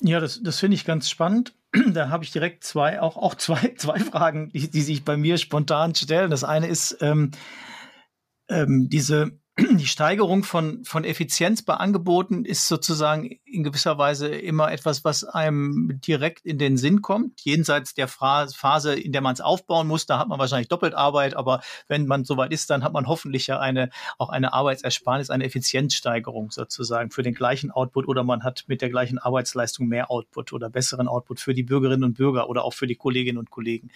Ja, 0.00 0.18
das, 0.18 0.42
das 0.42 0.58
finde 0.58 0.76
ich 0.76 0.86
ganz 0.86 1.10
spannend. 1.10 1.54
Da 1.92 2.08
habe 2.08 2.24
ich 2.24 2.32
direkt 2.32 2.64
zwei, 2.64 3.02
auch, 3.02 3.18
auch 3.18 3.34
zwei, 3.34 3.74
zwei 3.76 3.98
Fragen, 3.98 4.48
die, 4.54 4.70
die 4.70 4.80
sich 4.80 5.04
bei 5.04 5.18
mir 5.18 5.36
spontan 5.36 5.94
stellen. 5.94 6.30
Das 6.30 6.42
eine 6.42 6.68
ist, 6.68 6.96
ähm, 7.02 7.32
ähm, 8.50 8.88
diese 8.90 9.39
die 9.78 9.86
Steigerung 9.86 10.44
von, 10.44 10.84
von 10.84 11.04
Effizienz 11.04 11.62
bei 11.62 11.74
Angeboten 11.74 12.44
ist 12.44 12.68
sozusagen 12.68 13.30
in 13.44 13.62
gewisser 13.62 13.98
Weise 13.98 14.28
immer 14.28 14.70
etwas, 14.72 15.04
was 15.04 15.24
einem 15.24 16.00
direkt 16.00 16.46
in 16.46 16.58
den 16.58 16.76
Sinn 16.76 17.02
kommt. 17.02 17.40
Jenseits 17.42 17.94
der 17.94 18.08
Phase, 18.08 18.94
in 18.94 19.12
der 19.12 19.20
man 19.20 19.34
es 19.34 19.40
aufbauen 19.40 19.88
muss, 19.88 20.06
da 20.06 20.18
hat 20.18 20.28
man 20.28 20.38
wahrscheinlich 20.38 20.68
doppelt 20.68 20.94
Arbeit, 20.94 21.34
aber 21.34 21.60
wenn 21.88 22.06
man 22.06 22.24
soweit 22.24 22.52
ist, 22.52 22.70
dann 22.70 22.84
hat 22.84 22.92
man 22.92 23.06
hoffentlich 23.06 23.46
ja 23.46 23.58
eine, 23.58 23.90
auch 24.18 24.28
eine 24.28 24.52
Arbeitsersparnis, 24.52 25.30
eine 25.30 25.44
Effizienzsteigerung 25.44 26.50
sozusagen 26.50 27.10
für 27.10 27.22
den 27.22 27.34
gleichen 27.34 27.70
Output 27.70 28.08
oder 28.08 28.24
man 28.24 28.42
hat 28.42 28.64
mit 28.66 28.82
der 28.82 28.90
gleichen 28.90 29.18
Arbeitsleistung 29.18 29.88
mehr 29.88 30.10
Output 30.10 30.52
oder 30.52 30.70
besseren 30.70 31.08
Output 31.08 31.40
für 31.40 31.54
die 31.54 31.62
Bürgerinnen 31.62 32.04
und 32.04 32.14
Bürger 32.14 32.48
oder 32.48 32.64
auch 32.64 32.74
für 32.74 32.86
die 32.86 32.96
Kolleginnen 32.96 33.38
und 33.38 33.50
Kollegen. 33.50 33.90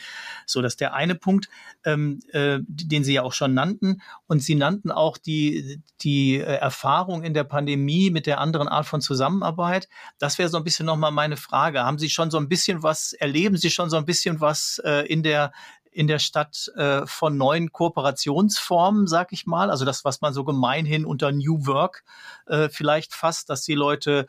So, 0.47 0.63
dass 0.63 0.77
der 0.77 0.95
eine 0.95 1.15
Punkt, 1.15 1.49
ähm, 1.85 2.21
äh, 2.33 2.59
den 2.67 3.05
Sie 3.05 3.15
ja 3.15 3.23
auch 3.23 3.33
schon 3.33 3.55
nannten 3.55 4.03
und 4.27 4.43
Sie 4.43 4.55
nannten 4.55 4.91
auch 4.91 5.17
die 5.17 5.54
die, 6.03 6.37
äh, 6.37 6.43
Erfahrung 6.43 7.23
in 7.23 7.35
der 7.35 7.45
Pandemie 7.45 8.11
mit 8.11 8.27
der 8.27 8.41
anderen 8.41 8.69
Art 8.69 8.87
von 8.87 9.01
Zusammenarbeit. 9.01 9.89
Das 10.19 10.39
wäre 10.39 10.49
so 10.49 10.57
ein 10.57 10.65
bisschen 10.65 10.87
nochmal 10.87 11.13
meine 11.13 11.37
Frage. 11.37 11.83
Haben 11.83 11.99
Sie 11.99 12.11
schon 12.11 12.31
so 12.31 12.39
ein 12.39 12.49
bisschen 12.49 12.83
was, 12.83 13.13
erleben 13.13 13.57
Sie 13.57 13.71
schon 13.71 13.91
so 13.91 13.97
ein 13.97 14.05
bisschen 14.05 14.41
was 14.41 14.81
äh, 14.85 15.07
in 15.07 15.23
der 15.23 15.53
in 15.95 16.09
der 16.09 16.19
Stadt 16.19 16.73
äh, 16.75 17.07
von 17.07 17.37
neuen 17.37 17.71
Kooperationsformen, 17.71 19.07
sag 19.07 19.33
ich 19.33 19.47
mal. 19.47 19.71
Also 19.71 19.85
das, 19.85 20.05
was 20.05 20.21
man 20.21 20.35
so 20.35 20.43
gemeinhin 20.43 21.07
unter 21.07 21.31
New 21.31 21.67
Work 21.67 22.03
äh, 22.47 22.69
vielleicht 22.69 23.15
fasst, 23.15 23.49
dass 23.49 23.63
die 23.63 23.75
Leute 23.75 24.27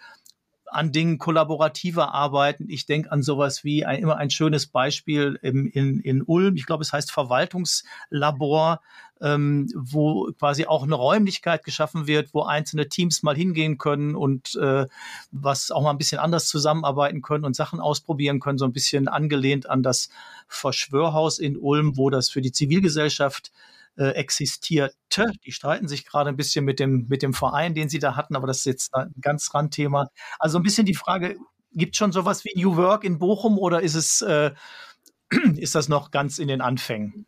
an 0.68 0.92
Dingen 0.92 1.18
kollaborativer 1.18 2.14
arbeiten. 2.14 2.70
Ich 2.70 2.86
denke 2.86 3.12
an 3.12 3.24
sowas 3.24 3.64
wie 3.64 3.86
ein, 3.86 4.00
immer 4.00 4.18
ein 4.18 4.30
schönes 4.30 4.68
Beispiel 4.68 5.40
im, 5.42 5.68
in, 5.68 6.00
in 6.00 6.22
Ulm. 6.22 6.56
Ich 6.56 6.66
glaube, 6.66 6.84
es 6.84 6.94
heißt 6.94 7.12
Verwaltungslabor 7.12 8.82
ähm, 9.22 9.68
wo 9.76 10.32
quasi 10.38 10.66
auch 10.66 10.84
eine 10.84 10.96
Räumlichkeit 10.96 11.64
geschaffen 11.64 12.08
wird, 12.08 12.34
wo 12.34 12.44
einzelne 12.44 12.90
Teams 12.90 13.24
mal 13.24 13.36
hingehen 13.36 13.78
können 13.78 14.16
und 14.16 14.56
äh, 14.56 14.86
was 15.32 15.72
auch 15.72 15.82
mal 15.82 15.92
ein 15.92 15.98
bisschen 15.98 16.20
anders 16.20 16.48
zusammenarbeiten 16.48 17.22
können 17.22 17.46
und 17.46 17.56
Sachen 17.56 17.80
ausprobieren 17.80 18.40
können, 18.40 18.58
so 18.58 18.66
ein 18.66 18.74
bisschen 18.74 19.08
angelehnt 19.08 19.70
an 19.70 19.84
das 19.84 20.10
Verschwörhaus 20.48 21.40
in 21.40 21.58
Ulm, 21.58 21.98
wo 21.98 22.10
das 22.10 22.30
für 22.30 22.42
die 22.42 22.52
Zivilgesellschaft 22.52 23.52
äh, 23.98 24.10
existierte. 24.10 25.32
Die 25.46 25.52
streiten 25.52 25.88
sich 25.88 26.06
gerade 26.06 26.30
ein 26.30 26.36
bisschen 26.36 26.66
mit 26.66 26.80
dem, 26.80 27.08
mit 27.08 27.22
dem 27.22 27.34
Verein, 27.34 27.74
den 27.74 27.90
sie 27.90 28.00
da 28.00 28.16
hatten, 28.16 28.36
aber 28.36 28.48
das 28.48 28.58
ist 28.58 28.66
jetzt 28.66 28.96
ein 28.96 29.14
ganz 29.22 29.54
Randthema. 29.54 30.10
Also 30.40 30.60
ein 30.60 30.64
bisschen 30.64 30.86
die 30.86 30.96
Frage, 30.96 31.38
gibt 31.72 31.96
es 31.96 31.98
schon 31.98 32.12
sowas 32.12 32.44
wie 32.44 32.60
New 32.60 32.76
Work 32.76 33.04
in 33.04 33.20
Bochum 33.20 33.58
oder 33.58 33.82
ist 33.82 33.96
es, 33.96 34.22
äh, 34.22 34.52
ist 35.56 35.76
das 35.76 35.88
noch 35.88 36.12
ganz 36.12 36.40
in 36.40 36.48
den 36.48 36.62
Anfängen? 36.62 37.26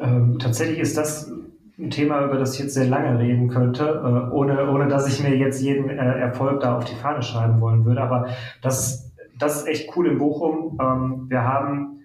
Ähm, 0.00 0.38
tatsächlich 0.38 0.78
ist 0.78 0.96
das 0.96 1.30
ein 1.78 1.90
Thema, 1.90 2.24
über 2.24 2.36
das 2.36 2.54
ich 2.54 2.60
jetzt 2.60 2.74
sehr 2.74 2.86
lange 2.86 3.18
reden 3.18 3.48
könnte, 3.48 3.84
äh, 3.84 4.34
ohne, 4.34 4.70
ohne 4.70 4.88
dass 4.88 5.08
ich 5.08 5.22
mir 5.22 5.36
jetzt 5.36 5.60
jeden 5.62 5.88
äh, 5.88 5.94
Erfolg 5.94 6.60
da 6.60 6.76
auf 6.76 6.84
die 6.84 6.94
Fahne 6.94 7.22
schreiben 7.22 7.60
wollen 7.60 7.84
würde. 7.84 8.02
Aber 8.02 8.28
das, 8.62 9.12
das 9.38 9.62
ist 9.62 9.68
echt 9.68 9.96
cool 9.96 10.06
in 10.06 10.18
Bochum. 10.18 10.78
Ähm, 10.80 11.26
wir 11.28 11.44
haben 11.44 12.00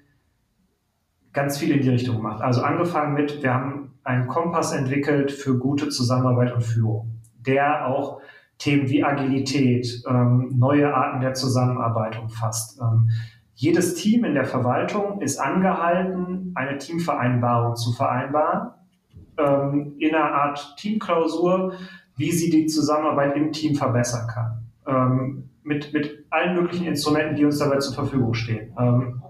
ganz 1.34 1.58
viel 1.58 1.72
in 1.72 1.82
die 1.82 1.90
Richtung 1.90 2.18
gemacht. 2.18 2.42
Also 2.42 2.62
angefangen 2.62 3.14
mit, 3.14 3.44
wir 3.44 3.54
haben 3.54 3.94
einen 4.04 4.28
Kompass 4.28 4.72
entwickelt 4.72 5.32
für 5.32 5.58
gute 5.58 5.90
Zusammenarbeit 5.90 6.54
und 6.54 6.64
Führung, 6.64 7.20
der 7.46 7.88
auch 7.88 8.22
Themen 8.58 8.90
wie 8.90 9.04
Agilität, 9.04 10.04
ähm, 10.08 10.54
neue 10.58 10.94
Arten 10.94 11.20
der 11.20 11.34
Zusammenarbeit 11.34 12.18
umfasst. 12.18 12.80
Ähm, 12.82 13.10
jedes 13.56 13.96
Team 13.96 14.26
in 14.26 14.36
der 14.36 14.46
Verwaltung 14.46 15.22
ist 15.22 15.40
angehalten, 15.40 16.52
eine 16.56 16.78
Teamvereinbarung 16.78 17.76
zu 17.76 17.94
vereinbaren, 17.94 18.72
ähm, 19.38 19.96
in 19.98 20.14
einer 20.14 20.32
Art 20.34 20.76
Teamklausur, 20.78 21.74
wie 22.18 22.32
sie 22.32 22.50
die 22.50 22.68
Zusammenarbeit 22.68 23.36
im 23.36 23.52
Team 23.52 23.76
verbessern 23.76 24.28
kann. 24.28 24.66
Ähm, 24.88 25.50
mit, 25.64 25.94
mit 25.94 26.26
allen 26.30 26.56
möglichen 26.56 26.86
Instrumenten, 26.86 27.36
die 27.36 27.46
uns 27.46 27.58
dabei 27.58 27.80
zur 27.80 27.96
Verfügung 27.96 28.34
stehen. 28.34 28.74
Ähm, 28.78 29.24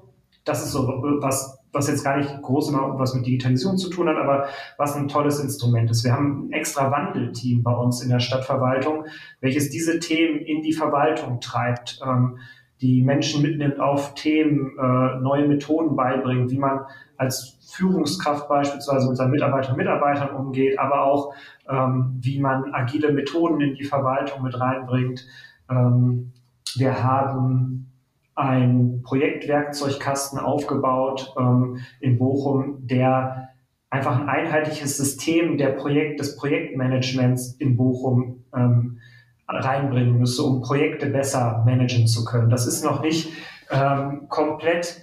das 0.43 0.63
ist 0.63 0.71
so 0.71 0.88
was, 1.21 1.59
was 1.71 1.88
jetzt 1.88 2.03
gar 2.03 2.17
nicht 2.17 2.41
groß 2.41 2.69
immer 2.69 2.97
was 2.99 3.15
mit 3.15 3.25
Digitalisierung 3.25 3.77
zu 3.77 3.89
tun 3.89 4.09
hat, 4.09 4.17
aber 4.17 4.47
was 4.77 4.95
ein 4.95 5.07
tolles 5.07 5.39
Instrument 5.39 5.89
ist. 5.89 6.03
Wir 6.03 6.13
haben 6.13 6.47
ein 6.47 6.53
extra 6.53 6.91
Wandelteam 6.91 7.63
bei 7.63 7.73
uns 7.73 8.01
in 8.01 8.09
der 8.09 8.19
Stadtverwaltung, 8.19 9.05
welches 9.39 9.69
diese 9.69 9.99
Themen 9.99 10.39
in 10.39 10.61
die 10.61 10.73
Verwaltung 10.73 11.39
treibt. 11.39 12.01
Ähm, 12.05 12.39
die 12.81 13.01
Menschen 13.01 13.41
mitnimmt 13.41 13.79
auf 13.79 14.15
Themen, 14.15 14.77
äh, 14.77 15.19
neue 15.21 15.47
Methoden 15.47 15.95
beibringt, 15.95 16.51
wie 16.51 16.57
man 16.57 16.81
als 17.17 17.57
Führungskraft 17.73 18.49
beispielsweise 18.49 19.07
mit 19.07 19.17
seinen 19.17 19.31
Mitarbeiterinnen 19.31 19.79
und 19.79 19.85
Mitarbeitern 19.85 20.35
umgeht, 20.35 20.77
aber 20.77 21.03
auch 21.03 21.33
ähm, 21.69 22.17
wie 22.19 22.39
man 22.39 22.73
agile 22.73 23.11
Methoden 23.11 23.61
in 23.61 23.75
die 23.75 23.85
Verwaltung 23.85 24.43
mit 24.43 24.59
reinbringt. 24.59 25.25
Ähm, 25.69 26.33
wir 26.75 27.03
haben 27.03 27.91
ein 28.35 29.01
Projektwerkzeugkasten 29.03 30.39
aufgebaut 30.39 31.33
ähm, 31.39 31.79
in 32.01 32.17
Bochum, 32.17 32.85
der 32.85 33.49
einfach 33.89 34.19
ein 34.19 34.27
einheitliches 34.27 34.97
System 34.97 35.57
der 35.57 35.69
Projekt, 35.69 36.19
des 36.19 36.35
Projektmanagements 36.35 37.53
in 37.53 37.77
Bochum 37.77 38.43
ähm, 38.53 38.99
reinbringen 39.47 40.17
müsse, 40.17 40.43
um 40.43 40.62
Projekte 40.62 41.08
besser 41.08 41.63
managen 41.65 42.08
zu 42.08 42.25
können. 42.25 42.49
Das 42.49 42.67
ist 42.67 42.84
noch 42.84 43.01
nicht 43.01 43.31
ähm, 43.71 44.27
komplett 44.29 45.01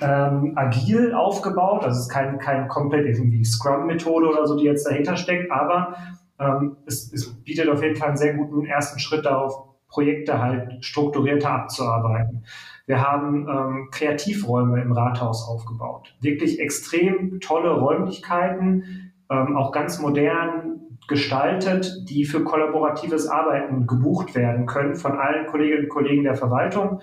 ähm, 0.00 0.52
agil 0.56 1.14
aufgebaut, 1.14 1.84
das 1.84 1.98
ist 1.98 2.08
kein, 2.08 2.38
kein 2.38 2.68
komplett 2.68 3.06
irgendwie 3.06 3.44
Scrum-Methode 3.44 4.28
oder 4.28 4.46
so, 4.46 4.56
die 4.56 4.64
jetzt 4.64 4.86
dahinter 4.86 5.16
steckt, 5.16 5.52
aber 5.52 5.94
ähm, 6.40 6.76
es, 6.86 7.12
es 7.12 7.32
bietet 7.44 7.68
auf 7.68 7.82
jeden 7.82 7.96
Fall 7.96 8.08
einen 8.08 8.16
sehr 8.16 8.34
guten 8.34 8.66
ersten 8.66 8.98
Schritt 8.98 9.24
darauf, 9.24 9.74
Projekte 9.88 10.42
halt 10.42 10.84
strukturierter 10.84 11.50
abzuarbeiten. 11.50 12.44
Wir 12.86 13.00
haben 13.00 13.48
ähm, 13.48 13.88
Kreativräume 13.92 14.82
im 14.82 14.90
Rathaus 14.90 15.48
aufgebaut. 15.48 16.16
Wirklich 16.20 16.58
extrem 16.58 17.38
tolle 17.40 17.70
Räumlichkeiten, 17.70 19.12
ähm, 19.30 19.56
auch 19.56 19.70
ganz 19.70 20.00
modern 20.00 20.93
gestaltet, 21.08 22.08
die 22.08 22.24
für 22.24 22.44
kollaboratives 22.44 23.26
Arbeiten 23.28 23.86
gebucht 23.86 24.34
werden 24.34 24.66
können 24.66 24.96
von 24.96 25.18
allen 25.18 25.46
Kolleginnen 25.46 25.84
und 25.84 25.88
Kollegen 25.88 26.24
der 26.24 26.34
Verwaltung. 26.34 27.00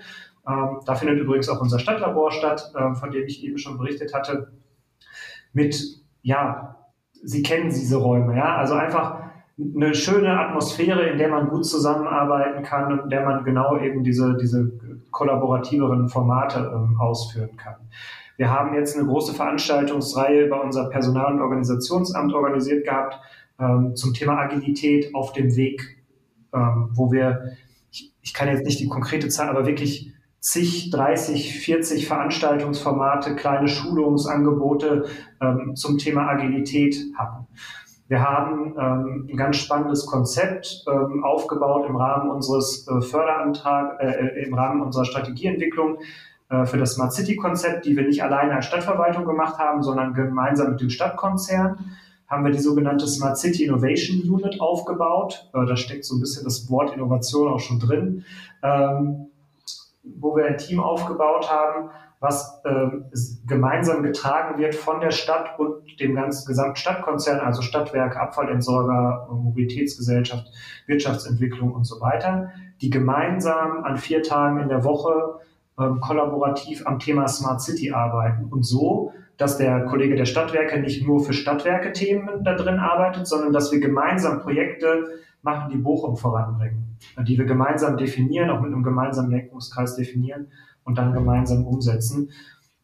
Ähm, 0.48 0.80
da 0.84 0.94
findet 0.94 1.20
übrigens 1.20 1.48
auch 1.48 1.60
unser 1.60 1.78
Stadtlabor 1.78 2.32
statt, 2.32 2.72
äh, 2.74 2.94
von 2.94 3.10
dem 3.10 3.26
ich 3.26 3.44
eben 3.44 3.58
schon 3.58 3.78
berichtet 3.78 4.14
hatte. 4.14 4.52
Mit, 5.52 5.80
ja, 6.22 6.76
Sie 7.24 7.42
kennen 7.42 7.68
diese 7.68 7.98
Räume, 7.98 8.36
ja, 8.36 8.56
also 8.56 8.74
einfach 8.74 9.22
eine 9.58 9.94
schöne 9.94 10.40
Atmosphäre, 10.40 11.08
in 11.08 11.18
der 11.18 11.28
man 11.28 11.48
gut 11.48 11.64
zusammenarbeiten 11.64 12.64
kann 12.64 12.92
und 12.92 13.04
in 13.04 13.10
der 13.10 13.24
man 13.24 13.44
genau 13.44 13.78
eben 13.78 14.02
diese, 14.02 14.36
diese 14.36 14.72
kollaborativeren 15.12 16.08
Formate 16.08 16.72
ähm, 16.74 16.96
ausführen 16.98 17.56
kann. 17.56 17.76
Wir 18.36 18.50
haben 18.50 18.74
jetzt 18.74 18.96
eine 18.98 19.06
große 19.06 19.34
Veranstaltungsreihe 19.34 20.48
bei 20.48 20.58
unser 20.58 20.88
Personal- 20.88 21.34
und 21.34 21.42
Organisationsamt 21.42 22.32
organisiert 22.32 22.84
gehabt 22.84 23.20
ähm, 23.62 23.94
zum 23.94 24.12
Thema 24.14 24.38
Agilität 24.38 25.14
auf 25.14 25.32
dem 25.32 25.54
Weg, 25.56 26.02
ähm, 26.52 26.90
wo 26.92 27.12
wir, 27.12 27.52
ich, 27.90 28.12
ich 28.20 28.34
kann 28.34 28.48
jetzt 28.48 28.64
nicht 28.64 28.80
die 28.80 28.88
konkrete 28.88 29.28
Zahl, 29.28 29.48
aber 29.48 29.66
wirklich 29.66 30.12
zig, 30.40 30.90
30, 30.90 31.60
40 31.60 32.08
Veranstaltungsformate, 32.08 33.36
kleine 33.36 33.68
Schulungsangebote 33.68 35.06
ähm, 35.40 35.76
zum 35.76 35.98
Thema 35.98 36.28
Agilität 36.28 36.96
hatten. 37.16 37.46
Wir 38.08 38.20
haben 38.20 38.74
ähm, 38.78 39.28
ein 39.30 39.36
ganz 39.36 39.56
spannendes 39.56 40.04
Konzept 40.04 40.84
ähm, 40.86 41.24
aufgebaut 41.24 41.88
im 41.88 41.96
Rahmen 41.96 42.30
unseres 42.30 42.86
äh, 42.88 43.00
Förderantrag, 43.00 44.00
äh, 44.00 44.10
äh, 44.10 44.44
im 44.44 44.52
Rahmen 44.52 44.82
unserer 44.82 45.04
Strategieentwicklung 45.04 45.98
äh, 46.50 46.66
für 46.66 46.76
das 46.76 46.94
Smart 46.94 47.14
City 47.14 47.36
Konzept, 47.36 47.86
die 47.86 47.96
wir 47.96 48.04
nicht 48.04 48.22
alleine 48.22 48.56
als 48.56 48.66
Stadtverwaltung 48.66 49.24
gemacht 49.24 49.58
haben, 49.58 49.82
sondern 49.82 50.12
gemeinsam 50.12 50.72
mit 50.72 50.80
dem 50.80 50.90
Stadtkonzern 50.90 51.78
haben 52.32 52.44
wir 52.46 52.50
die 52.50 52.60
sogenannte 52.60 53.06
Smart 53.06 53.36
City 53.36 53.66
Innovation 53.66 54.22
Unit 54.22 54.58
aufgebaut. 54.58 55.50
Äh, 55.52 55.66
da 55.66 55.76
steckt 55.76 56.06
so 56.06 56.16
ein 56.16 56.20
bisschen 56.20 56.44
das 56.44 56.70
Wort 56.70 56.94
Innovation 56.94 57.46
auch 57.52 57.60
schon 57.60 57.78
drin, 57.78 58.24
ähm, 58.62 59.26
wo 60.02 60.34
wir 60.34 60.46
ein 60.46 60.56
Team 60.56 60.80
aufgebaut 60.80 61.50
haben, 61.50 61.90
was 62.20 62.62
äh, 62.64 62.86
gemeinsam 63.46 64.02
getragen 64.02 64.58
wird 64.58 64.74
von 64.74 65.00
der 65.00 65.10
Stadt 65.10 65.58
und 65.58 66.00
dem 66.00 66.14
ganzen 66.14 66.46
gesamten 66.46 66.76
Stadtkonzern, 66.76 67.40
also 67.40 67.60
Stadtwerke, 67.60 68.18
Abfallentsorger, 68.18 69.28
Mobilitätsgesellschaft, 69.30 70.46
Wirtschaftsentwicklung 70.86 71.72
und 71.72 71.84
so 71.84 72.00
weiter, 72.00 72.50
die 72.80 72.88
gemeinsam 72.88 73.84
an 73.84 73.98
vier 73.98 74.22
Tagen 74.22 74.58
in 74.58 74.70
der 74.70 74.84
Woche 74.84 75.40
ähm, 75.78 76.00
kollaborativ 76.00 76.86
am 76.86 76.98
Thema 76.98 77.28
Smart 77.28 77.60
City 77.60 77.92
arbeiten 77.92 78.46
und 78.46 78.62
so, 78.62 79.12
dass 79.42 79.58
der 79.58 79.84
Kollege 79.86 80.14
der 80.14 80.24
Stadtwerke 80.24 80.80
nicht 80.80 81.04
nur 81.04 81.18
für 81.24 81.32
Stadtwerke-Themen 81.32 82.44
da 82.44 82.54
drin 82.54 82.78
arbeitet, 82.78 83.26
sondern 83.26 83.52
dass 83.52 83.72
wir 83.72 83.80
gemeinsam 83.80 84.38
Projekte 84.38 85.18
machen, 85.42 85.68
die 85.68 85.78
Bochum 85.78 86.16
voranbringen, 86.16 86.96
die 87.26 87.36
wir 87.36 87.44
gemeinsam 87.44 87.96
definieren, 87.96 88.50
auch 88.50 88.60
mit 88.60 88.72
einem 88.72 88.84
gemeinsamen 88.84 89.32
Lenkungskreis 89.32 89.96
definieren 89.96 90.46
und 90.84 90.96
dann 90.96 91.12
gemeinsam 91.12 91.66
umsetzen. 91.66 92.30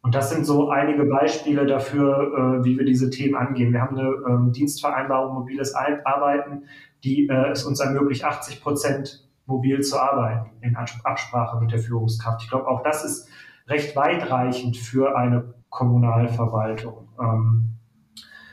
Und 0.03 0.17
das 0.17 0.31
sind 0.31 0.47
so 0.47 0.69
einige 0.69 1.05
Beispiele 1.05 1.65
dafür, 1.65 2.61
äh, 2.61 2.65
wie 2.65 2.77
wir 2.77 2.85
diese 2.85 3.09
Themen 3.09 3.37
angehen. 3.37 3.73
Wir 3.73 3.81
haben 3.81 3.97
eine 3.97 4.11
ähm, 4.29 4.53
Dienstvereinbarung 4.53 5.35
mobiles 5.35 5.75
Arbeiten, 5.75 6.65
die 7.05 7.29
äh, 7.29 7.51
es 7.51 7.63
uns 7.65 7.79
ermöglicht, 7.79 8.25
80 8.25 8.61
Prozent 8.61 9.29
mobil 9.47 9.81
zu 9.83 9.97
arbeiten 10.01 10.51
in 10.61 10.75
Absprache 10.75 11.61
mit 11.61 11.71
der 11.71 11.79
Führungskraft. 11.79 12.43
Ich 12.43 12.51
glaube, 12.51 12.67
auch 12.67 12.83
das 12.83 13.05
ist 13.05 13.29
recht 13.69 13.95
weitreichend 13.95 14.77
für 14.77 15.17
eine 15.17 15.55
Kommunalverwaltung. 15.69 17.09
Ähm, 17.21 17.79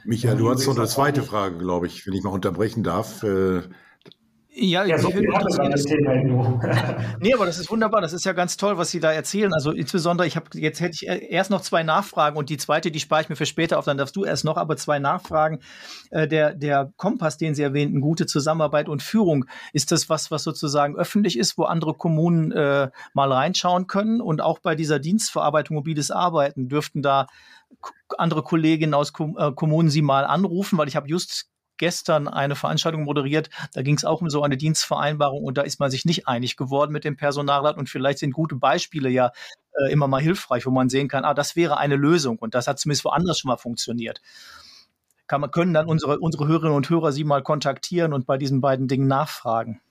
Michael, 0.06 0.38
du 0.38 0.50
hast 0.50 0.68
noch 0.68 0.78
eine 0.78 0.88
zweite 0.88 1.24
Frage, 1.24 1.58
glaube 1.58 1.88
ich, 1.88 2.06
wenn 2.06 2.14
ich 2.14 2.24
mal 2.24 2.30
unterbrechen 2.30 2.84
darf. 2.84 3.24
Äh, 3.24 3.64
ja, 4.58 4.86
ja 4.86 4.98
so 4.98 5.10
viel 5.12 5.28
hat 5.34 5.46
das 5.46 5.84
Thema 5.84 6.14
Nee, 7.20 7.34
aber 7.34 7.46
das 7.46 7.60
ist 7.60 7.70
wunderbar. 7.70 8.00
Das 8.02 8.14
ist 8.14 8.24
ja 8.24 8.32
ganz 8.32 8.56
toll, 8.56 8.78
was 8.78 8.90
Sie 8.90 9.02
da 9.02 9.12
erzählen. 9.12 9.54
Also 9.54 9.72
insbesondere, 9.72 10.28
ich 10.28 10.38
habe 10.38 10.48
jetzt 10.54 10.80
hätte 10.80 10.96
ich 10.96 11.08
erst 11.08 11.52
noch 11.52 11.62
zwei 11.62 11.84
Nachfragen 11.84 12.38
und 12.38 12.50
die 12.50 12.58
zweite, 12.58 12.90
die 12.90 13.02
spare 13.02 13.22
ich 13.22 13.30
mir 13.30 13.36
für 13.36 13.46
später 13.46 13.78
auf, 13.78 13.86
dann 13.86 13.98
darfst 13.98 14.16
du 14.16 14.24
erst 14.24 14.46
noch, 14.46 14.56
aber 14.56 14.78
zwei 14.78 15.00
Nachfragen. 15.00 15.60
Äh, 16.10 16.28
der, 16.28 16.54
der 16.54 16.94
Kompass, 16.96 17.38
den 17.38 17.54
Sie 17.54 17.64
erwähnten, 17.64 18.00
gute 18.00 18.28
Zusammenarbeit 18.28 18.88
und 18.88 19.04
Führung, 19.04 19.46
ist 19.74 19.92
das 19.92 20.10
was, 20.10 20.32
was 20.32 20.44
sozusagen 20.44 20.96
öffentlich 20.96 21.38
ist, 21.38 21.58
wo 21.58 21.64
andere 21.64 21.94
Kommunen 21.94 22.54
äh, 22.54 22.90
mal 23.14 23.32
reinschauen 23.32 23.88
können? 23.88 24.22
Und 24.22 24.42
auch 24.42 24.60
bei 24.60 24.76
dieser 24.76 25.00
Dienstverarbeitung 25.00 25.76
mobiles 25.76 26.12
Arbeiten 26.12 26.70
dürften 26.70 27.02
da 27.02 27.28
andere 28.18 28.44
Kolleginnen 28.44 28.94
aus 28.94 29.12
äh, 29.20 29.52
Kommunen 29.52 29.90
Sie 29.90 30.02
mal 30.02 30.26
anrufen, 30.26 30.78
weil 30.78 30.88
ich 30.88 30.96
habe 30.96 31.10
just 31.10 31.50
gestern 31.78 32.28
eine 32.28 32.56
Veranstaltung 32.56 33.04
moderiert. 33.04 33.50
Da 33.74 33.82
ging 33.82 33.96
es 33.96 34.06
auch 34.06 34.22
um 34.22 34.30
so 34.30 34.44
eine 34.44 34.58
Dienstvereinbarung 34.58 35.44
und 35.44 35.58
da 35.58 35.62
ist 35.62 35.80
man 35.80 35.92
sich 35.92 36.06
nicht 36.06 36.28
einig 36.28 36.58
geworden 36.58 36.92
mit 36.92 37.04
dem 37.04 37.18
Personalrat 37.18 37.78
und 37.78 37.90
vielleicht 37.90 38.20
sind 38.20 38.32
gute 38.32 38.56
Beispiele 38.56 39.10
ja 39.10 39.32
äh, 39.74 39.92
immer 39.92 40.08
mal 40.08 40.22
hilfreich, 40.22 40.66
wo 40.66 40.72
man 40.72 40.90
sehen 40.90 41.08
kann, 41.08 41.26
ah, 41.26 41.34
das 41.34 41.56
wäre 41.56 41.78
eine 41.78 41.96
Lösung 41.96 42.38
und 42.38 42.56
das 42.56 42.68
hat 42.68 42.80
zumindest 42.80 43.06
woanders 43.06 43.40
schon 43.40 43.50
mal 43.50 43.58
funktioniert. 43.58 44.22
Kann 45.28 45.42
man, 45.42 45.52
können 45.52 45.74
dann 45.74 45.88
unsere, 45.88 46.20
unsere 46.20 46.48
Hörerinnen 46.48 46.76
und 46.76 46.90
Hörer 46.90 47.12
Sie 47.12 47.24
mal 47.24 47.42
kontaktieren 47.42 48.14
und 48.14 48.28
bei 48.28 48.38
diesen 48.38 48.62
beiden 48.62 48.88
Dingen 48.88 49.08
nachfragen? 49.08 49.82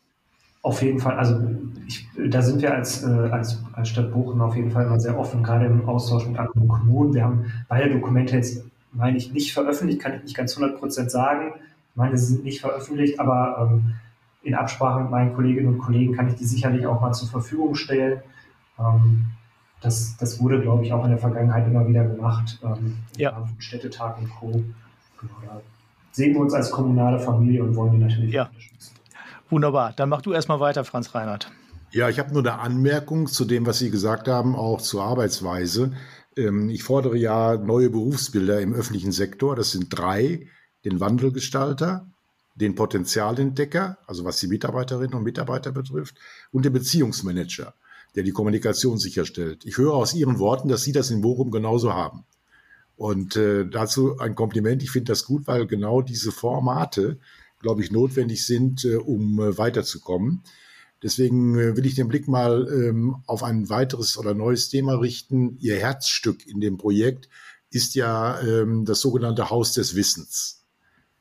Auf 0.62 0.81
jeden 0.81 0.99
Fall, 0.99 1.18
also 1.18 1.38
ich, 1.87 2.09
da 2.16 2.40
sind 2.40 2.62
wir 2.62 2.73
als, 2.73 3.03
äh, 3.03 3.09
als, 3.09 3.62
als 3.75 3.88
Stadt 3.90 4.12
Bochum 4.12 4.40
auf 4.40 4.57
jeden 4.57 4.70
Fall 4.70 4.87
immer 4.87 4.99
sehr 4.99 5.18
offen, 5.18 5.42
gerade 5.42 5.66
im 5.66 5.87
Austausch 5.87 6.27
mit 6.27 6.38
anderen 6.38 6.68
Kommunen. 6.68 7.12
Wir 7.12 7.25
haben 7.25 7.53
beide 7.68 7.92
Dokumente 7.92 8.37
jetzt, 8.37 8.64
meine 8.92 9.18
ich, 9.18 9.33
nicht 9.33 9.53
veröffentlicht, 9.53 10.01
kann 10.01 10.14
ich 10.14 10.23
nicht 10.23 10.37
ganz 10.37 10.57
100 10.57 10.79
Prozent 10.79 11.11
sagen. 11.11 11.53
Ich 11.94 11.96
meine, 11.96 12.18
sie 12.18 12.26
sind 12.26 12.42
nicht 12.42 12.61
veröffentlicht, 12.61 13.20
aber 13.20 13.70
ähm, 13.70 13.94
in 14.42 14.57
Absprache 14.57 15.00
mit 15.00 15.11
meinen 15.12 15.33
Kolleginnen 15.33 15.68
und 15.68 15.78
Kollegen 15.78 16.12
kann 16.16 16.26
ich 16.26 16.35
die 16.35 16.44
sicherlich 16.44 16.85
auch 16.87 17.00
mal 17.00 17.12
zur 17.12 17.28
Verfügung 17.28 17.76
stellen. 17.76 18.20
Ähm, 18.80 19.26
das, 19.80 20.16
das 20.16 20.40
wurde, 20.40 20.61
glaube 20.61 20.85
ich, 20.85 20.92
auch 20.92 21.04
in 21.04 21.11
der 21.11 21.20
Vergangenheit 21.20 21.68
immer 21.68 21.87
wieder 21.87 22.04
gemacht. 22.04 22.59
Ähm, 22.64 22.96
ja. 23.16 23.48
Städtetag 23.59 24.18
und 24.18 24.28
Co. 24.28 24.50
Genau, 24.50 25.35
da 25.46 25.61
sehen 26.11 26.35
wir 26.35 26.40
uns 26.40 26.52
als 26.52 26.72
kommunale 26.72 27.20
Familie 27.20 27.62
und 27.62 27.76
wollen 27.76 27.92
die 27.92 27.98
natürlich 27.98 28.35
ja. 28.35 28.46
unterstützen. 28.46 28.96
Wunderbar. 29.50 29.92
Dann 29.94 30.09
mach 30.09 30.22
du 30.22 30.33
erstmal 30.33 30.59
weiter, 30.59 30.83
Franz 30.83 31.14
Reinhardt. 31.14 31.52
Ja, 31.92 32.09
ich 32.09 32.18
habe 32.18 32.33
nur 32.33 32.42
eine 32.42 32.59
Anmerkung 32.59 33.28
zu 33.28 33.44
dem, 33.44 33.66
was 33.66 33.78
Sie 33.78 33.92
gesagt 33.92 34.26
haben, 34.26 34.57
auch 34.57 34.80
zur 34.80 35.04
Arbeitsweise. 35.04 35.92
Ähm, 36.37 36.70
ich 36.70 36.83
fordere 36.83 37.16
ja 37.16 37.57
neue 37.57 37.88
Berufsbilder 37.88 38.61
im 38.61 38.74
öffentlichen 38.74 39.12
Sektor. 39.12 39.54
Das 39.54 39.70
sind 39.70 39.90
drei 39.90 40.48
den 40.85 41.01
Wandelgestalter, 41.01 42.07
den 42.55 42.75
Potenzialentdecker, 42.75 43.99
also 44.07 44.25
was 44.25 44.38
die 44.38 44.47
Mitarbeiterinnen 44.47 45.14
und 45.14 45.25
Mitarbeiter 45.25 45.73
betrifft, 45.73 46.16
und 46.53 46.64
den 46.64 46.73
Beziehungsmanager, 46.73 47.75
der 48.14 48.23
die 48.23 48.33
Kommunikation 48.33 48.99
sicherstellt. 48.99 49.64
Ich 49.64 49.79
höre 49.79 49.94
aus 49.94 50.14
Ihren 50.14 50.38
Worten, 50.38 50.68
dass 50.68 50.83
Sie 50.83 50.92
das 50.92 51.11
in 51.11 51.20
Bochum 51.20 51.51
genauso 51.51 51.94
haben. 51.94 52.25
Und 52.97 53.35
äh, 53.37 53.66
dazu 53.66 54.18
ein 54.18 54.37
Kompliment. 54.37 54.83
Ich 54.83 54.92
finde 54.92 55.12
das 55.12 55.25
gut, 55.25 55.49
weil 55.49 55.66
genau 55.66 56.01
diese 56.01 56.31
Formate, 56.31 57.18
glaube 57.61 57.83
ich, 57.83 57.90
notwendig 57.90 58.47
sind, 58.47 58.85
äh, 58.85 58.97
um 58.97 59.40
äh, 59.40 59.59
weiterzukommen. 59.59 60.42
Deswegen 61.03 61.59
äh, 61.59 61.77
will 61.77 61.87
ich 61.87 61.97
den 61.97 62.09
Blick 62.09 62.29
mal 62.29 62.68
ähm, 62.73 63.16
auf 63.27 63.42
ein 63.42 63.68
weiteres 63.68 64.16
oder 64.16 64.33
neues 64.33 64.68
Thema 64.68 64.94
richten. 64.94 65.59
Ihr 65.61 65.77
Herzstück 65.77 66.47
in 66.47 66.61
dem 66.61 66.79
Projekt 66.79 67.29
ist 67.70 67.97
ja 67.97 68.40
ähm, 68.40 68.85
das 68.85 69.01
sogenannte 69.01 69.51
Haus 69.51 69.73
des 69.73 69.97
Wissens. 69.97 70.63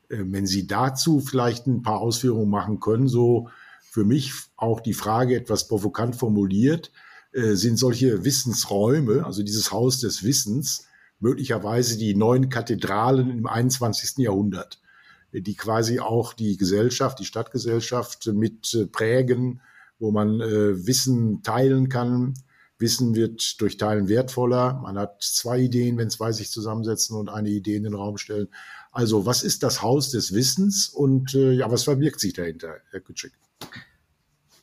Äh, 0.09 0.23
wenn 0.27 0.47
Sie 0.47 0.67
dazu 0.67 1.19
vielleicht 1.19 1.67
ein 1.67 1.81
paar 1.81 1.99
Ausführungen 1.99 2.49
machen 2.49 2.79
können, 2.79 3.07
so 3.07 3.49
für 3.81 4.05
mich 4.05 4.33
auch 4.55 4.79
die 4.79 4.93
Frage 4.93 5.35
etwas 5.35 5.67
provokant 5.67 6.15
formuliert, 6.15 6.91
äh, 7.31 7.53
sind 7.53 7.77
solche 7.77 8.23
Wissensräume, 8.23 9.25
also 9.25 9.43
dieses 9.43 9.71
Haus 9.71 9.99
des 9.99 10.23
Wissens, 10.23 10.87
möglicherweise 11.19 11.97
die 11.97 12.15
neuen 12.15 12.49
Kathedralen 12.49 13.29
im 13.29 13.47
21. 13.47 14.23
Jahrhundert, 14.23 14.81
die 15.31 15.55
quasi 15.55 15.99
auch 15.99 16.33
die 16.33 16.57
Gesellschaft, 16.57 17.19
die 17.19 17.25
Stadtgesellschaft 17.25 18.27
mit 18.27 18.73
äh, 18.73 18.85
prägen, 18.87 19.61
wo 19.99 20.11
man 20.11 20.39
Wissen 20.39 21.43
teilen 21.43 21.87
kann. 21.87 22.33
Wissen 22.77 23.15
wird 23.15 23.61
durch 23.61 23.77
Teilen 23.77 24.09
wertvoller. 24.09 24.81
Man 24.83 24.97
hat 24.97 25.21
zwei 25.21 25.59
Ideen, 25.59 25.97
wenn 25.97 26.09
zwei 26.09 26.33
sich 26.33 26.51
zusammensetzen 26.51 27.15
und 27.15 27.29
eine 27.29 27.49
Idee 27.49 27.77
in 27.77 27.83
den 27.83 27.93
Raum 27.93 28.17
stellen. 28.17 28.49
Also 28.93 29.25
was 29.25 29.43
ist 29.43 29.63
das 29.63 29.81
Haus 29.81 30.11
des 30.11 30.33
Wissens 30.33 30.87
und 30.87 31.33
äh, 31.33 31.51
ja, 31.51 31.69
was 31.69 31.83
verbirgt 31.83 32.19
sich 32.19 32.33
dahinter, 32.33 32.75
Herr 32.91 32.99
Kütschik? 32.99 33.33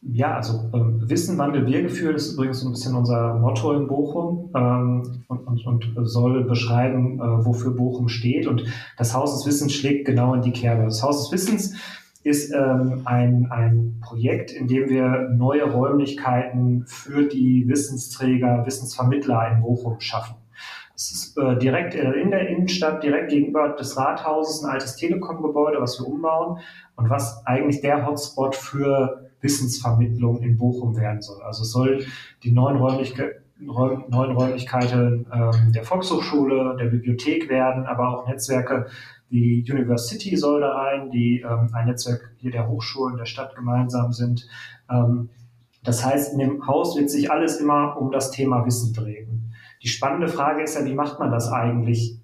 Ja, 0.03 0.37
also 0.37 0.71
ähm, 0.73 1.03
Wissen, 1.11 1.37
Wandel, 1.37 1.67
Wir-Gefühl 1.67 2.15
ist 2.15 2.33
übrigens 2.33 2.61
so 2.61 2.69
ein 2.69 2.73
bisschen 2.73 2.95
unser 2.95 3.35
Motto 3.35 3.73
in 3.73 3.87
Bochum 3.87 4.51
ähm, 4.55 5.25
und, 5.29 5.67
und, 5.67 5.67
und, 5.67 6.07
soll 6.09 6.45
beschreiben, 6.45 7.19
äh, 7.21 7.45
wofür 7.45 7.73
Bochum 7.73 8.09
steht. 8.09 8.47
Und 8.47 8.65
das 8.97 9.15
Haus 9.15 9.37
des 9.37 9.47
Wissens 9.47 9.75
schlägt 9.75 10.07
genau 10.07 10.33
in 10.33 10.41
die 10.41 10.53
Kerbe. 10.53 10.85
Das 10.85 11.03
Haus 11.03 11.29
des 11.29 11.33
Wissens 11.33 11.75
ist 12.23 12.53
ähm, 12.53 13.03
ein, 13.05 13.51
ein 13.51 14.01
Projekt, 14.01 14.53
in 14.53 14.69
dem 14.69 14.89
wir 14.89 15.29
neue 15.37 15.65
Räumlichkeiten 15.65 16.85
für 16.87 17.25
die 17.25 17.69
Wissensträger, 17.69 18.65
Wissensvermittler 18.65 19.53
in 19.53 19.61
Bochum 19.61 20.01
schaffen. 20.01 20.40
Es 21.01 21.13
ist 21.13 21.39
äh, 21.39 21.57
direkt 21.57 21.95
äh, 21.95 22.13
in 22.13 22.31
der 22.31 22.47
Innenstadt, 22.47 23.03
direkt 23.03 23.31
gegenüber 23.31 23.71
des 23.71 23.97
Rathauses, 23.97 24.63
ein 24.63 24.71
altes 24.71 24.97
Telekom-Gebäude, 24.97 25.81
was 25.81 25.99
wir 25.99 26.07
umbauen 26.07 26.59
und 26.95 27.09
was 27.09 27.47
eigentlich 27.47 27.81
der 27.81 28.07
Hotspot 28.07 28.55
für 28.55 29.31
Wissensvermittlung 29.41 30.43
in 30.43 30.59
Bochum 30.59 30.99
werden 30.99 31.23
soll. 31.23 31.41
Also 31.41 31.63
es 31.63 31.73
soll 31.73 32.05
die 32.43 32.53
neuen, 32.53 32.77
Räumlichkeiten 32.77 33.41
neuen 33.59 34.37
Räumlichkeiten 34.37 35.27
ähm, 35.33 35.73
der 35.73 35.85
Volkshochschule, 35.85 36.77
der 36.79 36.87
Bibliothek 36.87 37.49
werden, 37.49 37.87
aber 37.87 38.09
auch 38.09 38.27
Netzwerke 38.27 38.87
die 39.31 39.65
University 39.71 40.37
soll 40.37 40.61
da 40.61 40.73
rein, 40.73 41.11
die 41.11 41.41
ähm, 41.41 41.71
ein 41.73 41.87
Netzwerk 41.87 42.33
hier 42.39 42.51
der 42.51 42.69
Hochschulen 42.69 43.17
der 43.17 43.27
Stadt 43.27 43.55
gemeinsam 43.55 44.13
sind. 44.13 44.47
Ähm, 44.91 45.31
das 45.83 46.05
heißt, 46.05 46.35
in 46.35 46.39
dem 46.41 46.67
Haus 46.67 46.97
wird 46.97 47.09
sich 47.09 47.31
alles 47.31 47.57
immer 47.59 47.97
um 47.99 48.11
das 48.13 48.31
Thema 48.31 48.67
Wissen 48.67 48.93
drehen. 48.93 49.50
Die 49.83 49.89
spannende 49.89 50.29
Frage 50.29 50.63
ist 50.63 50.75
ja, 50.75 50.85
wie 50.85 50.95
macht 50.95 51.19
man 51.19 51.31
das 51.31 51.51
eigentlich 51.51 52.19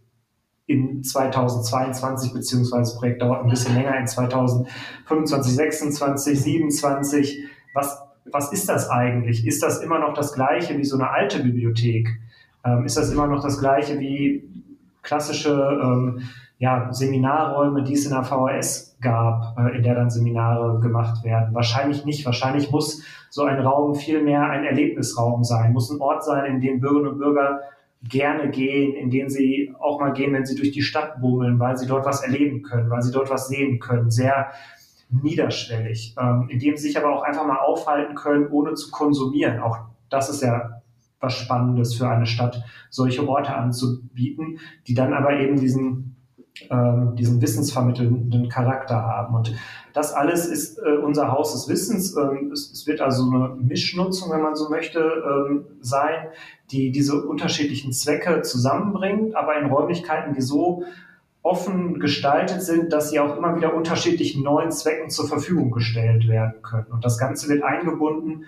in 0.66 1.02
2022, 1.02 2.32
beziehungsweise 2.32 2.90
das 2.90 2.98
Projekt 2.98 3.22
dauert 3.22 3.44
ein 3.44 3.50
bisschen 3.50 3.74
länger, 3.74 3.96
in 3.96 4.06
2025, 4.06 5.54
26, 5.54 6.40
27. 6.40 7.38
Was, 7.72 8.02
was 8.30 8.52
ist 8.52 8.68
das 8.68 8.90
eigentlich? 8.90 9.46
Ist 9.46 9.62
das 9.62 9.80
immer 9.80 9.98
noch 9.98 10.14
das 10.14 10.32
Gleiche 10.32 10.76
wie 10.76 10.84
so 10.84 10.96
eine 10.96 11.10
alte 11.10 11.42
Bibliothek? 11.42 12.08
Ähm, 12.64 12.84
ist 12.84 12.96
das 12.96 13.12
immer 13.12 13.26
noch 13.26 13.42
das 13.42 13.60
Gleiche 13.60 13.98
wie 14.00 14.64
klassische 15.02 15.52
ähm, 15.52 16.22
ja, 16.58 16.92
Seminarräume, 16.92 17.84
die 17.84 17.94
es 17.94 18.04
in 18.04 18.12
der 18.12 18.24
VHS 18.24 18.85
gab, 19.00 19.58
äh, 19.58 19.76
in 19.76 19.82
der 19.82 19.94
dann 19.94 20.10
Seminare 20.10 20.80
gemacht 20.80 21.24
werden. 21.24 21.54
Wahrscheinlich 21.54 22.04
nicht. 22.04 22.24
Wahrscheinlich 22.24 22.70
muss 22.70 23.02
so 23.30 23.42
ein 23.42 23.60
Raum 23.60 23.94
viel 23.94 24.22
mehr 24.22 24.48
ein 24.48 24.64
Erlebnisraum 24.64 25.44
sein, 25.44 25.72
muss 25.72 25.90
ein 25.90 26.00
Ort 26.00 26.24
sein, 26.24 26.46
in 26.46 26.60
dem 26.60 26.80
Bürgerinnen 26.80 27.12
und 27.12 27.18
Bürger 27.18 27.60
gerne 28.02 28.50
gehen, 28.50 28.94
in 28.94 29.10
den 29.10 29.28
sie 29.28 29.74
auch 29.80 30.00
mal 30.00 30.12
gehen, 30.12 30.32
wenn 30.32 30.46
sie 30.46 30.54
durch 30.54 30.70
die 30.70 30.82
Stadt 30.82 31.20
bummeln, 31.20 31.58
weil 31.58 31.76
sie 31.76 31.86
dort 31.86 32.06
was 32.06 32.22
erleben 32.22 32.62
können, 32.62 32.90
weil 32.90 33.02
sie 33.02 33.12
dort 33.12 33.30
was 33.30 33.48
sehen 33.48 33.78
können. 33.78 34.10
Sehr 34.10 34.50
niederschwellig, 35.10 36.14
ähm, 36.20 36.48
in 36.48 36.58
dem 36.58 36.76
sie 36.76 36.88
sich 36.88 36.98
aber 36.98 37.14
auch 37.14 37.22
einfach 37.22 37.46
mal 37.46 37.58
aufhalten 37.58 38.14
können, 38.14 38.48
ohne 38.48 38.74
zu 38.74 38.90
konsumieren. 38.90 39.60
Auch 39.60 39.78
das 40.08 40.28
ist 40.28 40.42
ja 40.42 40.82
was 41.20 41.34
Spannendes 41.34 41.94
für 41.94 42.08
eine 42.08 42.26
Stadt, 42.26 42.62
solche 42.90 43.26
Orte 43.26 43.54
anzubieten, 43.54 44.58
die 44.86 44.94
dann 44.94 45.14
aber 45.14 45.38
eben 45.38 45.58
diesen 45.58 46.05
ähm, 46.70 47.16
diesen 47.16 47.40
wissensvermittelnden 47.40 48.48
Charakter 48.48 49.02
haben. 49.02 49.34
Und 49.34 49.54
das 49.92 50.12
alles 50.12 50.46
ist 50.46 50.78
äh, 50.78 50.96
unser 50.96 51.32
Haus 51.32 51.52
des 51.52 51.68
Wissens. 51.68 52.16
Ähm, 52.16 52.50
es, 52.52 52.70
es, 52.70 52.86
wird 52.86 53.00
also 53.00 53.24
eine 53.24 53.56
Mischnutzung, 53.60 54.30
wenn 54.30 54.42
man 54.42 54.56
so 54.56 54.68
möchte, 54.68 55.00
ähm, 55.00 55.66
sein, 55.80 56.28
die 56.70 56.90
diese 56.92 57.22
unterschiedlichen 57.22 57.92
Zwecke 57.92 58.42
zusammenbringt, 58.42 59.36
aber 59.36 59.58
in 59.58 59.66
Räumlichkeiten, 59.66 60.34
die 60.34 60.42
so 60.42 60.84
offen 61.42 62.00
gestaltet 62.00 62.62
sind, 62.62 62.92
dass 62.92 63.10
sie 63.10 63.20
auch 63.20 63.36
immer 63.36 63.54
wieder 63.56 63.74
unterschiedlichen 63.74 64.42
neuen 64.42 64.72
Zwecken 64.72 65.10
zur 65.10 65.28
Verfügung 65.28 65.70
gestellt 65.70 66.26
werden 66.26 66.60
können. 66.62 66.90
Und 66.90 67.04
das 67.04 67.18
Ganze 67.18 67.48
wird 67.48 67.62
eingebunden 67.62 68.44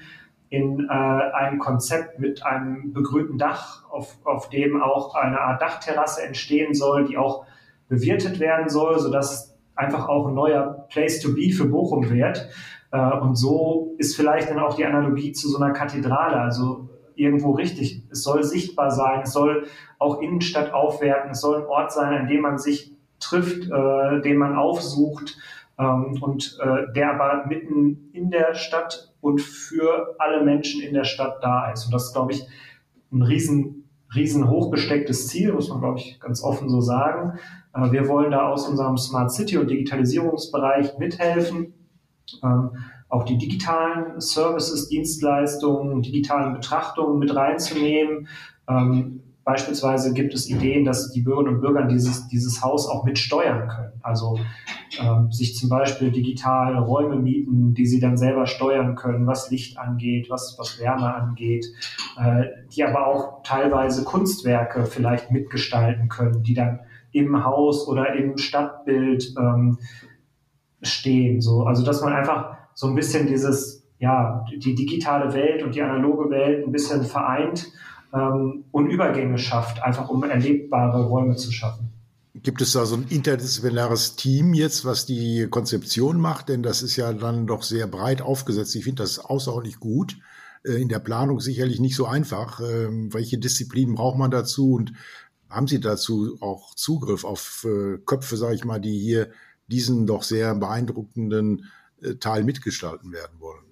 in 0.51 0.89
äh, 0.89 0.93
ein 0.93 1.59
Konzept 1.59 2.19
mit 2.19 2.45
einem 2.45 2.93
begrünten 2.93 3.39
Dach, 3.39 3.85
auf, 3.91 4.17
auf 4.25 4.49
dem 4.49 4.83
auch 4.83 5.15
eine 5.15 5.41
Art 5.41 5.63
Dachterrasse 5.63 6.23
entstehen 6.23 6.75
soll, 6.75 7.07
die 7.07 7.19
auch 7.19 7.45
bewirtet 7.89 8.41
werden 8.41 8.69
soll, 8.69 8.99
sodass 8.99 9.57
einfach 9.75 10.09
auch 10.09 10.27
ein 10.29 10.35
neuer 10.35 10.87
Place 10.91 11.21
to 11.21 11.35
be 11.35 11.51
für 11.51 11.67
Bochum 11.67 12.11
wird. 12.11 12.49
Äh, 12.91 13.19
und 13.19 13.37
so 13.37 13.95
ist 13.99 14.17
vielleicht 14.17 14.51
dann 14.51 14.59
auch 14.59 14.75
die 14.75 14.85
Analogie 14.85 15.33
zu 15.33 15.49
so 15.49 15.59
einer 15.59 15.73
Kathedrale, 15.73 16.41
also 16.41 16.89
irgendwo 17.15 17.53
richtig. 17.53 18.03
Es 18.11 18.23
soll 18.23 18.45
sichtbar 18.45 18.91
sein, 18.91 19.23
es 19.23 19.33
soll 19.33 19.67
auch 19.99 20.21
Innenstadt 20.21 20.73
aufwerten, 20.73 21.33
es 21.33 21.41
soll 21.41 21.63
ein 21.63 21.67
Ort 21.67 21.93
sein, 21.93 22.15
an 22.15 22.29
dem 22.29 22.43
man 22.43 22.59
sich 22.59 22.93
trifft, 23.21 23.65
äh, 23.71 24.21
den 24.21 24.37
man 24.37 24.57
aufsucht 24.57 25.37
ähm, 25.79 26.19
und 26.21 26.59
äh, 26.63 26.93
der 26.95 27.15
aber 27.15 27.47
mitten 27.47 28.11
in 28.13 28.31
der 28.31 28.55
Stadt 28.55 29.13
und 29.21 29.41
für 29.41 30.15
alle 30.19 30.45
Menschen 30.45 30.81
in 30.81 30.95
der 30.95 31.05
Stadt 31.05 31.43
da 31.43 31.73
ist. 31.73 31.87
Und 31.87 31.95
das 31.95 32.07
ist, 32.07 32.13
glaube 32.13 32.33
ich, 32.33 32.47
ein 33.13 33.23
riesen, 33.23 33.78
riesen 34.15 34.49
hochgestecktes 34.49 35.29
Ziel, 35.29 35.53
muss 35.53 35.69
man, 35.69 35.81
glaube 35.81 35.99
ich, 35.99 36.19
ganz 36.21 36.43
offen 36.43 36.69
so 36.69 36.81
sagen. 36.81 37.39
Wir 37.91 38.09
wollen 38.09 38.31
da 38.31 38.49
aus 38.49 38.67
unserem 38.67 38.97
Smart 38.97 39.31
City 39.31 39.59
und 39.59 39.71
Digitalisierungsbereich 39.71 40.99
mithelfen. 40.99 41.75
Ähm, 42.43 42.71
auch 43.09 43.25
die 43.25 43.39
digitalen 43.39 44.21
Services, 44.21 44.89
Dienstleistungen, 44.89 46.03
digitalen 46.03 46.55
Betrachtungen 46.55 47.19
mit 47.19 47.35
reinzunehmen. 47.35 48.29
Ähm, 48.69 49.23
beispielsweise 49.49 50.13
gibt 50.13 50.35
es 50.35 50.51
Ideen, 50.51 50.85
dass 50.85 51.11
die 51.11 51.23
Bürgerinnen 51.23 51.55
und 51.55 51.61
Bürger 51.63 51.85
dieses, 51.85 52.29
dieses 52.29 52.63
Haus 52.63 52.87
auch 52.87 53.05
mitsteuern 53.05 53.67
können. 53.67 53.93
Also 54.03 54.39
ähm, 55.01 55.33
sich 55.33 55.57
zum 55.57 55.71
Beispiel 55.71 56.11
digital 56.11 56.77
Räume 56.77 57.17
mieten, 57.17 57.73
die 57.73 57.87
sie 57.87 57.99
dann 57.99 58.19
selber 58.19 58.47
steuern 58.47 58.95
können, 58.95 59.27
was 59.27 59.51
Licht 59.51 59.79
angeht, 59.79 60.29
was, 60.29 60.57
was 60.59 60.79
Wärme 60.79 61.15
angeht, 61.15 61.65
äh, 62.23 62.45
die 62.75 62.85
aber 62.85 63.07
auch 63.07 63.43
teilweise 63.43 64.05
Kunstwerke 64.05 64.85
vielleicht 64.85 65.31
mitgestalten 65.31 66.11
können, 66.11 66.43
die 66.43 66.53
dann 66.53 66.81
im 67.13 67.43
Haus 67.43 67.89
oder 67.89 68.13
im 68.17 68.37
Stadtbild 68.37 69.33
ähm, 69.39 69.79
stehen. 70.83 71.41
So. 71.41 71.63
Also 71.63 71.87
dass 71.87 72.03
man 72.03 72.13
einfach 72.13 72.59
so 72.75 72.87
ein 72.87 72.95
bisschen 72.95 73.27
dieses, 73.27 73.89
ja, 73.99 74.45
die 74.63 74.75
digitale 74.75 75.33
Welt 75.33 75.63
und 75.63 75.75
die 75.75 75.81
analoge 75.81 76.29
Welt 76.29 76.67
ein 76.67 76.71
bisschen 76.71 77.03
vereint 77.03 77.73
ähm, 78.15 78.65
und 78.71 78.91
Übergänge 78.91 79.39
schafft, 79.39 79.83
einfach 79.83 80.09
um 80.09 80.23
erlebbare 80.23 81.05
Räume 81.05 81.37
zu 81.37 81.53
schaffen. 81.53 81.91
Gibt 82.35 82.61
es 82.61 82.73
da 82.73 82.87
so 82.87 82.97
ein 82.97 83.07
interdisziplinäres 83.09 84.17
Team 84.17 84.55
jetzt, 84.55 84.85
was 84.85 85.07
die 85.07 85.49
Konzeption 85.51 86.21
macht? 86.21 86.49
Denn 86.49 86.63
das 86.63 86.83
ist 86.83 86.97
ja 86.97 87.13
dann 87.13 87.47
doch 87.47 87.63
sehr 87.63 87.87
breit 87.87 88.23
aufgesetzt. 88.23 88.77
Ich 88.77 88.85
finde 88.85 89.03
das 89.03 89.19
außerordentlich 89.19 89.81
gut. 89.81 90.17
Äh, 90.65 90.81
in 90.81 90.89
der 90.89 91.01
Planung 91.01 91.41
sicherlich 91.41 91.81
nicht 91.81 91.97
so 91.97 92.07
einfach. 92.07 92.61
Ähm, 92.61 93.13
welche 93.13 93.39
Disziplinen 93.39 93.95
braucht 93.95 94.19
man 94.19 94.31
dazu 94.31 94.75
und 94.75 94.93
haben 95.49 95.67
Sie 95.67 95.81
dazu 95.81 96.37
auch 96.41 96.75
Zugriff 96.75 97.25
auf 97.25 97.67
äh, 97.67 97.99
Köpfe, 98.05 98.37
sage 98.37 98.55
ich 98.55 98.65
mal, 98.65 98.81
die 98.81 98.99
hier 98.99 99.31
diesen 99.67 100.07
doch 100.07 100.23
sehr 100.23 100.55
beeindruckenden 100.55 101.65
äh, 102.03 102.15
Teil 102.17 102.45
mitgestalten 102.45 103.13
werden 103.13 103.41
wollen? 103.41 103.65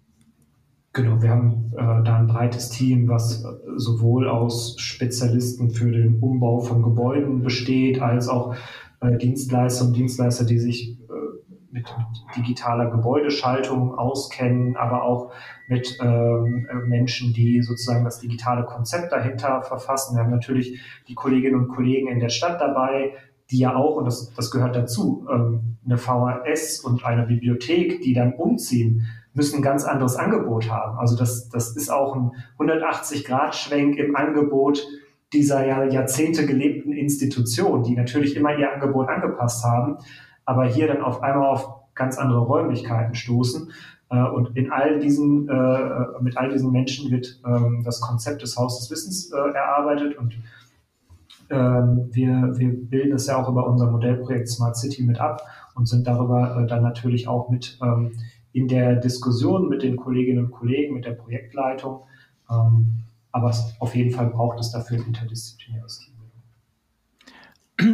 Genau, 0.97 1.21
wir 1.21 1.29
haben 1.29 1.75
äh, 1.75 2.05
da 2.05 2.17
ein 2.17 2.27
breites 2.27 2.71
Team, 2.71 3.07
was 3.07 3.45
äh, 3.45 3.49
sowohl 3.77 4.31
aus 4.31 4.77
Spezialisten 4.79 5.71
für 5.71 5.91
den 5.91 6.21
Umbau 6.21 6.61
von 6.61 6.83
Gebäuden 6.83 7.43
besteht, 7.43 8.01
als 8.01 8.31
auch 8.31 8.57
äh, 9.03 9.19
Dienstleister 9.19 9.85
und 9.85 9.93
Dienstleister, 9.95 10.47
die 10.47 10.59
sich 10.59 10.97
mit, 11.71 11.85
mit 11.99 12.37
digitaler 12.39 12.91
Gebäudeschaltung 12.91 13.95
auskennen, 13.95 14.77
aber 14.77 15.03
auch 15.03 15.33
mit 15.69 15.99
ähm, 16.01 16.67
Menschen, 16.87 17.35
die 17.35 17.61
sozusagen 17.61 18.05
das 18.05 18.21
digitale 18.21 18.65
Konzept 18.65 19.13
dahinter 19.13 19.61
verfassen. 19.61 20.17
Wir 20.17 20.25
haben 20.25 20.31
natürlich 20.31 20.81
die 21.09 21.15
Kolleginnen 21.15 21.57
und 21.57 21.69
Kollegen 21.69 22.09
in 22.09 22.21
der 22.21 22.31
Stadt 22.31 22.59
dabei, 22.59 23.13
die 23.51 23.59
ja 23.59 23.77
auch, 23.77 23.97
und 23.97 24.07
das, 24.07 24.33
das 24.33 24.51
gehört 24.51 24.75
dazu, 24.75 25.27
ähm, 25.31 25.77
eine 25.85 25.99
VHS 25.99 26.81
und 26.81 27.05
eine 27.05 27.27
Bibliothek, 27.27 28.01
die 28.01 28.15
dann 28.15 28.33
umziehen, 28.33 29.07
müssen 29.37 29.57
ein 29.57 29.63
ganz 29.63 29.85
anderes 29.85 30.17
Angebot 30.17 30.71
haben. 30.71 30.99
Also 30.99 31.17
das, 31.17 31.49
das 31.51 31.77
ist 31.77 31.91
auch 31.91 32.17
ein 32.17 32.33
180-Grad-Schwenk 32.59 33.97
im 33.97 34.17
Angebot 34.17 34.85
dieser 35.33 35.67
ja 35.67 35.85
Jahrzehnte 35.85 36.47
gelebten 36.47 36.93
Institution, 36.93 37.83
die 37.83 37.95
natürlich 37.95 38.37
immer 38.37 38.57
ihr 38.57 38.73
Angebot 38.73 39.09
angepasst 39.09 39.65
haben, 39.65 39.99
aber 40.45 40.65
hier 40.65 40.89
dann 40.89 41.03
auf 41.03 41.23
einmal 41.23 41.49
auf 41.49 41.69
ganz 41.95 42.19
andere 42.19 42.41
Räumlichkeiten 42.41 43.15
stoßen. 43.15 43.71
Äh, 44.11 44.23
und 44.23 44.57
in 44.57 44.73
all 44.73 45.01
diesen, 45.01 45.49
äh, 45.49 46.23
mit 46.23 46.37
all 46.37 46.49
diesen 46.51 46.73
Menschen 46.73 47.11
wird 47.11 47.41
ähm, 47.45 47.83
das 47.85 48.01
Konzept 48.01 48.43
des 48.43 48.57
Haus 48.57 48.79
des 48.79 48.91
Wissens 48.91 49.33
äh, 49.33 49.37
erarbeitet 49.37 50.17
und 50.17 50.35
ähm, 51.49 52.09
wir, 52.13 52.53
wir 52.57 52.73
bilden 52.73 53.15
es 53.15 53.27
ja 53.27 53.37
auch 53.37 53.49
über 53.49 53.67
unser 53.69 53.91
Modellprojekt 53.91 54.49
Smart 54.49 54.77
City 54.77 55.05
mit 55.05 55.21
ab 55.21 55.43
und 55.75 55.87
sind 55.87 56.07
darüber 56.07 56.67
dann 56.69 56.83
natürlich 56.83 57.29
auch 57.29 57.51
mit 57.51 57.79
ähm, 57.83 58.13
in 58.57 58.69
der 58.69 58.97
Diskussion 58.97 59.69
mit 59.69 59.83
den 59.83 59.97
Kolleginnen 59.97 60.47
und 60.47 60.51
Kollegen, 60.51 60.95
mit 60.95 61.05
der 61.05 61.13
Projektleitung. 61.13 62.05
aber 62.49 63.55
auf 63.81 63.95
jeden 63.95 64.13
Fall 64.13 64.29
braucht 64.29 64.59
es 64.61 64.71
dafür 64.71 64.97
ein 64.99 65.07
interdisziplinäres 65.07 65.99
Team. 65.99 66.17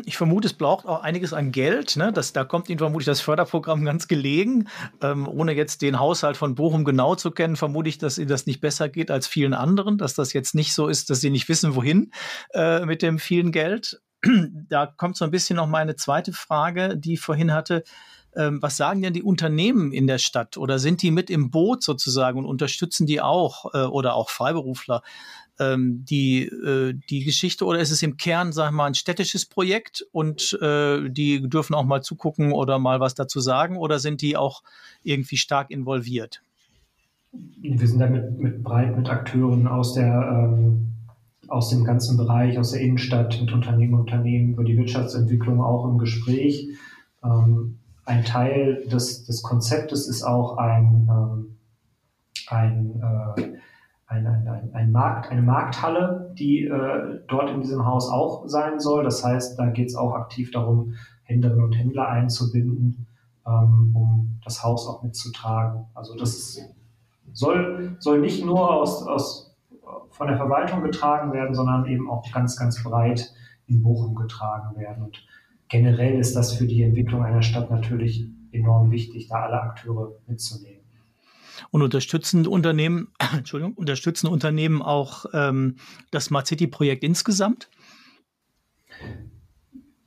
Ich 0.04 0.16
vermute, 0.16 0.46
es 0.46 0.54
braucht 0.54 0.86
auch 0.86 1.02
einiges 1.02 1.32
an 1.32 1.50
Geld. 1.50 1.96
Ne? 1.96 2.12
Das, 2.12 2.32
da 2.32 2.44
kommt 2.44 2.68
Ihnen 2.68 2.78
vermutlich 2.78 3.06
das 3.06 3.20
Förderprogramm 3.20 3.84
ganz 3.84 4.06
gelegen. 4.06 4.68
Ähm, 5.00 5.26
ohne 5.26 5.54
jetzt 5.54 5.82
den 5.82 5.98
Haushalt 5.98 6.36
von 6.36 6.54
Bochum 6.54 6.84
genau 6.84 7.16
zu 7.16 7.32
kennen, 7.32 7.56
vermute 7.56 7.88
ich, 7.88 7.98
dass 7.98 8.16
Ihnen 8.16 8.28
das 8.28 8.46
nicht 8.46 8.60
besser 8.60 8.88
geht 8.88 9.10
als 9.10 9.26
vielen 9.26 9.54
anderen, 9.54 9.98
dass 9.98 10.14
das 10.14 10.32
jetzt 10.32 10.54
nicht 10.54 10.72
so 10.72 10.86
ist, 10.86 11.10
dass 11.10 11.20
Sie 11.20 11.30
nicht 11.30 11.48
wissen, 11.48 11.74
wohin 11.74 12.12
äh, 12.54 12.86
mit 12.86 13.02
dem 13.02 13.18
vielen 13.18 13.50
Geld. 13.50 14.00
da 14.68 14.86
kommt 14.86 15.16
so 15.16 15.24
ein 15.24 15.32
bisschen 15.32 15.56
noch 15.56 15.66
meine 15.66 15.96
zweite 15.96 16.32
Frage, 16.32 16.96
die 16.96 17.14
ich 17.14 17.20
vorhin 17.20 17.52
hatte. 17.52 17.82
Ähm, 18.34 18.62
was 18.62 18.76
sagen 18.76 19.02
denn 19.02 19.12
die 19.12 19.22
Unternehmen 19.22 19.92
in 19.92 20.06
der 20.06 20.18
Stadt 20.18 20.56
oder 20.56 20.78
sind 20.78 21.02
die 21.02 21.10
mit 21.10 21.28
im 21.28 21.50
Boot 21.50 21.82
sozusagen 21.82 22.38
und 22.38 22.46
unterstützen 22.46 23.06
die 23.06 23.20
auch 23.20 23.74
äh, 23.74 23.84
oder 23.84 24.14
auch 24.14 24.30
Freiberufler 24.30 25.02
ähm, 25.58 26.04
die, 26.08 26.44
äh, 26.44 26.94
die 27.10 27.24
Geschichte 27.24 27.64
oder 27.64 27.78
ist 27.78 27.90
es 27.90 28.02
im 28.02 28.16
Kern, 28.16 28.52
sag 28.52 28.72
mal, 28.72 28.86
ein 28.86 28.94
städtisches 28.94 29.46
Projekt 29.46 30.06
und 30.12 30.58
äh, 30.62 31.08
die 31.10 31.48
dürfen 31.48 31.74
auch 31.74 31.84
mal 31.84 32.02
zugucken 32.02 32.52
oder 32.52 32.78
mal 32.78 33.00
was 33.00 33.14
dazu 33.14 33.40
sagen 33.40 33.76
oder 33.76 33.98
sind 33.98 34.22
die 34.22 34.36
auch 34.36 34.62
irgendwie 35.02 35.36
stark 35.36 35.70
involviert? 35.70 36.42
Wir 37.32 37.88
sind 37.88 37.98
da 37.98 38.08
mit, 38.08 38.38
mit 38.38 38.62
breit 38.62 38.96
mit 38.96 39.08
Akteuren 39.08 39.66
aus 39.66 39.94
der 39.94 40.50
ähm, 40.54 40.88
aus 41.48 41.68
dem 41.68 41.84
ganzen 41.84 42.16
Bereich, 42.16 42.58
aus 42.58 42.70
der 42.70 42.80
Innenstadt, 42.80 43.38
mit 43.38 43.52
Unternehmen, 43.52 43.94
Unternehmen 43.94 44.52
über 44.52 44.64
die 44.64 44.76
Wirtschaftsentwicklung 44.78 45.60
auch 45.60 45.86
im 45.86 45.98
Gespräch. 45.98 46.68
Ähm, 47.22 47.78
ein 48.04 48.24
Teil 48.24 48.86
des, 48.86 49.24
des 49.24 49.42
Konzeptes 49.42 50.08
ist 50.08 50.22
auch 50.22 50.56
ein, 50.58 51.08
ähm, 51.10 51.58
ein, 52.48 53.00
äh, 53.00 53.42
ein, 54.06 54.26
ein, 54.26 54.70
ein, 54.74 54.92
Markt, 54.92 55.30
eine 55.30 55.42
Markthalle, 55.42 56.34
die 56.38 56.64
äh, 56.66 57.20
dort 57.28 57.50
in 57.50 57.60
diesem 57.60 57.84
Haus 57.86 58.10
auch 58.10 58.48
sein 58.48 58.80
soll. 58.80 59.04
Das 59.04 59.24
heißt, 59.24 59.58
da 59.58 59.66
geht 59.66 59.88
es 59.88 59.94
auch 59.94 60.14
aktiv 60.14 60.50
darum, 60.50 60.94
Händlerinnen 61.24 61.64
und 61.64 61.72
Händler 61.72 62.08
einzubinden, 62.08 63.06
ähm, 63.46 63.92
um 63.94 64.40
das 64.44 64.62
Haus 64.62 64.86
auch 64.88 65.02
mitzutragen. 65.02 65.86
Also 65.94 66.16
das 66.16 66.58
soll, 67.32 67.96
soll 68.00 68.20
nicht 68.20 68.44
nur 68.44 68.70
aus, 68.70 69.06
aus, 69.06 69.54
von 70.10 70.26
der 70.26 70.36
Verwaltung 70.36 70.82
getragen 70.82 71.32
werden, 71.32 71.54
sondern 71.54 71.86
eben 71.86 72.10
auch 72.10 72.30
ganz, 72.32 72.56
ganz 72.56 72.82
breit 72.82 73.32
in 73.66 73.82
Bochum 73.82 74.14
getragen 74.14 74.76
werden. 74.76 75.04
Und 75.04 75.24
generell 75.72 76.20
ist 76.20 76.36
das 76.36 76.52
für 76.52 76.66
die 76.66 76.82
Entwicklung 76.82 77.24
einer 77.24 77.42
Stadt 77.42 77.70
natürlich 77.70 78.28
enorm 78.52 78.90
wichtig, 78.90 79.28
da 79.28 79.44
alle 79.46 79.60
Akteure 79.60 80.12
mitzunehmen. 80.26 80.82
Und 81.70 81.82
unterstützen 81.82 82.46
Unternehmen, 82.46 83.08
Entschuldigung, 83.36 83.72
unterstützen 83.72 84.26
Unternehmen 84.26 84.82
auch 84.82 85.24
ähm, 85.32 85.76
das 86.10 86.26
Smart 86.26 86.46
City 86.46 86.66
Projekt 86.66 87.02
insgesamt? 87.02 87.70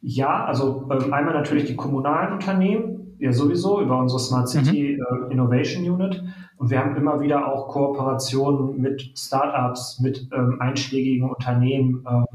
Ja, 0.01 0.45
also 0.45 0.87
ähm, 0.91 1.11
einmal 1.11 1.33
natürlich 1.33 1.65
die 1.65 1.75
kommunalen 1.75 2.33
Unternehmen, 2.33 3.04
ja 3.19 3.31
sowieso 3.31 3.81
über 3.81 3.97
unsere 3.97 4.19
Smart 4.19 4.49
City 4.49 4.99
mhm. 4.99 5.31
Innovation 5.31 5.89
Unit. 5.89 6.23
Und 6.57 6.69
wir 6.69 6.79
haben 6.79 6.95
immer 6.95 7.19
wieder 7.19 7.51
auch 7.51 7.67
Kooperationen 7.67 8.79
mit 8.79 9.11
Startups, 9.17 9.99
mit 9.99 10.29
ähm, 10.33 10.57
einschlägigen 10.59 11.29
Unternehmen. 11.29 12.05
Ähm, 12.09 12.25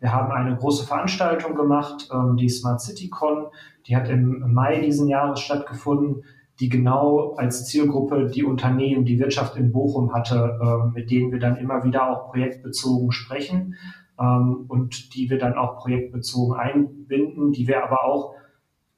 wir 0.00 0.12
haben 0.12 0.30
eine 0.30 0.56
große 0.56 0.86
Veranstaltung 0.86 1.54
gemacht, 1.54 2.08
ähm, 2.12 2.36
die 2.36 2.48
Smart 2.48 2.80
City 2.80 3.08
Con. 3.08 3.46
Die 3.86 3.96
hat 3.96 4.08
im 4.10 4.52
Mai 4.52 4.80
diesen 4.80 5.08
Jahres 5.08 5.40
stattgefunden, 5.40 6.24
die 6.60 6.68
genau 6.68 7.34
als 7.36 7.64
Zielgruppe 7.66 8.26
die 8.26 8.44
Unternehmen, 8.44 9.06
die 9.06 9.18
Wirtschaft 9.18 9.56
in 9.56 9.72
Bochum 9.72 10.12
hatte, 10.12 10.58
äh, 10.60 10.90
mit 10.94 11.10
denen 11.10 11.32
wir 11.32 11.38
dann 11.38 11.56
immer 11.56 11.82
wieder 11.84 12.10
auch 12.10 12.30
projektbezogen 12.30 13.12
sprechen 13.12 13.76
ähm, 14.20 14.66
und 14.68 15.14
die 15.14 15.30
wir 15.30 15.38
dann 15.38 15.54
auch 15.54 15.78
projektbezogen 15.78 16.54
einbinden, 16.54 17.52
die 17.52 17.66
wir 17.66 17.82
aber 17.82 18.04
auch 18.04 18.34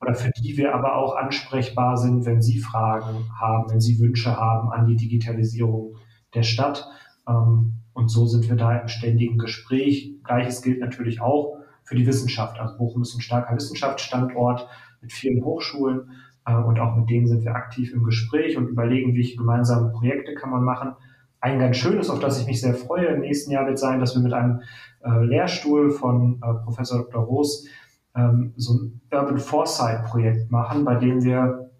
oder 0.02 0.14
für 0.14 0.30
die 0.30 0.56
wir 0.56 0.74
aber 0.74 0.96
auch 0.96 1.16
ansprechbar 1.16 1.96
sind, 1.96 2.26
wenn 2.26 2.42
Sie 2.42 2.58
Fragen 2.58 3.30
haben, 3.40 3.70
wenn 3.70 3.80
Sie 3.80 4.00
Wünsche 4.00 4.36
haben 4.36 4.70
an 4.70 4.86
die 4.86 4.96
Digitalisierung 4.96 5.96
der 6.34 6.42
Stadt. 6.42 6.88
Ähm, 7.28 7.74
und 7.94 8.08
so 8.08 8.26
sind 8.26 8.48
wir 8.48 8.56
da 8.56 8.78
im 8.78 8.88
ständigen 8.88 9.38
Gespräch. 9.38 10.14
Gleiches 10.24 10.62
gilt 10.62 10.80
natürlich 10.80 11.20
auch 11.20 11.58
für 11.84 11.94
die 11.94 12.06
Wissenschaft. 12.06 12.58
Also 12.58 12.76
Bochum 12.76 13.02
ist 13.02 13.14
ein 13.14 13.20
starker 13.20 13.54
Wissenschaftsstandort 13.54 14.66
mit 15.00 15.12
vielen 15.12 15.44
Hochschulen 15.44 16.10
äh, 16.46 16.54
und 16.54 16.80
auch 16.80 16.96
mit 16.96 17.08
denen 17.08 17.28
sind 17.28 17.44
wir 17.44 17.54
aktiv 17.54 17.92
im 17.92 18.02
Gespräch 18.02 18.56
und 18.56 18.68
überlegen, 18.68 19.14
welche 19.14 19.36
gemeinsamen 19.36 19.92
Projekte 19.92 20.34
kann 20.34 20.50
man 20.50 20.64
machen. 20.64 20.94
Ein 21.40 21.58
ganz 21.58 21.76
schönes, 21.76 22.10
auf 22.10 22.18
das 22.18 22.40
ich 22.40 22.46
mich 22.46 22.60
sehr 22.60 22.74
freue, 22.74 23.06
im 23.06 23.20
nächsten 23.20 23.52
Jahr 23.52 23.66
wird 23.66 23.78
sein, 23.78 24.00
dass 24.00 24.16
wir 24.16 24.22
mit 24.22 24.32
einem 24.32 24.62
äh, 25.04 25.24
Lehrstuhl 25.24 25.90
von 25.90 26.40
äh, 26.42 26.54
Professor 26.64 26.98
Dr. 26.98 27.22
Roos 27.22 27.66
ähm, 28.14 28.54
so 28.56 28.74
ein 28.74 29.00
Urban 29.10 29.38
Foresight 29.38 30.04
Projekt 30.04 30.50
machen, 30.50 30.84
bei 30.84 30.96
dem 30.96 31.22
wir 31.24 31.70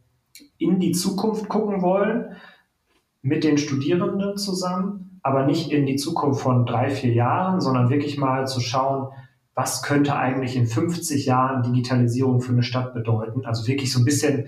in 0.58 0.78
die 0.78 0.92
Zukunft 0.92 1.48
gucken 1.48 1.82
wollen, 1.82 2.36
mit 3.22 3.44
den 3.44 3.58
Studierenden 3.58 4.36
zusammen, 4.36 5.20
aber 5.22 5.46
nicht 5.46 5.70
in 5.70 5.86
die 5.86 5.96
Zukunft 5.96 6.40
von 6.40 6.66
drei, 6.66 6.90
vier 6.90 7.12
Jahren, 7.12 7.60
sondern 7.60 7.90
wirklich 7.90 8.18
mal 8.18 8.46
zu 8.46 8.60
schauen, 8.60 9.08
was 9.54 9.82
könnte 9.82 10.16
eigentlich 10.16 10.56
in 10.56 10.66
50 10.66 11.26
Jahren 11.26 11.62
Digitalisierung 11.62 12.40
für 12.40 12.52
eine 12.52 12.62
Stadt 12.62 12.94
bedeuten. 12.94 13.44
Also 13.44 13.66
wirklich 13.66 13.92
so 13.92 14.00
ein 14.00 14.04
bisschen 14.04 14.46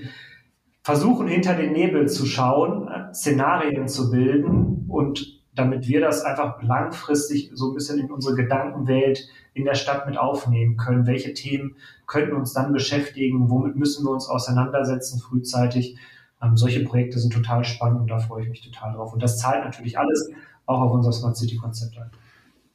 versuchen, 0.82 1.28
hinter 1.28 1.54
den 1.54 1.72
Nebel 1.72 2.08
zu 2.08 2.26
schauen, 2.26 2.88
Szenarien 3.12 3.86
zu 3.86 4.10
bilden 4.10 4.86
und 4.88 5.43
damit 5.54 5.86
wir 5.86 6.00
das 6.00 6.22
einfach 6.22 6.62
langfristig 6.62 7.50
so 7.54 7.70
ein 7.70 7.74
bisschen 7.74 7.98
in 7.98 8.10
unsere 8.10 8.34
Gedankenwelt 8.34 9.28
in 9.54 9.64
der 9.64 9.74
Stadt 9.74 10.06
mit 10.06 10.18
aufnehmen 10.18 10.76
können. 10.76 11.06
Welche 11.06 11.32
Themen 11.32 11.76
könnten 12.06 12.34
uns 12.34 12.52
dann 12.52 12.72
beschäftigen? 12.72 13.50
Womit 13.50 13.76
müssen 13.76 14.04
wir 14.04 14.10
uns 14.10 14.28
auseinandersetzen 14.28 15.20
frühzeitig? 15.20 15.96
Ähm, 16.42 16.56
solche 16.56 16.84
Projekte 16.84 17.18
sind 17.18 17.32
total 17.32 17.64
spannend 17.64 18.00
und 18.00 18.08
da 18.08 18.18
freue 18.18 18.42
ich 18.42 18.48
mich 18.48 18.62
total 18.62 18.94
drauf. 18.94 19.12
Und 19.12 19.22
das 19.22 19.38
zahlt 19.38 19.64
natürlich 19.64 19.98
alles 19.98 20.30
auch 20.66 20.80
auf 20.80 20.92
unser 20.92 21.12
Smart 21.12 21.36
City 21.36 21.56
Konzept 21.56 21.96
ein. 21.98 22.10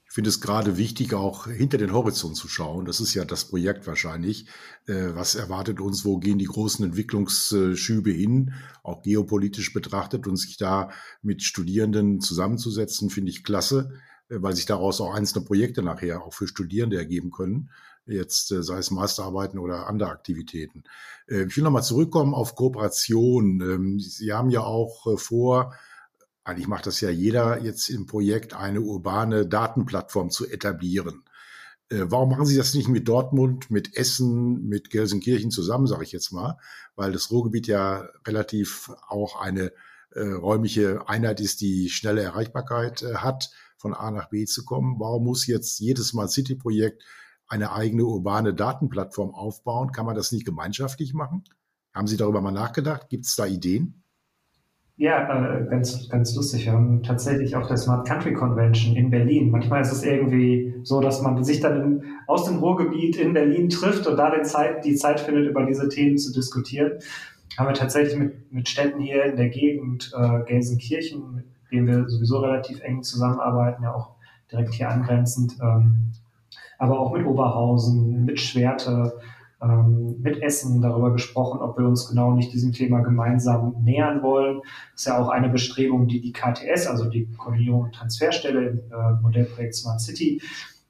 Ich 0.09 0.15
finde 0.15 0.31
es 0.31 0.41
gerade 0.41 0.75
wichtig, 0.77 1.13
auch 1.13 1.45
hinter 1.45 1.77
den 1.77 1.93
Horizont 1.93 2.35
zu 2.35 2.47
schauen. 2.47 2.85
Das 2.85 2.99
ist 2.99 3.13
ja 3.13 3.25
das 3.25 3.45
Projekt 3.45 3.85
wahrscheinlich. 3.85 4.47
Äh, 4.87 5.13
was 5.13 5.35
erwartet 5.35 5.79
uns? 5.79 6.03
Wo 6.03 6.17
gehen 6.17 6.39
die 6.39 6.45
großen 6.45 6.83
Entwicklungsschübe 6.83 8.09
hin? 8.09 8.55
Auch 8.81 9.03
geopolitisch 9.03 9.71
betrachtet 9.71 10.25
und 10.25 10.37
sich 10.37 10.57
da 10.57 10.89
mit 11.21 11.43
Studierenden 11.43 12.21
zusammenzusetzen, 12.21 13.11
finde 13.11 13.29
ich 13.29 13.43
klasse, 13.43 13.99
äh, 14.29 14.37
weil 14.41 14.55
sich 14.55 14.65
daraus 14.65 14.99
auch 14.99 15.13
einzelne 15.13 15.45
Projekte 15.45 15.83
nachher 15.83 16.23
auch 16.23 16.33
für 16.33 16.47
Studierende 16.47 16.97
ergeben 16.97 17.29
können. 17.29 17.69
Jetzt 18.07 18.51
äh, 18.51 18.63
sei 18.63 18.79
es 18.79 18.89
Masterarbeiten 18.89 19.59
oder 19.59 19.85
andere 19.85 20.09
Aktivitäten. 20.09 20.85
Ich 21.27 21.55
will 21.55 21.63
nochmal 21.63 21.83
zurückkommen 21.83 22.33
auf 22.33 22.55
Kooperation. 22.55 23.61
Ähm, 23.61 23.99
Sie 23.99 24.33
haben 24.33 24.49
ja 24.49 24.61
auch 24.61 25.19
vor, 25.19 25.75
eigentlich 26.49 26.67
macht 26.67 26.87
das 26.87 27.01
ja 27.01 27.09
jeder 27.09 27.61
jetzt 27.61 27.89
im 27.89 28.05
Projekt, 28.05 28.53
eine 28.53 28.81
urbane 28.81 29.45
Datenplattform 29.45 30.29
zu 30.29 30.47
etablieren. 30.47 31.23
Äh, 31.89 32.05
warum 32.05 32.29
machen 32.29 32.45
Sie 32.45 32.57
das 32.57 32.73
nicht 32.73 32.87
mit 32.87 33.07
Dortmund, 33.07 33.71
mit 33.71 33.95
Essen, 33.95 34.65
mit 34.67 34.89
Gelsenkirchen 34.89 35.51
zusammen, 35.51 35.87
sage 35.87 36.03
ich 36.03 36.11
jetzt 36.11 36.31
mal, 36.31 36.57
weil 36.95 37.11
das 37.11 37.31
Ruhrgebiet 37.31 37.67
ja 37.67 38.07
relativ 38.27 38.91
auch 39.07 39.41
eine 39.41 39.71
äh, 40.11 40.21
räumliche 40.21 41.07
Einheit 41.07 41.39
ist, 41.39 41.61
die 41.61 41.89
schnelle 41.89 42.21
Erreichbarkeit 42.21 43.03
äh, 43.03 43.15
hat, 43.15 43.51
von 43.77 43.93
A 43.93 44.11
nach 44.11 44.29
B 44.29 44.45
zu 44.45 44.65
kommen. 44.65 44.99
Warum 44.99 45.23
muss 45.23 45.47
jetzt 45.47 45.79
jedes 45.79 46.09
Smart 46.09 46.31
City 46.31 46.55
Projekt 46.55 47.03
eine 47.47 47.71
eigene 47.71 48.03
urbane 48.03 48.53
Datenplattform 48.53 49.33
aufbauen? 49.33 49.91
Kann 49.91 50.05
man 50.05 50.15
das 50.15 50.31
nicht 50.31 50.45
gemeinschaftlich 50.45 51.13
machen? 51.13 51.43
Haben 51.93 52.07
Sie 52.07 52.17
darüber 52.17 52.41
mal 52.41 52.51
nachgedacht? 52.51 53.09
Gibt 53.09 53.25
es 53.25 53.35
da 53.35 53.45
Ideen? 53.45 54.03
Ja, 54.99 55.29
äh, 55.29 55.65
ganz, 55.69 56.09
ganz 56.09 56.35
lustig. 56.35 56.65
Wir 56.65 56.73
haben 56.73 57.01
tatsächlich 57.03 57.55
auch 57.55 57.65
der 57.65 57.77
Smart 57.77 58.05
Country 58.05 58.33
Convention 58.33 58.97
in 58.97 59.09
Berlin. 59.09 59.49
Manchmal 59.49 59.81
ist 59.81 59.93
es 59.93 60.03
irgendwie 60.03 60.75
so, 60.83 60.99
dass 60.99 61.21
man 61.21 61.41
sich 61.41 61.61
dann 61.61 62.03
aus 62.27 62.43
dem 62.43 62.57
Ruhrgebiet 62.57 63.15
in 63.15 63.31
Berlin 63.31 63.69
trifft 63.69 64.07
und 64.07 64.17
da 64.17 64.43
Zeit, 64.43 64.83
die 64.83 64.95
Zeit 64.95 65.21
findet, 65.21 65.47
über 65.47 65.65
diese 65.65 65.87
Themen 65.87 66.17
zu 66.17 66.33
diskutieren. 66.33 66.99
Haben 67.57 67.69
wir 67.69 67.75
tatsächlich 67.75 68.19
mit, 68.19 68.51
mit 68.51 68.67
Städten 68.67 68.99
hier 68.99 69.23
in 69.23 69.37
der 69.37 69.47
Gegend, 69.47 70.11
äh, 70.13 70.43
Gelsenkirchen, 70.43 71.33
mit 71.33 71.45
denen 71.71 71.87
wir 71.87 72.09
sowieso 72.09 72.39
relativ 72.39 72.81
eng 72.81 73.01
zusammenarbeiten, 73.01 73.83
ja 73.83 73.95
auch 73.95 74.15
direkt 74.51 74.73
hier 74.73 74.89
angrenzend, 74.89 75.55
ähm, 75.61 76.11
aber 76.77 76.99
auch 76.99 77.13
mit 77.13 77.25
Oberhausen, 77.25 78.25
mit 78.25 78.41
Schwerte, 78.41 79.13
ähm, 79.61 80.15
mit 80.21 80.41
Essen 80.41 80.81
darüber 80.81 81.11
gesprochen, 81.11 81.59
ob 81.59 81.77
wir 81.77 81.85
uns 81.85 82.07
genau 82.07 82.31
nicht 82.33 82.53
diesem 82.53 82.71
Thema 82.71 83.01
gemeinsam 83.01 83.75
nähern 83.83 84.21
wollen. 84.21 84.61
Das 84.93 85.01
ist 85.01 85.05
ja 85.07 85.19
auch 85.19 85.29
eine 85.29 85.49
Bestrebung, 85.49 86.07
die 86.07 86.21
die 86.21 86.31
KTS, 86.31 86.87
also 86.87 87.09
die 87.09 87.27
Koordinierung 87.37 87.81
und 87.83 87.95
Transferstelle 87.95 88.69
im 88.69 88.77
äh, 88.91 89.21
Modellprojekt 89.21 89.75
Smart 89.75 90.01
City, 90.01 90.41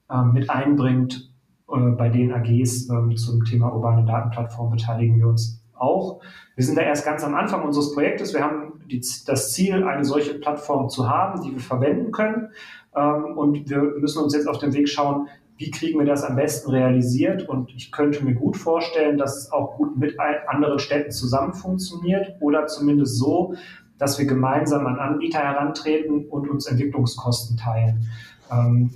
äh, 0.09 0.23
mit 0.23 0.49
einbringt. 0.49 1.31
Äh, 1.71 1.91
bei 1.91 2.09
den 2.09 2.31
AGs 2.31 2.89
ähm, 2.89 3.15
zum 3.17 3.43
Thema 3.45 3.73
urbane 3.73 4.05
Datenplattform 4.05 4.71
beteiligen 4.71 5.17
wir 5.17 5.27
uns 5.27 5.63
auch. 5.73 6.21
Wir 6.55 6.65
sind 6.65 6.77
da 6.77 6.81
erst 6.81 7.05
ganz 7.05 7.23
am 7.23 7.35
Anfang 7.35 7.63
unseres 7.63 7.93
Projektes. 7.93 8.33
Wir 8.33 8.43
haben 8.43 8.81
die, 8.89 9.01
das 9.25 9.53
Ziel, 9.53 9.83
eine 9.83 10.03
solche 10.03 10.35
Plattform 10.35 10.89
zu 10.89 11.09
haben, 11.09 11.41
die 11.41 11.51
wir 11.53 11.59
verwenden 11.59 12.11
können. 12.11 12.49
Ähm, 12.95 13.37
und 13.37 13.69
wir 13.69 13.81
müssen 13.99 14.23
uns 14.23 14.33
jetzt 14.33 14.47
auf 14.47 14.59
den 14.59 14.73
Weg 14.73 14.89
schauen, 14.89 15.27
wie 15.59 15.71
kriegen 15.71 15.99
wir 15.99 16.05
das 16.05 16.23
am 16.23 16.37
besten 16.37 16.71
realisiert? 16.71 17.47
Und 17.47 17.71
ich 17.75 17.91
könnte 17.91 18.23
mir 18.23 18.33
gut 18.33 18.55
vorstellen, 18.55 19.17
dass 19.17 19.37
es 19.37 19.51
auch 19.51 19.75
gut 19.75 19.97
mit 19.97 20.15
anderen 20.47 20.79
Städten 20.79 21.11
zusammen 21.11 21.53
funktioniert 21.53 22.37
oder 22.39 22.67
zumindest 22.67 23.17
so, 23.17 23.55
dass 23.97 24.17
wir 24.17 24.25
gemeinsam 24.25 24.87
an 24.87 24.97
Anbieter 24.97 25.39
herantreten 25.39 26.29
und 26.29 26.49
uns 26.49 26.65
Entwicklungskosten 26.65 27.57
teilen. 27.57 28.07
Ähm, 28.49 28.91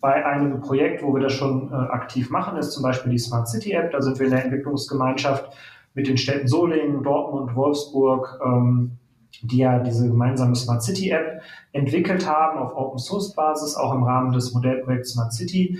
bei 0.00 0.26
einem 0.26 0.60
Projekt, 0.60 1.04
wo 1.04 1.14
wir 1.14 1.22
das 1.22 1.32
schon 1.32 1.70
äh, 1.70 1.76
aktiv 1.76 2.28
machen, 2.28 2.58
ist 2.58 2.72
zum 2.72 2.82
Beispiel 2.82 3.12
die 3.12 3.18
Smart 3.18 3.48
City 3.48 3.70
App. 3.70 3.92
Da 3.92 4.02
sind 4.02 4.18
wir 4.18 4.26
in 4.26 4.32
der 4.32 4.44
Entwicklungsgemeinschaft 4.44 5.48
mit 5.94 6.08
den 6.08 6.18
Städten 6.18 6.48
Solingen, 6.48 7.04
Dortmund, 7.04 7.54
Wolfsburg, 7.54 8.40
ähm, 8.44 8.98
die 9.42 9.58
ja 9.58 9.78
diese 9.78 10.08
gemeinsame 10.08 10.54
Smart 10.54 10.82
City 10.82 11.10
App 11.10 11.42
entwickelt 11.72 12.28
haben 12.28 12.58
auf 12.58 12.76
Open 12.76 12.98
Source 12.98 13.34
Basis, 13.34 13.76
auch 13.76 13.94
im 13.94 14.04
Rahmen 14.04 14.32
des 14.32 14.54
Modellprojekts 14.54 15.12
Smart 15.12 15.32
City. 15.32 15.78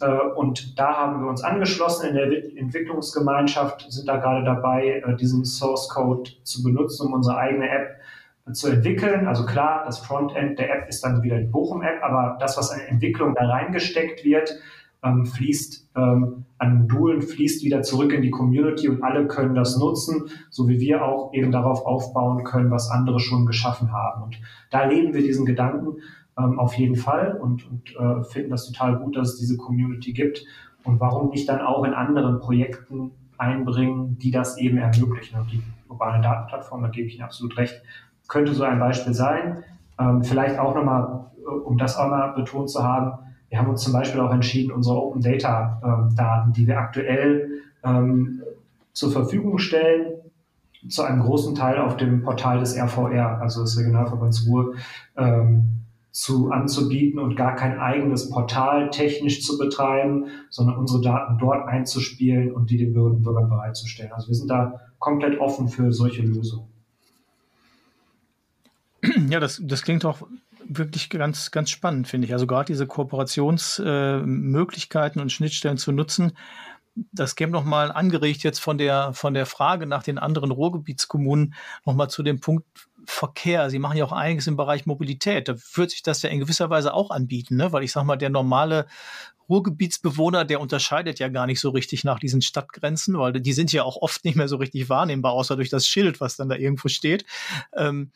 Äh, 0.00 0.18
und 0.36 0.78
da 0.78 0.96
haben 0.96 1.22
wir 1.22 1.30
uns 1.30 1.42
angeschlossen 1.42 2.08
in 2.08 2.14
der 2.14 2.56
Entwicklungsgemeinschaft, 2.56 3.86
sind 3.90 4.08
da 4.08 4.16
gerade 4.16 4.44
dabei, 4.44 5.02
äh, 5.06 5.16
diesen 5.16 5.44
Source 5.44 5.88
Code 5.88 6.30
zu 6.42 6.62
benutzen, 6.62 7.06
um 7.06 7.14
unsere 7.14 7.38
eigene 7.38 7.68
App 7.68 7.96
zu 8.52 8.68
entwickeln. 8.68 9.26
Also 9.26 9.44
klar, 9.44 9.84
das 9.86 9.98
Frontend 9.98 10.58
der 10.58 10.74
App 10.74 10.88
ist 10.88 11.02
dann 11.02 11.22
wieder 11.22 11.38
die 11.38 11.46
Bochum-App, 11.46 12.02
aber 12.02 12.36
das, 12.40 12.56
was 12.56 12.70
an 12.70 12.80
Entwicklung 12.80 13.34
da 13.34 13.46
reingesteckt 13.46 14.24
wird, 14.24 14.60
ähm, 15.02 15.26
fließt 15.26 15.90
ähm, 15.96 16.44
an 16.58 16.78
Modulen, 16.78 17.22
fließt 17.22 17.64
wieder 17.64 17.82
zurück 17.82 18.12
in 18.12 18.22
die 18.22 18.30
Community 18.30 18.88
und 18.88 19.02
alle 19.02 19.26
können 19.26 19.54
das 19.54 19.78
nutzen, 19.78 20.24
so 20.50 20.68
wie 20.68 20.80
wir 20.80 21.04
auch 21.04 21.32
eben 21.34 21.52
darauf 21.52 21.84
aufbauen 21.84 22.44
können, 22.44 22.70
was 22.70 22.90
andere 22.90 23.20
schon 23.20 23.46
geschaffen 23.46 23.92
haben. 23.92 24.22
Und 24.22 24.40
da 24.70 24.84
leben 24.84 25.12
wir 25.14 25.22
diesen 25.22 25.46
Gedanken 25.46 25.98
ähm, 26.38 26.58
auf 26.58 26.74
jeden 26.74 26.96
Fall 26.96 27.38
und, 27.40 27.68
und 27.70 27.96
äh, 27.96 28.24
finden 28.24 28.50
das 28.50 28.66
total 28.66 28.98
gut, 28.98 29.16
dass 29.16 29.34
es 29.34 29.38
diese 29.38 29.56
Community 29.56 30.12
gibt. 30.12 30.44
Und 30.84 31.00
warum 31.00 31.30
nicht 31.30 31.48
dann 31.48 31.60
auch 31.60 31.84
in 31.84 31.94
anderen 31.94 32.38
Projekten 32.38 33.10
einbringen, 33.38 34.18
die 34.18 34.30
das 34.30 34.56
eben 34.58 34.78
ermöglichen. 34.78 35.38
Und 35.38 35.50
die 35.50 35.62
urbane 35.88 36.22
Datenplattform, 36.22 36.82
da 36.82 36.88
gebe 36.88 37.08
ich 37.08 37.14
Ihnen 37.14 37.24
absolut 37.24 37.56
recht, 37.56 37.82
könnte 38.28 38.54
so 38.54 38.64
ein 38.64 38.78
Beispiel 38.78 39.14
sein. 39.14 39.62
Ähm, 39.98 40.22
vielleicht 40.22 40.58
auch 40.58 40.74
nochmal, 40.74 41.26
äh, 41.38 41.48
um 41.48 41.78
das 41.78 41.96
auch 41.96 42.08
mal 42.08 42.32
betont 42.32 42.70
zu 42.70 42.82
haben, 42.82 43.18
wir 43.56 43.62
haben 43.62 43.70
uns 43.70 43.84
zum 43.84 43.94
Beispiel 43.94 44.20
auch 44.20 44.32
entschieden, 44.32 44.70
unsere 44.70 45.02
Open 45.02 45.22
Data 45.22 45.80
ähm, 45.82 46.14
Daten, 46.14 46.52
die 46.52 46.66
wir 46.66 46.78
aktuell 46.78 47.62
ähm, 47.82 48.42
zur 48.92 49.10
Verfügung 49.10 49.56
stellen, 49.56 50.12
zu 50.90 51.02
einem 51.04 51.22
großen 51.22 51.54
Teil 51.54 51.78
auf 51.78 51.96
dem 51.96 52.22
Portal 52.22 52.60
des 52.60 52.76
RVR, 52.76 53.40
also 53.40 53.62
des 53.62 53.78
Regionalverbands 53.78 54.46
Ruhr, 54.46 54.74
ähm, 55.16 55.86
zu 56.10 56.50
anzubieten 56.50 57.18
und 57.18 57.34
gar 57.34 57.56
kein 57.56 57.78
eigenes 57.78 58.28
Portal 58.28 58.90
technisch 58.90 59.42
zu 59.42 59.56
betreiben, 59.56 60.26
sondern 60.50 60.76
unsere 60.76 61.00
Daten 61.00 61.38
dort 61.38 61.66
einzuspielen 61.66 62.52
und 62.52 62.68
die 62.68 62.76
den 62.76 62.92
Bürgern 62.92 63.48
bereitzustellen. 63.48 64.12
Also 64.12 64.28
wir 64.28 64.34
sind 64.34 64.50
da 64.50 64.82
komplett 64.98 65.40
offen 65.40 65.68
für 65.68 65.94
solche 65.94 66.20
Lösungen. 66.20 66.68
Ja, 69.30 69.40
das, 69.40 69.62
das 69.64 69.80
klingt 69.80 70.04
auch 70.04 70.26
wirklich 70.68 71.10
ganz, 71.10 71.50
ganz 71.50 71.70
spannend, 71.70 72.08
finde 72.08 72.26
ich. 72.26 72.32
Also 72.32 72.46
gerade 72.46 72.66
diese 72.66 72.86
Kooperationsmöglichkeiten 72.86 75.20
äh, 75.20 75.22
und 75.22 75.32
Schnittstellen 75.32 75.78
zu 75.78 75.92
nutzen, 75.92 76.32
das 77.12 77.36
käme 77.36 77.52
nochmal 77.52 77.92
angeregt 77.92 78.42
jetzt 78.42 78.58
von 78.58 78.78
der, 78.78 79.12
von 79.12 79.34
der 79.34 79.46
Frage 79.46 79.86
nach 79.86 80.02
den 80.02 80.18
anderen 80.18 80.50
Ruhrgebietskommunen 80.50 81.54
nochmal 81.84 82.10
zu 82.10 82.22
dem 82.22 82.40
Punkt 82.40 82.66
Verkehr. 83.08 83.70
Sie 83.70 83.78
machen 83.78 83.96
ja 83.96 84.04
auch 84.04 84.12
einiges 84.12 84.48
im 84.48 84.56
Bereich 84.56 84.84
Mobilität. 84.84 85.48
Da 85.48 85.54
wird 85.74 85.90
sich 85.90 86.02
das 86.02 86.22
ja 86.22 86.30
in 86.30 86.40
gewisser 86.40 86.70
Weise 86.70 86.92
auch 86.92 87.10
anbieten, 87.10 87.56
ne? 87.56 87.72
weil 87.72 87.84
ich 87.84 87.92
sage 87.92 88.06
mal, 88.06 88.16
der 88.16 88.30
normale 88.30 88.86
Ruhrgebietsbewohner, 89.48 90.44
der 90.44 90.60
unterscheidet 90.60 91.20
ja 91.20 91.28
gar 91.28 91.46
nicht 91.46 91.60
so 91.60 91.70
richtig 91.70 92.02
nach 92.02 92.18
diesen 92.18 92.42
Stadtgrenzen, 92.42 93.16
weil 93.16 93.34
die 93.34 93.52
sind 93.52 93.72
ja 93.72 93.84
auch 93.84 93.96
oft 93.96 94.24
nicht 94.24 94.36
mehr 94.36 94.48
so 94.48 94.56
richtig 94.56 94.88
wahrnehmbar, 94.88 95.32
außer 95.32 95.54
durch 95.54 95.70
das 95.70 95.86
Schild, 95.86 96.20
was 96.20 96.36
dann 96.36 96.48
da 96.48 96.56
irgendwo 96.56 96.88
steht. 96.88 97.24
Ähm, 97.76 98.10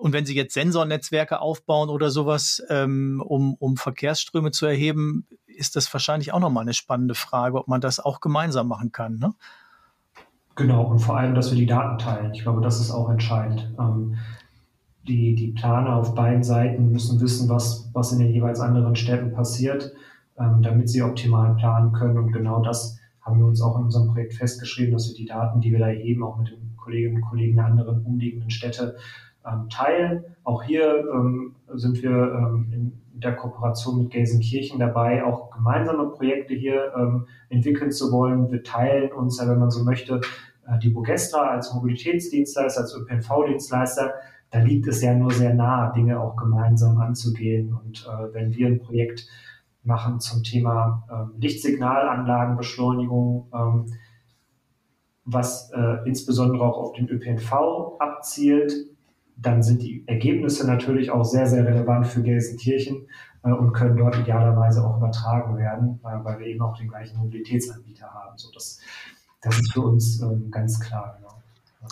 und 0.00 0.14
wenn 0.14 0.24
Sie 0.24 0.34
jetzt 0.34 0.54
Sensornetzwerke 0.54 1.40
aufbauen 1.40 1.90
oder 1.90 2.10
sowas, 2.10 2.62
ähm, 2.70 3.22
um, 3.24 3.54
um 3.54 3.76
Verkehrsströme 3.76 4.50
zu 4.50 4.64
erheben, 4.64 5.26
ist 5.46 5.76
das 5.76 5.92
wahrscheinlich 5.92 6.32
auch 6.32 6.40
nochmal 6.40 6.62
eine 6.62 6.72
spannende 6.72 7.14
Frage, 7.14 7.58
ob 7.58 7.68
man 7.68 7.82
das 7.82 8.00
auch 8.00 8.20
gemeinsam 8.20 8.68
machen 8.68 8.92
kann. 8.92 9.18
Ne? 9.18 9.34
Genau, 10.56 10.84
und 10.86 11.00
vor 11.00 11.18
allem, 11.18 11.34
dass 11.34 11.50
wir 11.50 11.58
die 11.58 11.66
Daten 11.66 11.98
teilen. 11.98 12.32
Ich 12.32 12.42
glaube, 12.42 12.62
das 12.62 12.80
ist 12.80 12.90
auch 12.90 13.10
entscheidend. 13.10 13.70
Ähm, 13.78 14.16
die, 15.06 15.34
die 15.34 15.48
Planer 15.48 15.96
auf 15.96 16.14
beiden 16.14 16.42
Seiten 16.42 16.90
müssen 16.90 17.20
wissen, 17.20 17.50
was, 17.50 17.90
was 17.92 18.12
in 18.12 18.20
den 18.20 18.32
jeweils 18.32 18.60
anderen 18.60 18.96
Städten 18.96 19.32
passiert, 19.32 19.92
ähm, 20.38 20.62
damit 20.62 20.88
sie 20.88 21.02
optimal 21.02 21.56
planen 21.56 21.92
können. 21.92 22.16
Und 22.16 22.32
genau 22.32 22.62
das 22.62 22.98
haben 23.20 23.38
wir 23.38 23.44
uns 23.44 23.60
auch 23.60 23.76
in 23.76 23.84
unserem 23.84 24.08
Projekt 24.08 24.32
festgeschrieben, 24.32 24.92
dass 24.94 25.08
wir 25.08 25.14
die 25.14 25.26
Daten, 25.26 25.60
die 25.60 25.72
wir 25.72 25.78
da 25.78 25.88
erheben, 25.88 26.22
auch 26.22 26.38
mit 26.38 26.48
den 26.48 26.74
Kolleginnen 26.78 27.16
und 27.16 27.28
Kollegen 27.28 27.56
der 27.56 27.66
anderen 27.66 28.02
umliegenden 28.02 28.48
Städte 28.48 28.96
teilen. 29.70 30.24
Auch 30.44 30.62
hier 30.62 31.04
ähm, 31.12 31.56
sind 31.74 32.02
wir 32.02 32.10
ähm, 32.10 32.68
in 32.72 32.92
der 33.20 33.36
Kooperation 33.36 34.02
mit 34.02 34.10
Gelsenkirchen 34.10 34.78
dabei, 34.78 35.24
auch 35.24 35.50
gemeinsame 35.50 36.10
Projekte 36.10 36.52
hier 36.54 36.92
ähm, 36.96 37.26
entwickeln 37.48 37.90
zu 37.90 38.12
wollen. 38.12 38.50
Wir 38.50 38.62
teilen 38.62 39.10
uns 39.12 39.38
ja, 39.38 39.48
wenn 39.48 39.58
man 39.58 39.70
so 39.70 39.82
möchte, 39.84 40.20
äh, 40.66 40.78
die 40.78 40.90
Bogestra 40.90 41.48
als 41.50 41.72
Mobilitätsdienstleister, 41.74 42.82
als 42.82 42.94
ÖPNV-Dienstleister. 42.94 44.12
Da 44.50 44.58
liegt 44.58 44.86
es 44.88 45.00
ja 45.02 45.14
nur 45.14 45.30
sehr 45.30 45.54
nahe, 45.54 45.92
Dinge 45.92 46.20
auch 46.20 46.36
gemeinsam 46.36 46.98
anzugehen. 46.98 47.72
Und 47.72 48.06
äh, 48.06 48.34
wenn 48.34 48.54
wir 48.54 48.66
ein 48.66 48.80
Projekt 48.80 49.26
machen 49.82 50.20
zum 50.20 50.42
Thema 50.42 51.06
ähm, 51.10 51.30
Lichtsignalanlagenbeschleunigung, 51.38 53.48
ähm, 53.54 53.86
was 55.24 55.70
äh, 55.72 56.06
insbesondere 56.06 56.62
auch 56.64 56.76
auf 56.78 56.92
den 56.94 57.08
ÖPNV 57.08 57.96
abzielt, 57.98 58.89
dann 59.42 59.62
sind 59.62 59.82
die 59.82 60.04
Ergebnisse 60.06 60.66
natürlich 60.66 61.10
auch 61.10 61.24
sehr, 61.24 61.46
sehr 61.46 61.64
relevant 61.64 62.06
für 62.06 62.22
Gelsenkirchen 62.22 63.06
äh, 63.42 63.50
und 63.50 63.72
können 63.72 63.96
dort 63.96 64.18
idealerweise 64.18 64.84
auch 64.84 64.98
übertragen 64.98 65.56
werden, 65.56 66.00
äh, 66.02 66.24
weil 66.24 66.38
wir 66.38 66.46
eben 66.46 66.62
auch 66.62 66.76
den 66.76 66.88
gleichen 66.88 67.18
Mobilitätsanbieter 67.18 68.06
haben. 68.06 68.36
So, 68.36 68.50
das, 68.52 68.78
das 69.42 69.58
ist 69.58 69.72
für 69.72 69.82
uns 69.82 70.20
ähm, 70.20 70.50
ganz 70.50 70.80
klar. 70.80 71.16
Genau. 71.18 71.30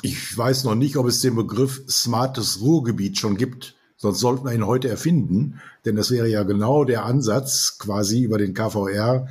Ich 0.02 0.36
weiß 0.36 0.64
noch 0.64 0.74
nicht, 0.74 0.96
ob 0.96 1.06
es 1.06 1.20
den 1.20 1.34
Begriff 1.34 1.82
smartes 1.88 2.60
Ruhrgebiet 2.60 3.18
schon 3.18 3.36
gibt. 3.36 3.74
Sonst 3.96 4.20
sollten 4.20 4.44
wir 4.44 4.52
ihn 4.52 4.66
heute 4.66 4.88
erfinden, 4.88 5.60
denn 5.84 5.96
das 5.96 6.10
wäre 6.10 6.28
ja 6.28 6.44
genau 6.44 6.84
der 6.84 7.04
Ansatz, 7.04 7.78
quasi 7.78 8.22
über 8.22 8.38
den 8.38 8.54
KVR 8.54 9.26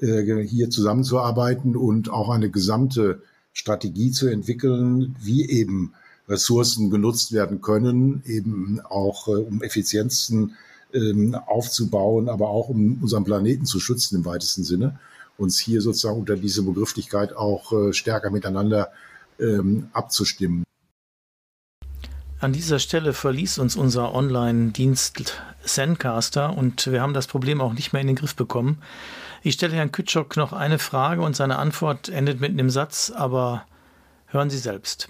äh, 0.00 0.42
hier 0.42 0.70
zusammenzuarbeiten 0.70 1.76
und 1.76 2.10
auch 2.10 2.30
eine 2.30 2.50
gesamte 2.50 3.22
Strategie 3.52 4.10
zu 4.10 4.28
entwickeln, 4.28 5.14
wie 5.20 5.48
eben 5.48 5.92
Ressourcen 6.28 6.90
genutzt 6.90 7.32
werden 7.32 7.60
können, 7.60 8.22
eben 8.26 8.80
auch 8.80 9.28
äh, 9.28 9.32
um 9.32 9.62
Effizienzen 9.62 10.56
ähm, 10.92 11.34
aufzubauen, 11.34 12.28
aber 12.28 12.48
auch 12.48 12.68
um 12.68 13.02
unseren 13.02 13.24
Planeten 13.24 13.66
zu 13.66 13.80
schützen 13.80 14.16
im 14.16 14.24
weitesten 14.24 14.64
Sinne, 14.64 14.98
uns 15.36 15.58
hier 15.58 15.80
sozusagen 15.80 16.18
unter 16.18 16.36
diese 16.36 16.62
Begrifflichkeit 16.62 17.34
auch 17.34 17.72
äh, 17.72 17.92
stärker 17.92 18.30
miteinander 18.30 18.90
ähm, 19.38 19.88
abzustimmen. 19.92 20.64
An 22.40 22.52
dieser 22.52 22.78
Stelle 22.78 23.14
verließ 23.14 23.58
uns 23.58 23.74
unser 23.74 24.14
Online-Dienst 24.14 25.34
Zencaster 25.64 26.56
und 26.56 26.86
wir 26.86 27.02
haben 27.02 27.12
das 27.12 27.26
Problem 27.26 27.60
auch 27.60 27.72
nicht 27.72 27.92
mehr 27.92 28.00
in 28.00 28.06
den 28.06 28.16
Griff 28.16 28.36
bekommen. 28.36 28.78
Ich 29.42 29.54
stelle 29.54 29.74
Herrn 29.74 29.92
Kütschok 29.92 30.36
noch 30.36 30.52
eine 30.52 30.78
Frage 30.78 31.22
und 31.22 31.34
seine 31.34 31.58
Antwort 31.58 32.08
endet 32.08 32.40
mit 32.40 32.50
einem 32.50 32.70
Satz, 32.70 33.12
aber 33.14 33.64
hören 34.26 34.50
Sie 34.50 34.58
selbst. 34.58 35.08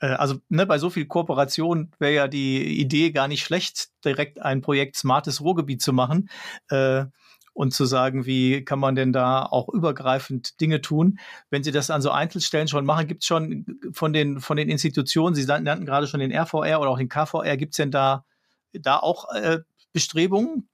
Äh, 0.00 0.08
also 0.08 0.36
ne, 0.48 0.66
bei 0.66 0.78
so 0.78 0.90
viel 0.90 1.06
Kooperation 1.06 1.92
wäre 1.98 2.14
ja 2.14 2.28
die 2.28 2.80
Idee 2.80 3.10
gar 3.10 3.28
nicht 3.28 3.42
schlecht, 3.42 3.88
direkt 4.04 4.40
ein 4.40 4.60
Projekt 4.60 4.96
Smartes 4.96 5.40
Ruhrgebiet 5.40 5.82
zu 5.82 5.92
machen 5.92 6.30
äh, 6.70 7.04
und 7.52 7.74
zu 7.74 7.86
sagen, 7.86 8.24
wie 8.24 8.64
kann 8.64 8.78
man 8.78 8.94
denn 8.94 9.12
da 9.12 9.44
auch 9.44 9.68
übergreifend 9.68 10.60
Dinge 10.60 10.80
tun. 10.80 11.18
Wenn 11.50 11.64
Sie 11.64 11.72
das 11.72 11.90
an 11.90 12.02
so 12.02 12.10
Einzelstellen 12.10 12.68
schon 12.68 12.86
machen, 12.86 13.08
gibt 13.08 13.22
es 13.22 13.26
schon 13.26 13.66
von 13.92 14.12
den, 14.12 14.40
von 14.40 14.56
den 14.56 14.68
Institutionen, 14.68 15.34
Sie 15.34 15.44
nannten 15.44 15.84
gerade 15.84 16.06
schon 16.06 16.20
den 16.20 16.32
RVR 16.32 16.80
oder 16.80 16.90
auch 16.90 16.98
den 16.98 17.08
KVR, 17.08 17.56
gibt 17.56 17.72
es 17.72 17.78
denn 17.78 17.90
da, 17.90 18.24
da 18.72 18.98
auch 18.98 19.32
äh, 19.34 19.58
Bestrebungen, 19.92 20.68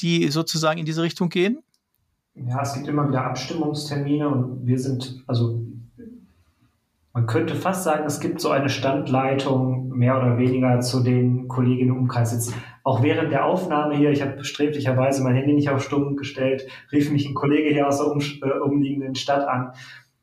die 0.00 0.28
sozusagen 0.28 0.78
in 0.78 0.86
diese 0.86 1.02
Richtung 1.02 1.28
gehen? 1.28 1.62
Ja, 2.34 2.62
es 2.62 2.72
gibt 2.72 2.88
immer 2.88 3.06
wieder 3.06 3.24
Abstimmungstermine 3.26 4.26
und 4.26 4.66
wir 4.66 4.78
sind, 4.78 5.22
also 5.26 5.66
man 7.12 7.26
könnte 7.26 7.54
fast 7.54 7.84
sagen, 7.84 8.04
es 8.06 8.20
gibt 8.20 8.40
so 8.40 8.50
eine 8.50 8.70
Standleitung 8.70 9.88
mehr 9.90 10.16
oder 10.16 10.38
weniger 10.38 10.80
zu 10.80 11.02
den 11.02 11.46
Kolleginnen 11.46 11.90
im 11.90 11.98
Umkreis. 11.98 12.32
Jetzt 12.32 12.54
auch 12.84 13.02
während 13.02 13.32
der 13.32 13.44
Aufnahme 13.44 13.96
hier, 13.96 14.10
ich 14.10 14.22
habe 14.22 14.42
sträflicherweise 14.44 15.22
mein 15.22 15.34
Handy 15.34 15.52
nicht 15.52 15.68
auf 15.68 15.84
Stumm 15.84 16.16
gestellt, 16.16 16.66
rief 16.90 17.10
mich 17.10 17.28
ein 17.28 17.34
Kollege 17.34 17.68
hier 17.68 17.86
aus 17.86 17.98
der 17.98 18.06
um, 18.10 18.20
äh, 18.20 18.58
umliegenden 18.58 19.14
Stadt 19.14 19.46
an. 19.46 19.72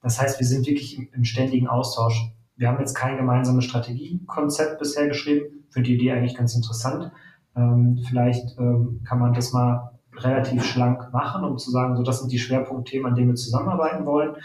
Das 0.01 0.19
heißt, 0.19 0.39
wir 0.39 0.47
sind 0.47 0.65
wirklich 0.65 0.97
im, 0.97 1.09
im, 1.13 1.23
ständigen 1.25 1.67
Austausch. 1.67 2.31
Wir 2.55 2.67
haben 2.67 2.79
jetzt 2.79 2.95
kein 2.95 3.17
gemeinsames 3.17 3.65
Strategiekonzept 3.65 4.79
bisher 4.79 5.07
geschrieben. 5.07 5.65
Finde 5.69 5.89
die 5.89 5.95
Idee 5.95 6.11
eigentlich 6.11 6.35
ganz 6.35 6.55
interessant. 6.55 7.11
Ähm, 7.55 7.99
vielleicht 8.07 8.57
ähm, 8.57 9.01
kann 9.07 9.19
man 9.19 9.33
das 9.33 9.53
mal 9.53 9.91
relativ 10.15 10.65
schlank 10.65 11.13
machen, 11.13 11.43
um 11.43 11.57
zu 11.57 11.69
sagen, 11.69 11.95
so 11.95 12.03
das 12.03 12.19
sind 12.19 12.31
die 12.31 12.39
Schwerpunktthemen, 12.39 13.05
an 13.05 13.15
denen 13.15 13.29
wir 13.29 13.35
zusammenarbeiten 13.35 14.05
wollen. 14.05 14.35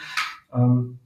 Ähm, 0.52 0.98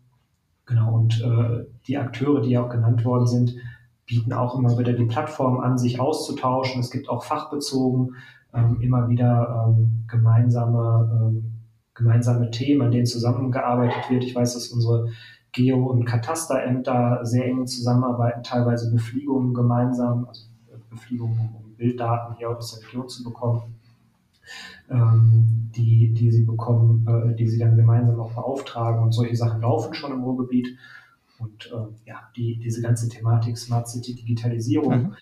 Genau, 0.69 0.95
und 0.95 1.23
äh, 1.23 1.65
die 1.87 1.97
Akteure, 1.97 2.43
die 2.43 2.51
ja 2.51 2.63
auch 2.63 2.69
genannt 2.69 3.03
worden 3.07 3.27
sind, 3.27 3.57
bieten 4.05 4.35
auch 4.35 4.55
immer 4.59 4.79
wieder 4.79 4.93
die 4.93 5.07
Plattform 5.07 5.61
an, 5.61 5.79
sich 5.79 5.99
auszutauschen. 5.99 6.81
Es 6.81 6.91
gibt 6.91 7.09
auch 7.09 7.25
fachbezogen 7.25 8.17
ähm, 8.53 8.79
immer 8.83 9.09
wieder 9.09 9.67
ähm, 9.67 10.05
gemeinsame, 10.09 11.11
ähm, 11.11 11.53
gemeinsame 11.95 12.51
Themen, 12.51 12.83
an 12.83 12.91
denen 12.91 13.07
zusammengearbeitet 13.07 14.11
wird. 14.11 14.25
Ich 14.25 14.35
weiß, 14.35 14.55
dass 14.55 14.69
unsere 14.69 15.09
Geo- 15.53 15.87
und 15.87 16.05
Katasterämter 16.05 17.21
sehr 17.23 17.47
eng 17.47 17.67
zusammenarbeiten, 17.67 18.43
teilweise 18.43 18.93
Befliegungen 18.93 19.55
gemeinsam, 19.55 20.27
also 20.27 20.43
Befliegungen, 20.91 21.39
um 21.57 21.77
Bilddaten 21.77 22.37
hier 22.37 22.51
aus 22.51 22.79
der 22.79 22.87
Region 22.87 23.09
zu 23.09 23.25
bekommen, 23.25 23.78
ähm, 24.91 25.71
die, 25.77 26.13
die 26.15 26.31
sie 26.31 26.45
bekommen, 26.45 27.07
äh, 27.07 27.35
die 27.35 27.47
sie 27.47 27.59
dann 27.59 27.77
gemeinsam 27.77 28.21
auch 28.21 28.33
beauftragen 28.33 29.03
und 29.03 29.13
solche 29.13 29.37
Sachen 29.37 29.61
laufen 29.61 29.95
schon 29.95 30.13
im 30.13 30.23
Ruhrgebiet. 30.23 30.69
Und 31.39 31.71
äh, 31.73 32.09
ja, 32.09 32.17
die, 32.37 32.59
diese 32.59 32.83
ganze 32.83 33.09
Thematik 33.09 33.57
Smart 33.57 33.89
City 33.89 34.15
Digitalisierung. 34.15 35.03
Mhm. 35.03 35.15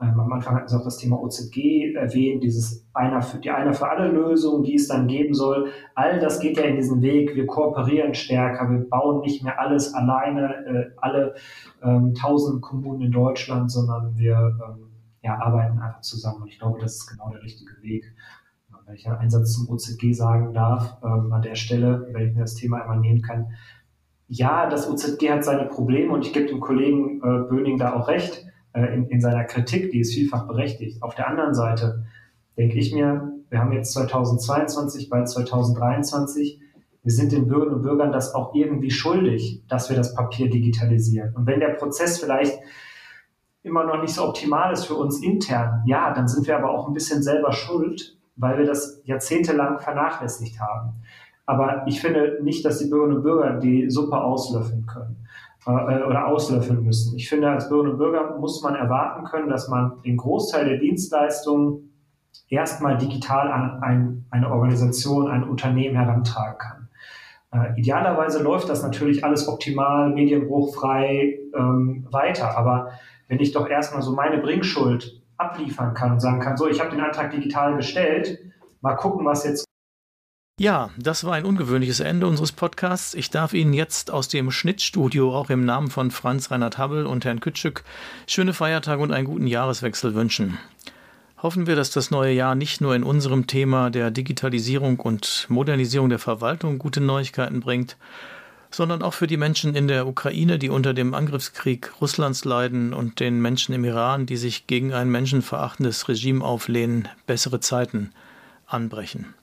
Ähm, 0.00 0.20
am 0.20 0.32
Anfang 0.32 0.56
hatten 0.56 0.68
Sie 0.68 0.76
auch 0.76 0.84
das 0.84 0.98
Thema 0.98 1.20
OZG 1.20 1.94
erwähnt, 1.94 2.42
dieses 2.42 2.86
einer 2.94 3.22
für, 3.22 3.38
die 3.38 3.50
einer 3.50 3.74
für 3.74 3.88
alle 3.88 4.08
Lösung, 4.08 4.62
die 4.62 4.74
es 4.74 4.88
dann 4.88 5.06
geben 5.06 5.34
soll. 5.34 5.70
All 5.94 6.20
das 6.20 6.40
geht 6.40 6.56
ja 6.56 6.64
in 6.64 6.76
diesen 6.76 7.02
Weg. 7.02 7.34
Wir 7.34 7.46
kooperieren 7.46 8.14
stärker, 8.14 8.70
wir 8.70 8.88
bauen 8.88 9.20
nicht 9.20 9.42
mehr 9.42 9.60
alles 9.60 9.94
alleine, 9.94 10.66
äh, 10.66 10.90
alle 10.96 11.34
ähm, 11.82 12.14
tausend 12.14 12.62
Kommunen 12.62 13.02
in 13.02 13.12
Deutschland, 13.12 13.70
sondern 13.70 14.16
wir 14.16 14.36
ähm, 14.36 14.90
ja, 15.22 15.38
arbeiten 15.38 15.78
einfach 15.78 16.00
zusammen. 16.00 16.42
Und 16.42 16.48
ich 16.48 16.58
glaube, 16.58 16.80
das 16.80 16.96
ist 16.96 17.06
genau 17.06 17.30
der 17.30 17.42
richtige 17.42 17.72
Weg. 17.82 18.04
Wenn 18.86 18.94
ich 18.96 19.06
einen 19.06 19.18
Einsatz 19.18 19.52
zum 19.52 19.68
OZG 19.68 20.12
sagen 20.12 20.52
darf, 20.52 20.98
ähm, 21.02 21.32
an 21.32 21.42
der 21.42 21.54
Stelle, 21.54 22.08
wenn 22.12 22.28
ich 22.28 22.34
mir 22.34 22.42
das 22.42 22.54
Thema 22.54 22.82
einmal 22.82 23.00
nehmen 23.00 23.22
kann, 23.22 23.52
ja, 24.28 24.68
das 24.68 24.88
OZG 24.88 25.30
hat 25.30 25.44
seine 25.44 25.66
Probleme 25.66 26.12
und 26.12 26.24
ich 26.26 26.32
gebe 26.32 26.46
dem 26.46 26.60
Kollegen 26.60 27.18
äh, 27.18 27.48
Böning 27.48 27.78
da 27.78 27.94
auch 27.94 28.08
recht 28.08 28.46
äh, 28.72 28.94
in, 28.94 29.08
in 29.08 29.20
seiner 29.20 29.44
Kritik, 29.44 29.90
die 29.90 30.00
ist 30.00 30.14
vielfach 30.14 30.46
berechtigt. 30.46 31.02
Auf 31.02 31.14
der 31.14 31.28
anderen 31.28 31.54
Seite 31.54 32.04
denke 32.56 32.78
ich 32.78 32.92
mir, 32.94 33.32
wir 33.50 33.58
haben 33.58 33.72
jetzt 33.72 33.92
2022, 33.92 35.10
bald 35.10 35.28
2023, 35.28 36.60
wir 37.02 37.12
sind 37.12 37.32
den 37.32 37.46
Bürgerinnen 37.46 37.76
und 37.76 37.82
Bürgern 37.82 38.12
das 38.12 38.34
auch 38.34 38.54
irgendwie 38.54 38.90
schuldig, 38.90 39.62
dass 39.68 39.90
wir 39.90 39.96
das 39.96 40.14
Papier 40.14 40.48
digitalisieren. 40.48 41.34
Und 41.36 41.46
wenn 41.46 41.60
der 41.60 41.68
Prozess 41.68 42.18
vielleicht 42.18 42.58
immer 43.62 43.84
noch 43.84 44.00
nicht 44.00 44.14
so 44.14 44.26
optimal 44.26 44.72
ist 44.72 44.86
für 44.86 44.94
uns 44.94 45.22
intern, 45.22 45.82
ja, 45.86 46.12
dann 46.14 46.28
sind 46.28 46.46
wir 46.46 46.56
aber 46.56 46.70
auch 46.70 46.88
ein 46.88 46.94
bisschen 46.94 47.22
selber 47.22 47.52
schuld, 47.52 48.13
weil 48.36 48.58
wir 48.58 48.66
das 48.66 49.02
jahrzehntelang 49.04 49.78
vernachlässigt 49.78 50.60
haben. 50.60 51.02
Aber 51.46 51.84
ich 51.86 52.00
finde 52.00 52.38
nicht, 52.42 52.64
dass 52.64 52.78
die 52.78 52.88
Bürgerinnen 52.88 53.18
und 53.18 53.22
Bürger 53.22 53.58
die 53.58 53.90
Suppe 53.90 54.20
auslöffeln 54.20 54.86
können 54.86 55.16
äh, 55.66 55.70
oder 56.02 56.26
auslöffeln 56.26 56.82
müssen. 56.82 57.16
Ich 57.16 57.28
finde, 57.28 57.50
als 57.50 57.68
Bürgerinnen 57.68 57.92
und 57.92 57.98
Bürger 57.98 58.38
muss 58.38 58.62
man 58.62 58.74
erwarten 58.74 59.24
können, 59.24 59.48
dass 59.48 59.68
man 59.68 60.02
den 60.02 60.16
Großteil 60.16 60.68
der 60.68 60.78
Dienstleistungen 60.78 61.90
erstmal 62.48 62.96
digital 62.96 63.50
an 63.50 63.82
ein, 63.82 64.24
eine 64.30 64.50
Organisation, 64.50 65.30
ein 65.30 65.44
Unternehmen 65.44 65.96
herantragen 65.96 66.58
kann. 66.58 66.88
Äh, 67.52 67.80
idealerweise 67.80 68.42
läuft 68.42 68.68
das 68.68 68.82
natürlich 68.82 69.24
alles 69.24 69.46
optimal, 69.48 70.10
medienbruchfrei 70.10 71.38
ähm, 71.54 72.06
weiter. 72.10 72.56
Aber 72.56 72.90
wenn 73.28 73.38
ich 73.38 73.52
doch 73.52 73.68
erstmal 73.68 74.02
so 74.02 74.12
meine 74.12 74.38
Bringschuld 74.38 75.22
abliefern 75.44 75.94
kann 75.94 76.12
und 76.12 76.20
sagen 76.20 76.40
kann, 76.40 76.56
so, 76.56 76.68
ich 76.68 76.80
habe 76.80 76.90
den 76.90 77.00
Antrag 77.00 77.30
digital 77.30 77.76
gestellt, 77.76 78.38
mal 78.80 78.94
gucken, 78.94 79.24
was 79.24 79.44
jetzt 79.44 79.64
ja, 80.60 80.90
das 80.96 81.24
war 81.24 81.32
ein 81.32 81.46
ungewöhnliches 81.46 81.98
Ende 81.98 82.28
unseres 82.28 82.52
Podcasts. 82.52 83.14
Ich 83.14 83.28
darf 83.28 83.54
Ihnen 83.54 83.72
jetzt 83.72 84.12
aus 84.12 84.28
dem 84.28 84.52
Schnittstudio 84.52 85.34
auch 85.34 85.50
im 85.50 85.64
Namen 85.64 85.90
von 85.90 86.12
Franz 86.12 86.52
Reinhard 86.52 86.78
Habbel 86.78 87.06
und 87.06 87.24
Herrn 87.24 87.40
Kütschük 87.40 87.82
schöne 88.28 88.52
Feiertage 88.52 89.02
und 89.02 89.10
einen 89.10 89.26
guten 89.26 89.48
Jahreswechsel 89.48 90.14
wünschen. 90.14 90.58
Hoffen 91.42 91.66
wir, 91.66 91.74
dass 91.74 91.90
das 91.90 92.12
neue 92.12 92.32
Jahr 92.32 92.54
nicht 92.54 92.80
nur 92.80 92.94
in 92.94 93.02
unserem 93.02 93.48
Thema 93.48 93.90
der 93.90 94.12
Digitalisierung 94.12 95.00
und 95.00 95.46
Modernisierung 95.48 96.08
der 96.08 96.20
Verwaltung 96.20 96.78
gute 96.78 97.00
Neuigkeiten 97.00 97.58
bringt, 97.58 97.96
sondern 98.74 99.02
auch 99.02 99.14
für 99.14 99.26
die 99.26 99.36
Menschen 99.36 99.74
in 99.74 99.86
der 99.86 100.06
Ukraine, 100.06 100.58
die 100.58 100.68
unter 100.68 100.94
dem 100.94 101.14
Angriffskrieg 101.14 101.92
Russlands 102.00 102.44
leiden 102.44 102.92
und 102.92 103.20
den 103.20 103.40
Menschen 103.40 103.74
im 103.74 103.84
Iran, 103.84 104.26
die 104.26 104.36
sich 104.36 104.66
gegen 104.66 104.92
ein 104.92 105.10
menschenverachtendes 105.10 106.08
Regime 106.08 106.44
auflehnen, 106.44 107.08
bessere 107.26 107.60
Zeiten 107.60 108.12
anbrechen. 108.66 109.34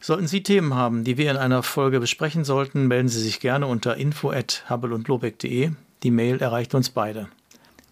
Sollten 0.00 0.26
Sie 0.26 0.42
Themen 0.42 0.74
haben, 0.74 1.04
die 1.04 1.16
wir 1.16 1.30
in 1.30 1.38
einer 1.38 1.62
Folge 1.62 1.98
besprechen 1.98 2.44
sollten, 2.44 2.86
melden 2.86 3.08
Sie 3.08 3.22
sich 3.22 3.40
gerne 3.40 3.66
unter 3.66 3.96
info@habelundlobeck.de. 3.96 5.70
Die 6.02 6.10
Mail 6.10 6.40
erreicht 6.40 6.74
uns 6.74 6.90
beide. 6.90 7.28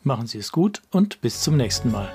Machen 0.02 0.26
Sie 0.26 0.38
es 0.38 0.52
gut 0.52 0.82
und 0.90 1.20
bis 1.22 1.40
zum 1.40 1.56
nächsten 1.56 1.90
Mal. 1.90 2.12